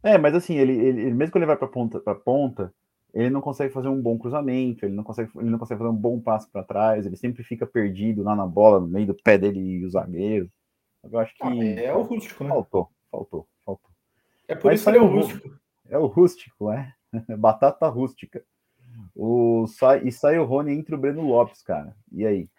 É, 0.04 0.17
mas 0.17 0.34
assim, 0.36 0.58
ele, 0.58 0.74
ele 0.74 1.13
mesmo 1.13 1.32
quando 1.32 1.43
ele 1.43 1.52
vai 1.52 1.58
para 1.58 1.67
ponta, 1.67 2.00
para 2.00 2.15
ponta, 2.15 2.74
ele 3.13 3.30
não 3.30 3.41
consegue 3.41 3.71
fazer 3.71 3.89
um 3.89 4.02
bom 4.02 4.17
cruzamento, 4.17 4.86
ele 4.86 4.95
não 4.95 5.04
consegue, 5.04 5.30
ele 5.36 5.49
não 5.49 5.60
consegue 5.60 5.78
fazer 5.78 5.91
um 5.91 5.95
bom 5.95 6.19
passo 6.19 6.49
para 6.49 6.63
trás, 6.63 7.06
ele 7.06 7.15
sempre 7.15 7.43
fica 7.43 7.65
perdido 7.67 8.23
lá 8.23 8.36
na 8.36 8.45
bola, 8.45 8.80
no 8.80 8.88
meio 8.88 9.08
do 9.08 9.13
pé 9.13 9.38
dele 9.38 9.60
e 9.60 9.86
o 9.86 9.89
zagueiro. 9.89 10.49
Eu 11.04 11.19
acho 11.19 11.36
que. 11.36 11.43
Ah, 11.43 11.82
é 11.82 11.93
o 11.93 12.02
rústico, 12.02 12.43
né? 12.43 12.49
Faltou, 12.49 12.89
faltou, 13.12 13.47
faltou. 13.63 13.91
É 14.47 14.56
por 14.56 14.71
Mas 14.71 14.80
isso 14.80 14.89
que 14.89 14.97
ele 14.97 14.97
é 14.97 15.08
o 15.08 15.12
rústico. 15.12 15.60
É 15.89 15.97
o 15.97 16.06
rústico, 16.08 16.71
é. 16.71 16.93
Batata 17.38 17.88
rústica. 17.88 18.43
O, 19.15 19.67
sai, 19.67 20.02
e 20.06 20.12
sai 20.12 20.39
o 20.39 20.45
Rony 20.45 20.73
entre 20.73 20.95
o 20.95 20.97
Breno 20.97 21.21
Lopes, 21.21 21.62
cara. 21.62 21.95
E 22.12 22.26
aí? 22.26 22.49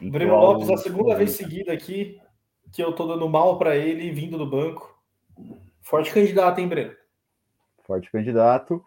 O 0.00 0.10
Breno 0.10 0.34
Lopes, 0.34 0.70
a 0.70 0.76
segunda 0.78 1.14
vez 1.14 1.32
seguida 1.32 1.72
aqui, 1.72 2.18
que 2.72 2.82
eu 2.82 2.94
tô 2.94 3.06
dando 3.06 3.28
mal 3.28 3.58
para 3.58 3.76
ele 3.76 4.10
vindo 4.12 4.38
do 4.38 4.48
banco. 4.48 4.98
Forte 5.82 6.12
candidato, 6.12 6.58
hein, 6.58 6.68
Breno? 6.68 6.94
Forte 7.82 8.10
candidato 8.10 8.84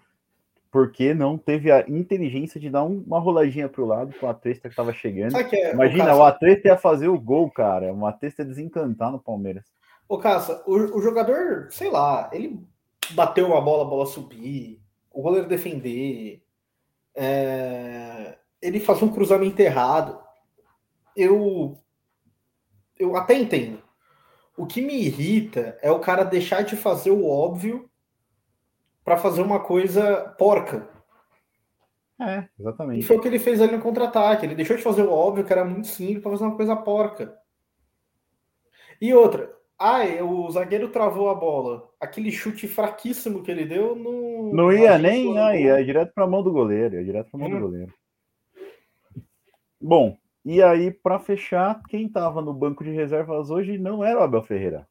porque 0.74 1.14
não 1.14 1.38
teve 1.38 1.72
a 1.72 1.88
inteligência 1.88 2.60
de 2.60 2.68
dar 2.68 2.84
uma 2.84 3.20
roladinha 3.20 3.70
para 3.70 3.84
o 3.84 3.86
lado 3.86 4.12
com 4.20 4.28
a 4.28 4.34
Testa 4.34 4.68
que 4.68 4.74
estava 4.74 4.92
chegando. 4.92 5.38
É, 5.38 5.72
Imagina, 5.72 6.16
o, 6.16 6.24
Atesta 6.24 6.68
ia 6.68 6.76
fazer 6.76 7.08
o 7.10 7.20
gol, 7.20 7.52
cara. 7.52 7.94
O 7.94 8.08
Atesta 8.08 8.42
ia 8.42 8.48
desencantar 8.48 9.12
no 9.12 9.20
Palmeiras. 9.20 9.64
Ô, 10.10 10.18
Caça, 10.18 10.64
o, 10.66 10.98
o, 10.98 11.00
jogador, 11.00 11.68
sei 11.70 11.92
lá, 11.92 12.28
ele 12.34 12.60
bateu 13.12 13.46
uma 13.46 13.62
bola, 13.62 13.84
a 13.84 13.88
bola 13.88 14.08
subir, 14.08 14.82
o 15.12 15.22
goleiro 15.22 15.48
defender, 15.48 16.42
é, 17.14 18.36
ele 18.60 18.80
faz 18.80 19.00
um 19.04 19.12
cruzamento 19.12 19.62
errado. 19.62 20.20
Eu, 21.16 21.78
eu 22.98 23.16
até 23.16 23.36
entendo. 23.36 23.78
O 24.58 24.66
que 24.66 24.82
me 24.82 25.06
irrita 25.06 25.78
é 25.84 25.92
o 25.92 26.00
cara 26.00 26.24
deixar 26.24 26.64
de 26.64 26.76
fazer 26.76 27.12
o 27.12 27.30
óbvio 27.30 27.88
para 29.04 29.18
fazer 29.18 29.42
uma 29.42 29.60
coisa 29.60 30.34
porca. 30.38 30.88
É, 32.20 32.48
exatamente. 32.60 33.00
E 33.00 33.04
foi 33.04 33.18
o 33.18 33.22
que 33.22 33.28
ele 33.28 33.40
fez 33.40 33.62
ali 33.62 33.76
no 33.76 33.82
contra-ataque. 33.82 34.46
Ele 34.46 34.56
deixou 34.56 34.78
de 34.78 34.84
fazer 34.84 35.04
o 35.04 35.12
óbvio, 35.12 35.44
que 35.44 35.52
era 35.52 35.66
muito 35.66 35.88
simples, 35.88 36.22
para 36.22 36.32
fazer 36.32 36.44
uma 36.46 36.56
coisa 36.56 36.76
porca. 36.76 37.38
E 39.02 39.14
outra, 39.14 39.54
ai, 39.78 40.22
o 40.22 40.50
zagueiro 40.50 40.90
travou 40.90 41.30
a 41.30 41.36
bola. 41.36 41.90
Aquele 42.00 42.32
chute 42.32 42.68
fraquíssimo 42.68 43.44
que 43.44 43.52
ele 43.52 43.66
deu 43.66 43.96
não. 43.96 44.54
Não 44.54 44.72
ia 44.72 44.98
nem, 44.98 45.38
ai, 45.38 45.64
ia 45.64 45.84
direto 45.84 46.14
para 46.14 46.24
a 46.24 46.28
mão 46.28 46.42
do 46.42 46.52
goleiro, 46.52 46.96
ia 46.96 47.04
direto 47.04 47.30
para 47.30 47.40
a 47.40 47.42
mão 47.42 47.50
hum. 47.50 47.60
do 47.60 47.66
goleiro. 47.68 47.94
Bom, 49.82 50.18
e 50.46 50.62
aí, 50.64 50.92
para 50.92 51.20
fechar, 51.20 51.82
quem 51.90 52.06
estava 52.06 52.42
no 52.42 52.54
banco 52.54 52.84
de 52.84 52.92
reservas 52.92 53.50
hoje 53.50 53.78
não 53.78 54.04
era 54.04 54.20
o 54.20 54.24
Abel 54.24 54.44
Ferreira 54.44 54.88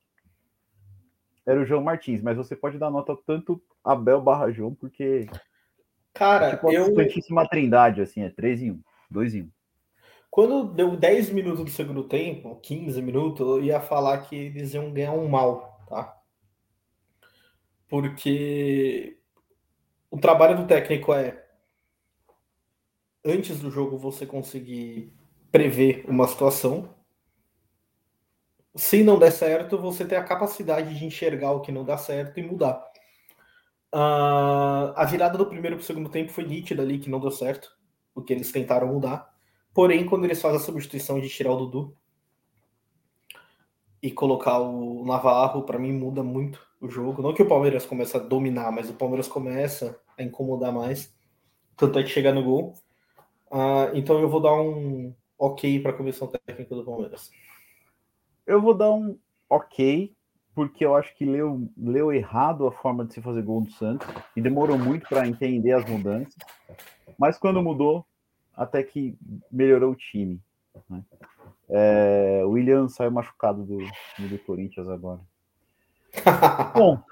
era 1.45 1.61
o 1.61 1.65
João 1.65 1.83
Martins, 1.83 2.23
mas 2.23 2.37
você 2.37 2.55
pode 2.55 2.79
dar 2.79 2.91
nota 2.91 3.17
tanto 3.27 3.63
Abel 3.83 4.21
barra 4.21 4.51
João, 4.51 4.75
porque. 4.75 5.27
Cara, 6.15 6.49
é 6.49 6.51
tipo 6.53 6.71
eu. 6.71 6.95
Santíssima 6.95 7.49
Trindade, 7.49 8.01
assim, 8.01 8.23
é 8.23 8.31
3 8.31 8.63
em 8.63 8.71
1, 8.73 8.81
2 9.11 9.35
em 9.35 9.43
1. 9.43 9.51
Quando 10.31 10.73
deu 10.73 10.97
10 10.97 11.31
minutos 11.31 11.65
do 11.65 11.71
segundo 11.71 12.05
tempo, 12.05 12.59
15 12.63 13.03
minutos, 13.03 13.47
eu 13.47 13.63
ia 13.63 13.81
falar 13.81 14.19
que 14.23 14.35
eles 14.35 14.73
iam 14.73 14.91
ganhar 14.91 15.13
um 15.13 15.29
mal, 15.29 15.85
tá? 15.89 16.17
Porque 17.87 19.19
o 20.11 20.19
trabalho 20.19 20.57
do 20.57 20.67
técnico 20.67 21.13
é 21.13 21.45
antes 23.25 23.61
do 23.61 23.71
jogo 23.71 23.99
você 23.99 24.25
conseguir 24.25 25.13
prever 25.51 26.05
uma 26.09 26.27
situação 26.27 26.95
se 28.75 29.03
não 29.03 29.19
der 29.19 29.31
certo, 29.33 29.79
você 29.79 30.05
tem 30.05 30.17
a 30.17 30.25
capacidade 30.25 30.99
de 30.99 31.05
enxergar 31.05 31.53
o 31.53 31.61
que 31.61 31.71
não 31.71 31.85
dá 31.85 31.99
certo 31.99 32.39
e 32.41 32.43
mudar. 32.43 32.83
Uh, 33.95 34.97
a 34.97 35.05
virada 35.05 35.37
do 35.37 35.47
primeiro 35.47 35.77
para 35.77 35.83
o 35.83 35.87
segundo 35.87 36.09
tempo 36.09 36.33
foi 36.33 36.45
nítida 36.45 36.83
ali, 36.83 36.99
que 36.99 37.11
não 37.11 37.21
deu 37.21 37.31
certo, 37.31 37.71
o 38.15 38.23
que 38.23 38.33
eles 38.33 38.51
tentaram 38.51 38.89
mudar. 38.89 39.31
Porém, 39.75 40.07
quando 40.07 40.25
eles 40.25 40.41
fazem 40.41 40.59
a 40.59 40.63
substituição 40.63 41.21
de 41.21 41.29
tirar 41.29 41.53
o 41.53 41.57
Dudu 41.57 41.97
e 44.03 44.11
colocar 44.11 44.59
o 44.59 45.05
Navarro, 45.05 45.63
para 45.65 45.79
mim 45.79 45.93
muda 45.93 46.23
muito 46.23 46.61
o 46.81 46.89
jogo. 46.89 47.23
Não 47.23 47.35
que 47.35 47.43
o 47.43 47.49
Palmeiras 47.49 47.87
comece 47.87 48.17
a 48.17 48.21
dominar, 48.21 48.73
mas 48.73 48.89
o 48.89 48.95
Palmeiras 48.95 49.29
começa 49.29 50.01
a 50.17 50.23
incomodar 50.23 50.73
mais. 50.73 51.15
Tanto 51.77 51.99
é 51.99 52.03
que 52.03 52.09
chegar 52.09 52.33
no 52.33 52.43
gol. 52.43 52.75
Uh, 53.51 53.95
então 53.95 54.19
eu 54.19 54.29
vou 54.29 54.41
dar 54.41 54.55
um 54.55 55.15
ok 55.39 55.81
para 55.81 55.93
a 55.93 55.97
comissão 55.97 56.27
técnica 56.29 56.75
do 56.75 56.85
Palmeiras. 56.85 57.31
Eu 58.53 58.61
vou 58.61 58.75
dar 58.75 58.93
um 58.93 59.19
ok, 59.49 60.15
porque 60.55 60.85
eu 60.85 60.95
acho 60.95 61.17
que 61.17 61.25
leu, 61.25 61.67
leu 61.75 62.13
errado 62.13 62.67
a 62.67 62.71
forma 62.71 63.03
de 63.03 63.15
se 63.15 63.23
fazer 63.23 63.41
gol 63.41 63.63
do 63.63 63.71
Santos 63.71 64.07
e 64.37 64.43
demorou 64.43 64.77
muito 64.77 65.09
para 65.09 65.27
entender 65.27 65.73
as 65.73 65.89
mudanças. 65.89 66.37
Mas 67.19 67.39
quando 67.39 67.63
mudou, 67.63 68.05
até 68.55 68.83
que 68.83 69.17
melhorou 69.51 69.93
o 69.93 69.97
time. 69.97 70.39
Né? 70.91 71.03
É, 71.71 72.43
o 72.45 72.51
William 72.51 72.91
saiu 72.91 73.11
machucado 73.11 73.65
do, 73.65 73.79
do 73.79 74.39
Corinthians 74.41 74.87
agora. 74.87 75.21
Bom, 76.77 77.03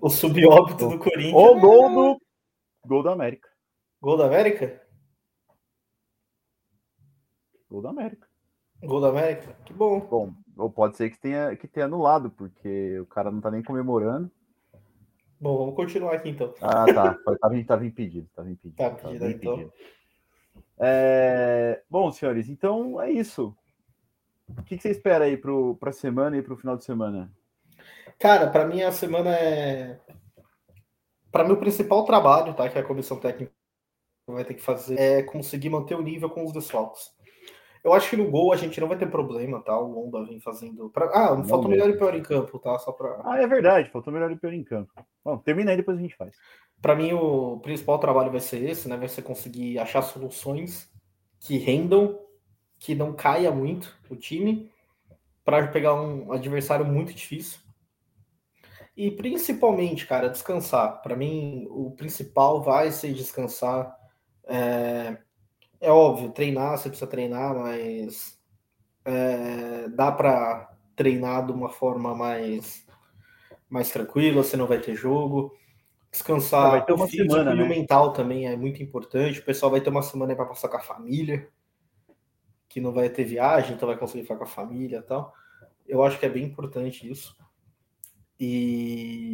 o 0.00 0.08
subóbito 0.08 0.88
do 0.88 0.98
Corinthians. 0.98 1.34
O 1.34 1.60
gol 1.60 1.90
do 1.90 2.20
gol 2.86 3.02
da 3.02 3.12
América. 3.12 3.50
Gol 4.00 4.16
da 4.16 4.24
América? 4.24 4.82
Gol 7.68 7.82
da 7.82 7.90
América. 7.90 8.33
Gol 8.84 9.00
da 9.00 9.08
América? 9.08 9.56
Que 9.64 9.72
bom. 9.72 10.00
Bom, 10.00 10.32
ou 10.56 10.70
pode 10.70 10.96
ser 10.96 11.10
que 11.10 11.18
tenha, 11.18 11.56
que 11.56 11.66
tenha 11.66 11.86
anulado, 11.86 12.30
porque 12.30 12.98
o 13.00 13.06
cara 13.06 13.30
não 13.30 13.40
tá 13.40 13.50
nem 13.50 13.62
comemorando. 13.62 14.30
Bom, 15.40 15.58
vamos 15.58 15.74
continuar 15.74 16.14
aqui 16.14 16.30
então. 16.30 16.54
Ah, 16.60 16.84
tá. 16.86 17.14
Tava, 17.40 17.64
tava 17.64 17.86
impedido. 17.86 18.28
Tava 18.34 18.50
impedido. 18.50 18.76
Tá 18.76 18.86
impedido, 18.88 19.18
tava 19.18 19.30
então. 19.30 19.54
impedido. 19.54 19.72
É... 20.78 21.82
Bom, 21.88 22.10
senhores, 22.10 22.48
então 22.48 23.00
é 23.00 23.10
isso. 23.10 23.56
O 24.48 24.62
que, 24.62 24.76
que 24.76 24.82
você 24.82 24.90
espera 24.90 25.24
aí 25.24 25.36
para 25.36 25.90
a 25.90 25.92
semana 25.92 26.36
e 26.36 26.42
para 26.42 26.54
o 26.54 26.56
final 26.56 26.76
de 26.76 26.84
semana? 26.84 27.32
Cara, 28.18 28.48
para 28.48 28.66
mim 28.66 28.82
a 28.82 28.92
semana 28.92 29.34
é. 29.34 29.98
Para 31.30 31.44
mim, 31.44 31.52
o 31.52 31.56
principal 31.56 32.04
trabalho 32.04 32.54
tá, 32.54 32.68
que 32.68 32.78
a 32.78 32.84
comissão 32.84 33.18
técnica 33.18 33.52
vai 34.26 34.44
ter 34.44 34.54
que 34.54 34.62
fazer 34.62 34.98
é 34.98 35.22
conseguir 35.22 35.68
manter 35.68 35.94
o 35.96 36.02
nível 36.02 36.30
com 36.30 36.44
os 36.44 36.52
desfalques. 36.52 37.12
Eu 37.84 37.92
acho 37.92 38.08
que 38.08 38.16
no 38.16 38.30
gol 38.30 38.50
a 38.50 38.56
gente 38.56 38.80
não 38.80 38.88
vai 38.88 38.96
ter 38.96 39.10
problema, 39.10 39.60
tá? 39.60 39.78
O 39.78 39.92
Lomba 39.92 40.24
vem 40.24 40.40
fazendo. 40.40 40.88
Pra... 40.88 41.04
Ah, 41.12 41.36
não 41.36 41.44
faltou 41.44 41.70
melhor 41.70 41.90
e 41.90 41.98
pior 41.98 42.14
em 42.14 42.22
campo, 42.22 42.58
tá? 42.58 42.78
Só 42.78 42.90
pra. 42.92 43.20
Ah, 43.22 43.42
é 43.42 43.46
verdade, 43.46 43.90
faltou 43.90 44.10
melhor 44.10 44.32
e 44.32 44.36
pior 44.36 44.54
em 44.54 44.64
campo. 44.64 44.90
Bom, 45.22 45.36
termina 45.36 45.70
aí, 45.70 45.76
depois 45.76 45.98
a 45.98 46.00
gente 46.00 46.16
faz. 46.16 46.34
Para 46.80 46.96
mim, 46.96 47.12
o 47.12 47.60
principal 47.60 47.98
trabalho 47.98 48.30
vai 48.30 48.40
ser 48.40 48.62
esse, 48.64 48.88
né? 48.88 48.96
Vai 48.96 49.08
ser 49.08 49.20
conseguir 49.20 49.78
achar 49.78 50.00
soluções 50.00 50.90
que 51.38 51.58
rendam, 51.58 52.18
que 52.78 52.94
não 52.94 53.12
caia 53.12 53.50
muito 53.50 53.94
o 54.08 54.16
time, 54.16 54.70
para 55.44 55.66
pegar 55.66 55.94
um 55.94 56.32
adversário 56.32 56.86
muito 56.86 57.12
difícil. 57.12 57.58
E 58.96 59.10
principalmente, 59.10 60.06
cara, 60.06 60.30
descansar. 60.30 61.02
Para 61.02 61.16
mim, 61.16 61.66
o 61.68 61.90
principal 61.90 62.62
vai 62.62 62.90
ser 62.90 63.12
descansar. 63.12 63.94
É, 64.44 65.18
é 65.84 65.90
óbvio, 65.90 66.32
treinar, 66.32 66.78
você 66.78 66.88
precisa 66.88 67.10
treinar, 67.10 67.54
mas 67.54 68.38
é, 69.04 69.88
dá 69.90 70.10
para 70.10 70.74
treinar 70.96 71.46
de 71.46 71.52
uma 71.52 71.68
forma 71.68 72.14
mais, 72.14 72.86
mais 73.68 73.90
tranquila, 73.90 74.42
você 74.42 74.56
não 74.56 74.66
vai 74.66 74.80
ter 74.80 74.94
jogo. 74.94 75.54
Descansar 76.10 76.70
vai 76.70 76.84
ter 76.84 76.92
uma 76.92 77.06
físico 77.06 77.30
semana, 77.32 77.52
e 77.52 77.56
né? 77.56 77.64
o 77.64 77.68
mental 77.68 78.12
também 78.12 78.46
é 78.46 78.56
muito 78.56 78.82
importante. 78.82 79.40
O 79.40 79.44
pessoal 79.44 79.70
vai 79.70 79.80
ter 79.80 79.90
uma 79.90 80.02
semana 80.02 80.34
para 80.34 80.46
passar 80.46 80.68
com 80.68 80.76
a 80.76 80.80
família, 80.80 81.48
que 82.68 82.80
não 82.80 82.92
vai 82.92 83.08
ter 83.08 83.24
viagem, 83.24 83.74
então 83.74 83.88
vai 83.88 83.98
conseguir 83.98 84.22
ficar 84.22 84.36
com 84.36 84.44
a 84.44 84.46
família 84.46 84.98
e 84.98 85.02
tal. 85.02 85.34
Eu 85.86 86.02
acho 86.02 86.18
que 86.18 86.24
é 86.24 86.30
bem 86.30 86.44
importante 86.44 87.10
isso. 87.10 87.36
E 88.38 89.33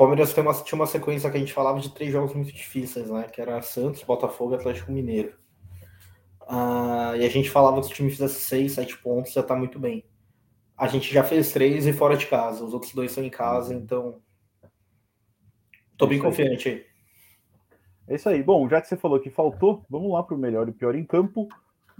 Palmeiras 0.00 0.32
tem 0.32 0.42
uma, 0.42 0.54
tinha 0.54 0.80
uma 0.80 0.86
sequência 0.86 1.30
que 1.30 1.36
a 1.36 1.40
gente 1.40 1.52
falava 1.52 1.78
de 1.78 1.90
três 1.90 2.10
jogos 2.10 2.32
muito 2.32 2.50
difíceis, 2.50 3.10
né? 3.10 3.24
Que 3.24 3.38
era 3.38 3.60
Santos, 3.60 4.02
Botafogo 4.02 4.54
e 4.54 4.56
Atlético 4.56 4.90
Mineiro. 4.90 5.34
Ah, 6.48 7.12
e 7.18 7.26
a 7.26 7.28
gente 7.28 7.50
falava 7.50 7.82
que 7.82 7.86
se 7.86 7.92
o 7.92 7.94
time 7.96 8.10
fizesse 8.10 8.40
seis, 8.40 8.72
sete 8.72 8.96
pontos, 8.96 9.30
já 9.30 9.42
tá 9.42 9.54
muito 9.54 9.78
bem. 9.78 10.02
A 10.74 10.88
gente 10.88 11.12
já 11.12 11.22
fez 11.22 11.52
três 11.52 11.86
e 11.86 11.92
fora 11.92 12.16
de 12.16 12.26
casa. 12.26 12.64
Os 12.64 12.72
outros 12.72 12.94
dois 12.94 13.12
são 13.12 13.22
em 13.22 13.28
casa, 13.28 13.74
então. 13.74 14.22
Tô 15.98 16.06
bem 16.06 16.16
aí. 16.16 16.24
confiante 16.24 16.70
aí. 16.70 16.86
É 18.08 18.14
isso 18.14 18.26
aí. 18.30 18.42
Bom, 18.42 18.66
já 18.70 18.80
que 18.80 18.88
você 18.88 18.96
falou 18.96 19.20
que 19.20 19.28
faltou, 19.28 19.84
vamos 19.90 20.10
lá 20.10 20.22
para 20.22 20.34
o 20.34 20.38
melhor 20.38 20.66
e 20.66 20.72
pior 20.72 20.94
em 20.94 21.04
campo. 21.04 21.46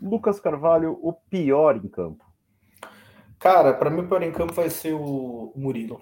Lucas 0.01 0.41
Carvalho, 0.41 0.99
o 1.03 1.13
pior 1.13 1.77
em 1.77 1.87
campo. 1.87 2.25
Cara, 3.39 3.75
pra 3.75 3.91
mim 3.91 4.01
o 4.01 4.09
pior 4.09 4.23
em 4.23 4.33
campo 4.33 4.55
vai 4.55 4.71
ser 4.71 4.95
o 4.95 5.53
Murilo. 5.55 6.01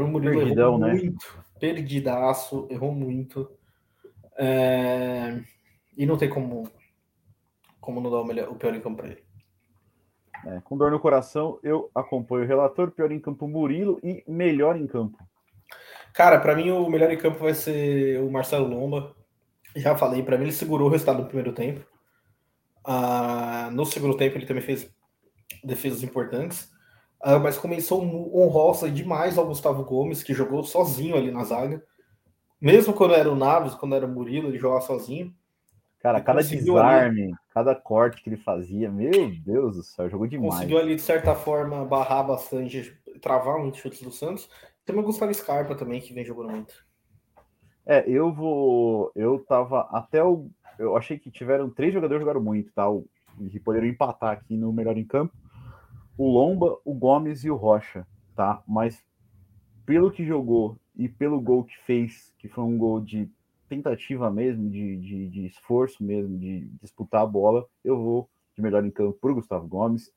O 0.00 0.06
Murilo 0.06 0.38
Perdidão, 0.38 0.74
errou 0.74 0.78
né? 0.78 0.94
muito. 0.94 1.44
Perdidaço, 1.60 2.66
errou 2.70 2.92
muito. 2.94 3.50
É, 4.36 5.40
E 5.96 6.06
não 6.06 6.16
tem 6.16 6.28
como, 6.28 6.68
como 7.80 8.00
não 8.00 8.10
dar 8.10 8.20
o, 8.20 8.24
melhor, 8.24 8.48
o 8.48 8.54
pior 8.54 8.74
em 8.74 8.80
campo 8.80 8.96
pra 8.98 9.08
ele. 9.08 9.22
É, 10.46 10.60
com 10.62 10.76
dor 10.76 10.90
no 10.90 10.98
coração, 10.98 11.58
eu 11.62 11.90
acompanho 11.94 12.44
o 12.44 12.46
relator, 12.46 12.90
pior 12.90 13.12
em 13.12 13.20
campo 13.20 13.46
Murilo 13.46 14.00
e 14.02 14.24
melhor 14.26 14.76
em 14.76 14.86
campo. 14.86 15.16
Cara, 16.12 16.40
pra 16.40 16.56
mim 16.56 16.70
o 16.70 16.88
melhor 16.88 17.10
em 17.10 17.18
campo 17.18 17.38
vai 17.38 17.54
ser 17.54 18.20
o 18.20 18.30
Marcelo 18.30 18.68
Lomba. 18.68 19.14
Já 19.76 19.96
falei, 19.96 20.22
pra 20.22 20.36
mim 20.36 20.44
ele 20.44 20.52
segurou 20.52 20.88
o 20.88 20.90
resultado 20.90 21.20
no 21.20 21.26
primeiro 21.26 21.52
tempo. 21.52 21.86
Ah, 22.84 23.70
no 23.72 23.86
segundo 23.86 24.16
tempo 24.16 24.36
ele 24.36 24.46
também 24.46 24.62
fez 24.62 24.92
defesas 25.62 26.02
importantes. 26.02 26.71
Ah, 27.22 27.38
mas 27.38 27.56
começou 27.56 28.02
honrosa 28.34 28.90
demais 28.90 29.38
ao 29.38 29.46
Gustavo 29.46 29.84
Gomes, 29.84 30.22
que 30.22 30.34
jogou 30.34 30.64
sozinho 30.64 31.16
ali 31.16 31.30
na 31.30 31.44
zaga. 31.44 31.82
Mesmo 32.60 32.92
quando 32.92 33.14
era 33.14 33.30
o 33.30 33.36
Naves, 33.36 33.74
quando 33.74 33.94
era 33.94 34.06
o 34.06 34.08
Murilo, 34.08 34.48
ele 34.48 34.58
jogava 34.58 34.80
sozinho. 34.80 35.32
Cara, 36.00 36.18
E 36.18 36.22
cada 36.22 36.42
desarme, 36.42 37.32
cada 37.54 37.74
corte 37.76 38.22
que 38.22 38.28
ele 38.28 38.36
fazia, 38.36 38.90
meu 38.90 39.30
Deus 39.44 39.76
do 39.76 39.82
céu, 39.84 40.10
jogou 40.10 40.26
demais. 40.26 40.52
Conseguiu 40.52 40.78
ali, 40.78 40.96
de 40.96 41.02
certa 41.02 41.34
forma, 41.36 41.84
barrar 41.84 42.24
bastante, 42.24 42.92
travar 43.20 43.58
muitos 43.60 43.80
chutes 43.80 44.02
do 44.02 44.10
Santos. 44.10 44.48
Também 44.84 45.02
o 45.02 45.06
Gustavo 45.06 45.32
Scarpa 45.32 45.76
também, 45.76 46.00
que 46.00 46.12
vem 46.12 46.24
jogando 46.24 46.50
muito. 46.50 46.74
É, 47.86 48.04
eu 48.08 48.32
vou. 48.32 49.12
Eu 49.14 49.38
tava 49.44 49.82
até 49.92 50.22
o. 50.24 50.48
Eu 50.78 50.96
achei 50.96 51.18
que 51.18 51.30
tiveram 51.30 51.70
três 51.70 51.92
jogadores 51.92 52.20
que 52.20 52.24
jogaram 52.24 52.44
muito, 52.44 52.72
tá? 52.72 52.88
O- 52.90 53.06
Que 53.50 53.58
poderiam 53.58 53.90
empatar 53.90 54.32
aqui 54.32 54.56
no 54.56 54.72
melhor 54.72 54.96
em 54.96 55.04
campo. 55.06 55.32
O 56.16 56.30
Lomba, 56.30 56.78
o 56.84 56.94
Gomes 56.94 57.44
e 57.44 57.50
o 57.50 57.56
Rocha, 57.56 58.06
tá? 58.34 58.62
Mas 58.66 59.02
pelo 59.84 60.10
que 60.10 60.24
jogou 60.24 60.76
e 60.96 61.08
pelo 61.08 61.40
gol 61.40 61.64
que 61.64 61.76
fez, 61.84 62.32
que 62.38 62.48
foi 62.48 62.64
um 62.64 62.76
gol 62.76 63.00
de 63.00 63.28
tentativa 63.68 64.30
mesmo, 64.30 64.68
de, 64.68 64.96
de, 64.98 65.28
de 65.28 65.46
esforço 65.46 66.04
mesmo, 66.04 66.38
de 66.38 66.68
disputar 66.82 67.22
a 67.22 67.26
bola, 67.26 67.66
eu 67.82 67.96
vou 67.96 68.28
de 68.54 68.62
melhor 68.62 68.84
em 68.84 68.90
campo 68.90 69.18
pro 69.18 69.34
Gustavo 69.34 69.66
Gomes. 69.66 70.12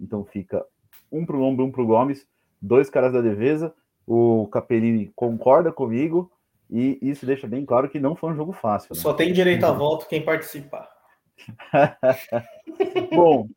Então 0.00 0.24
fica 0.24 0.64
um 1.10 1.26
pro 1.26 1.38
Lomba, 1.38 1.62
um 1.62 1.72
pro 1.72 1.86
Gomes, 1.86 2.26
dois 2.62 2.88
caras 2.88 3.12
da 3.12 3.20
defesa. 3.20 3.74
O 4.06 4.46
Capellini 4.48 5.10
concorda 5.14 5.72
comigo. 5.72 6.30
E 6.72 6.98
isso 7.02 7.26
deixa 7.26 7.48
bem 7.48 7.64
claro 7.66 7.90
que 7.90 7.98
não 7.98 8.14
foi 8.14 8.30
um 8.30 8.36
jogo 8.36 8.52
fácil. 8.52 8.94
Né? 8.94 9.00
Só 9.00 9.12
tem 9.12 9.32
direito 9.32 9.64
a 9.64 9.72
voto 9.72 10.06
quem 10.06 10.24
participar. 10.24 10.88
bom, 13.12 13.48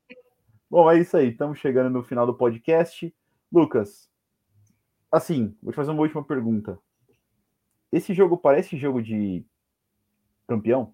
bom, 0.73 0.89
é 0.89 0.99
isso 0.99 1.15
aí. 1.15 1.29
Estamos 1.29 1.59
chegando 1.59 1.91
no 1.91 2.03
final 2.03 2.25
do 2.25 2.33
podcast. 2.33 3.13
Lucas, 3.51 4.09
assim, 5.11 5.55
vou 5.61 5.71
te 5.71 5.75
fazer 5.75 5.91
uma 5.91 6.01
última 6.01 6.23
pergunta. 6.23 6.79
Esse 7.91 8.11
jogo 8.13 8.35
parece 8.35 8.75
jogo 8.75 9.01
de 9.01 9.45
campeão? 10.47 10.91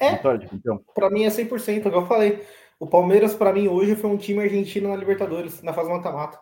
É. 0.00 0.16
Vitória 0.16 0.40
de 0.40 0.48
campeão? 0.48 0.84
Pra 0.94 1.08
mim 1.08 1.22
é 1.22 1.28
100%, 1.28 1.84
como 1.84 1.96
eu 1.96 2.06
falei. 2.06 2.44
O 2.80 2.86
Palmeiras, 2.88 3.34
pra 3.34 3.52
mim, 3.52 3.68
hoje 3.68 3.94
foi 3.94 4.10
um 4.10 4.16
time 4.16 4.40
argentino 4.40 4.88
na 4.88 4.96
Libertadores, 4.96 5.62
na 5.62 5.72
fase 5.72 5.88
mata-mata. 5.88 6.40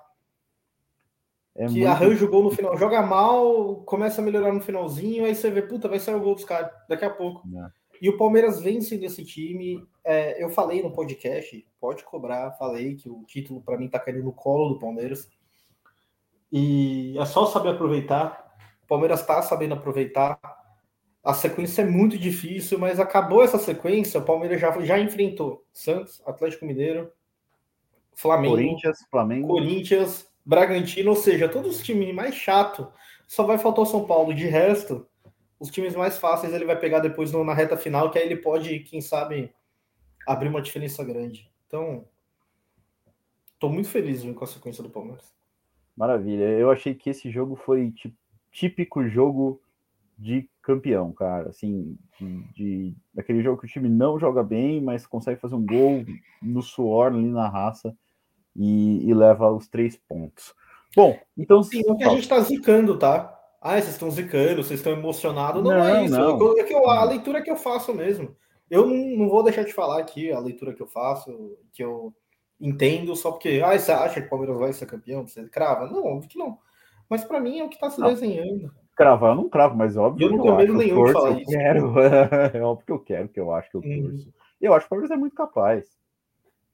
É 1.55 1.67
que 1.67 1.73
muito- 1.73 1.89
arranja 1.89 2.25
o 2.25 2.31
gol 2.31 2.45
no 2.45 2.51
final. 2.51 2.77
Joga 2.79 3.03
mal, 3.03 3.83
começa 3.85 4.23
a 4.23 4.25
melhorar 4.25 4.53
no 4.53 4.61
finalzinho, 4.63 5.27
aí 5.27 5.35
você 5.35 5.51
vê, 5.51 5.61
puta, 5.61 5.89
vai 5.89 5.99
sair 6.01 6.15
o 6.15 6.21
gol 6.21 6.37
dos 6.37 6.45
caras 6.45 6.71
daqui 6.89 7.05
a 7.05 7.11
pouco. 7.11 7.43
É. 7.55 7.71
E 8.01 8.09
o 8.09 8.17
Palmeiras 8.17 8.63
vence 8.63 8.97
desse 8.97 9.25
time. 9.25 9.85
É, 10.05 10.43
eu 10.43 10.49
falei 10.49 10.83
no 10.83 10.93
podcast, 10.93 11.67
pode 11.81 12.05
cobrar, 12.05 12.53
falei 12.53 12.95
que 12.95 13.09
o 13.09 13.25
título 13.25 13.61
pra 13.61 13.79
mim 13.79 13.89
tá 13.89 13.99
caindo 13.99 14.23
no 14.23 14.33
colo 14.33 14.75
do 14.75 14.79
Palmeiras. 14.79 15.29
E 16.51 17.17
é 17.19 17.25
só 17.27 17.47
saber 17.47 17.71
aproveitar. 17.71 18.57
O 18.85 18.87
Palmeiras 18.87 19.25
tá 19.25 19.43
sabendo 19.43 19.75
aproveitar. 19.75 20.39
A 21.23 21.35
sequência 21.35 21.83
é 21.83 21.85
muito 21.85 22.17
difícil, 22.17 22.79
mas 22.79 22.99
acabou 22.99 23.43
essa 23.43 23.59
sequência. 23.59 24.21
O 24.21 24.25
Palmeiras 24.25 24.61
já, 24.61 24.71
já 24.81 24.99
enfrentou 24.99 25.65
Santos, 25.73 26.23
Atlético 26.27 26.65
Mineiro, 26.65 27.13
Flamengo, 28.15 28.55
Corinthians, 28.55 28.99
Flamengo. 29.11 29.49
Corinthians, 29.49 30.27
Bragantino, 30.45 31.11
ou 31.11 31.17
seja, 31.17 31.49
todos 31.49 31.77
os 31.77 31.83
times 31.83 32.15
mais 32.15 32.35
chato, 32.35 32.91
só 33.27 33.45
vai 33.45 33.59
faltar 33.59 33.83
o 33.83 33.87
São 33.87 34.07
Paulo. 34.07 34.33
De 34.33 34.47
resto, 34.47 35.07
os 35.61 35.71
times 35.71 35.95
mais 35.95 36.17
fáceis 36.17 36.55
ele 36.55 36.65
vai 36.65 36.79
pegar 36.79 37.01
depois 37.01 37.31
na 37.33 37.53
reta 37.53 37.77
final, 37.77 38.11
que 38.11 38.19
aí 38.19 38.25
ele 38.25 38.37
pode, 38.37 38.81
quem 38.81 39.01
sabe, 39.01 39.53
abrir 40.27 40.49
uma 40.49 40.63
diferença 40.63 41.05
grande. 41.05 41.51
Então, 41.69 42.07
tô 43.59 43.69
muito 43.69 43.89
feliz 43.91 44.23
com 44.35 44.43
a 44.45 44.47
sequência 44.47 44.83
do 44.83 44.89
Palmeiras. 44.89 45.33
Maravilha. 45.95 46.45
Eu 46.45 46.71
achei 46.71 46.95
que 46.95 47.11
esse 47.11 47.31
jogo 47.31 47.55
foi 47.57 47.93
típico 48.51 49.07
jogo 49.07 49.61
de 50.17 50.49
campeão, 50.63 51.13
cara. 51.13 51.51
Assim, 51.51 51.97
de, 52.19 52.43
de- 52.55 52.97
daquele 53.13 53.43
jogo 53.43 53.61
que 53.61 53.67
o 53.67 53.71
time 53.71 53.89
não 53.89 54.19
joga 54.19 54.43
bem, 54.43 54.81
mas 54.81 55.07
consegue 55.07 55.41
fazer 55.41 55.55
um 55.55 55.65
gol 55.65 56.05
no 56.41 56.63
suor, 56.63 57.09
ali 57.13 57.29
na 57.29 57.49
raça, 57.49 57.95
e, 58.57 59.07
e 59.07 59.13
leva 59.13 59.51
os 59.53 59.69
três 59.69 59.95
pontos. 59.97 60.55
Bom, 60.97 61.19
então 61.37 61.63
Sim, 61.63 61.83
não 61.87 61.97
que 61.97 62.05
a 62.05 62.09
gente 62.11 62.29
tá 62.29 62.41
zicando, 62.41 62.99
tá? 62.99 63.35
Ah, 63.61 63.73
vocês 63.73 63.89
estão 63.91 64.11
zicando, 64.11 64.63
vocês 64.63 64.81
estão 64.81 64.93
emocionados. 64.93 65.63
Não, 65.63 65.71
Não, 65.73 65.85
é 65.85 66.05
isso. 66.05 66.17
não. 66.19 66.35
É 66.35 66.39
que 66.39 66.43
eu- 66.43 66.59
é 66.59 66.65
que 66.65 66.75
eu- 66.75 66.89
a 66.89 67.05
leitura 67.05 67.43
que 67.43 67.51
eu 67.51 67.57
faço 67.57 67.93
mesmo. 67.93 68.35
Eu 68.71 68.87
não, 68.87 68.95
não 69.17 69.29
vou 69.29 69.43
deixar 69.43 69.65
de 69.65 69.73
falar 69.73 69.99
aqui 70.01 70.31
a 70.33 70.39
leitura 70.39 70.75
que 70.75 70.83
eu 70.83 70.87
faço, 70.87 71.57
que 71.73 71.83
eu 71.83 72.15
entendo, 72.61 73.15
só 73.17 73.31
porque, 73.31 73.63
ah, 73.65 73.79
você 73.79 73.93
acha 73.93 74.21
que 74.21 74.27
o 74.27 74.31
Palmeiras 74.31 74.59
vai 74.59 74.73
ser 74.73 74.87
campeão? 74.87 75.27
Você 75.27 75.49
crava? 75.49 75.87
Não, 75.87 76.05
óbvio 76.05 76.29
que 76.29 76.39
não. 76.39 76.59
Mas 77.09 77.25
pra 77.25 77.41
mim 77.41 77.59
é 77.61 77.65
o 77.65 77.69
que 77.69 77.79
tá 77.79 77.89
se 77.89 78.01
Não. 78.01 78.09
desenhando. 78.09 78.71
cravar, 78.95 79.31
eu 79.31 79.37
não 79.37 79.49
cravo, 79.49 79.77
mas 79.77 79.97
óbvio. 79.97 80.27
Eu 80.27 80.33
não 80.33 80.43
tenho 80.43 80.57
medo 80.57 80.75
nenhum 80.75 80.97
de 80.97 81.01
torço, 81.01 81.13
falar 81.13 81.31
eu 81.31 81.39
isso. 81.39 81.51
Quero. 81.53 81.95
é 82.59 82.61
óbvio 82.63 82.85
que 82.87 82.93
eu 82.93 82.99
quero, 82.99 83.29
que 83.29 83.41
eu 83.41 83.53
acho 83.53 83.71
que 83.71 83.77
eu 83.77 83.81
Uhum. 83.81 84.11
torço. 84.11 84.35
Eu 84.61 84.75
acho 84.75 84.81
que 84.85 84.87
o 84.87 84.91
Palmeiras 84.91 85.17
é 85.17 85.19
muito 85.19 85.35
capaz. 85.37 85.87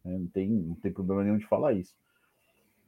né? 0.05 0.17
Não, 0.19 0.27
tem, 0.27 0.49
não 0.49 0.75
tem 0.77 0.91
problema 0.93 1.23
nenhum 1.23 1.37
de 1.39 1.47
falar 1.47 1.75
isso. 1.75 1.95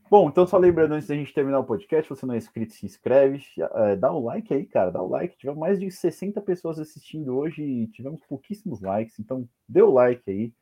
Bom, 0.08 0.28
então 0.28 0.46
só 0.46 0.56
lembrando 0.56 0.92
antes 0.92 1.08
da 1.08 1.16
gente 1.16 1.34
terminar 1.34 1.58
o 1.58 1.64
podcast, 1.64 2.04
se 2.04 2.20
você 2.20 2.24
não 2.24 2.34
é 2.34 2.38
inscrito, 2.38 2.72
se 2.72 2.86
inscreve, 2.86 3.42
eh, 3.58 3.96
dá 3.96 4.14
um 4.14 4.24
like 4.24 4.54
aí, 4.54 4.64
cara, 4.64 4.92
dá 4.92 5.02
o 5.02 5.08
like. 5.08 5.36
Tivemos 5.36 5.58
mais 5.58 5.80
de 5.80 5.90
60 5.90 6.40
pessoas 6.42 6.78
assistindo 6.78 7.36
hoje 7.36 7.60
e 7.62 7.88
tivemos 7.88 8.20
pouquíssimos 8.28 8.80
likes, 8.80 9.18
então 9.18 9.48
dê 9.68 9.82
o 9.82 9.90
like 9.90 10.22
aí. 10.30 10.52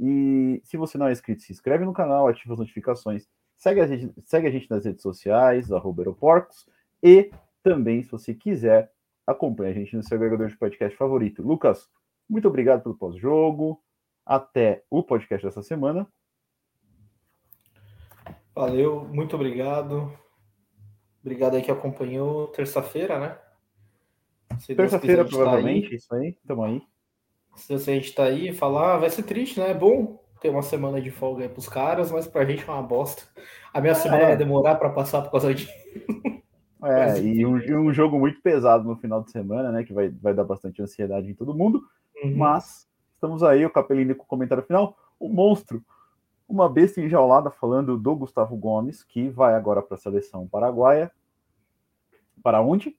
E 0.00 0.58
se 0.64 0.78
você 0.78 0.96
não 0.96 1.06
é 1.06 1.12
inscrito, 1.12 1.42
se 1.42 1.52
inscreve 1.52 1.84
no 1.84 1.92
canal, 1.92 2.28
ativa 2.28 2.54
as 2.54 2.58
notificações, 2.58 3.28
segue 3.54 3.80
a 3.80 3.86
gente, 3.86 4.10
segue 4.24 4.46
a 4.46 4.50
gente 4.50 4.70
nas 4.70 4.86
redes 4.86 5.02
sociais, 5.02 5.70
arroba 5.70 6.00
Aeroporcos, 6.00 6.66
e 7.02 7.30
também, 7.62 8.02
se 8.02 8.10
você 8.10 8.32
quiser, 8.32 8.90
acompanhe 9.26 9.70
a 9.70 9.74
gente 9.74 9.94
no 9.96 10.02
seu 10.02 10.16
agregador 10.16 10.48
de 10.48 10.56
podcast 10.56 10.96
favorito. 10.96 11.42
Lucas, 11.42 11.90
Muito 12.28 12.48
obrigado 12.48 12.82
pelo 12.82 12.96
pós-jogo. 12.96 13.80
Até 14.24 14.82
o 14.88 15.02
podcast 15.02 15.46
dessa 15.46 15.62
semana. 15.62 16.08
Valeu, 18.54 19.04
muito 19.12 19.34
obrigado. 19.34 20.12
Obrigado 21.20 21.56
aí 21.56 21.62
que 21.62 21.70
acompanhou 21.70 22.48
terça-feira, 22.48 23.18
né? 23.18 23.38
Terça-feira, 24.66 25.24
tá 25.24 25.30
provavelmente, 25.30 25.90
tá 25.90 25.96
isso 25.96 26.14
aí. 26.14 26.38
Tamo 26.46 26.64
aí. 26.64 26.82
Se 27.56 27.74
a 27.74 27.78
gente 27.78 28.14
tá 28.14 28.24
aí 28.24 28.52
falar, 28.52 28.98
vai 28.98 29.10
ser 29.10 29.22
triste, 29.22 29.58
né? 29.58 29.70
É 29.70 29.74
bom 29.74 30.22
ter 30.40 30.50
uma 30.50 30.62
semana 30.62 31.00
de 31.00 31.10
folga 31.10 31.42
aí 31.42 31.48
pros 31.48 31.68
caras, 31.68 32.12
mas 32.12 32.28
pra 32.28 32.44
gente 32.44 32.68
é 32.68 32.70
uma 32.70 32.82
bosta. 32.82 33.22
A 33.72 33.80
minha 33.80 33.94
semana 33.94 34.22
é. 34.22 34.26
vai 34.26 34.36
demorar 34.36 34.74
para 34.74 34.90
passar 34.90 35.22
por 35.22 35.30
causa 35.30 35.54
disso. 35.54 35.72
É, 36.82 37.18
e 37.24 37.46
um, 37.46 37.56
um, 37.56 37.92
jogo 37.92 38.18
muito 38.18 38.40
pesado 38.42 38.84
no 38.84 38.96
final 38.96 39.22
de 39.22 39.30
semana, 39.30 39.72
né? 39.72 39.82
Que 39.82 39.94
vai, 39.94 40.10
vai 40.10 40.34
dar 40.34 40.44
bastante 40.44 40.82
ansiedade 40.82 41.30
em 41.30 41.34
todo 41.34 41.54
mundo. 41.54 41.82
Uhum. 42.22 42.36
Mas 42.36 42.86
estamos 43.14 43.42
aí, 43.42 43.64
o 43.64 43.70
Capelino 43.70 44.14
com 44.14 44.24
o 44.24 44.26
comentário 44.26 44.64
final. 44.64 44.96
O 45.18 45.28
monstro, 45.28 45.82
uma 46.48 46.68
besta 46.68 47.00
enjaulada 47.00 47.50
falando 47.50 47.96
do 47.96 48.16
Gustavo 48.16 48.56
Gomes, 48.56 49.02
que 49.02 49.28
vai 49.28 49.54
agora 49.54 49.82
para 49.82 49.96
a 49.96 49.98
seleção 49.98 50.46
paraguaia. 50.46 51.10
Para 52.42 52.60
onde? 52.60 52.96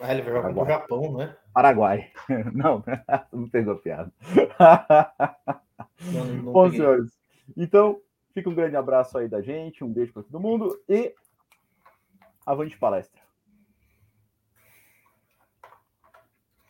Ah, 0.00 0.12
ele 0.12 0.22
vai 0.22 0.40
para 0.40 0.62
o 0.62 0.66
Japão, 0.66 1.16
né? 1.16 1.36
Paraguai. 1.52 2.10
Não, 2.52 2.82
não 3.32 3.48
pegou 3.48 3.76
piada. 3.76 4.12
Não, 6.12 6.24
não 6.24 6.52
Bom, 6.52 6.70
senhores. 6.70 7.16
Então, 7.56 8.00
fica 8.32 8.48
um 8.48 8.54
grande 8.54 8.74
abraço 8.74 9.18
aí 9.18 9.28
da 9.28 9.40
gente, 9.40 9.84
um 9.84 9.92
beijo 9.92 10.12
para 10.12 10.22
todo 10.22 10.40
mundo 10.40 10.80
e 10.88 11.14
avante 12.44 12.76
palestra. 12.76 13.20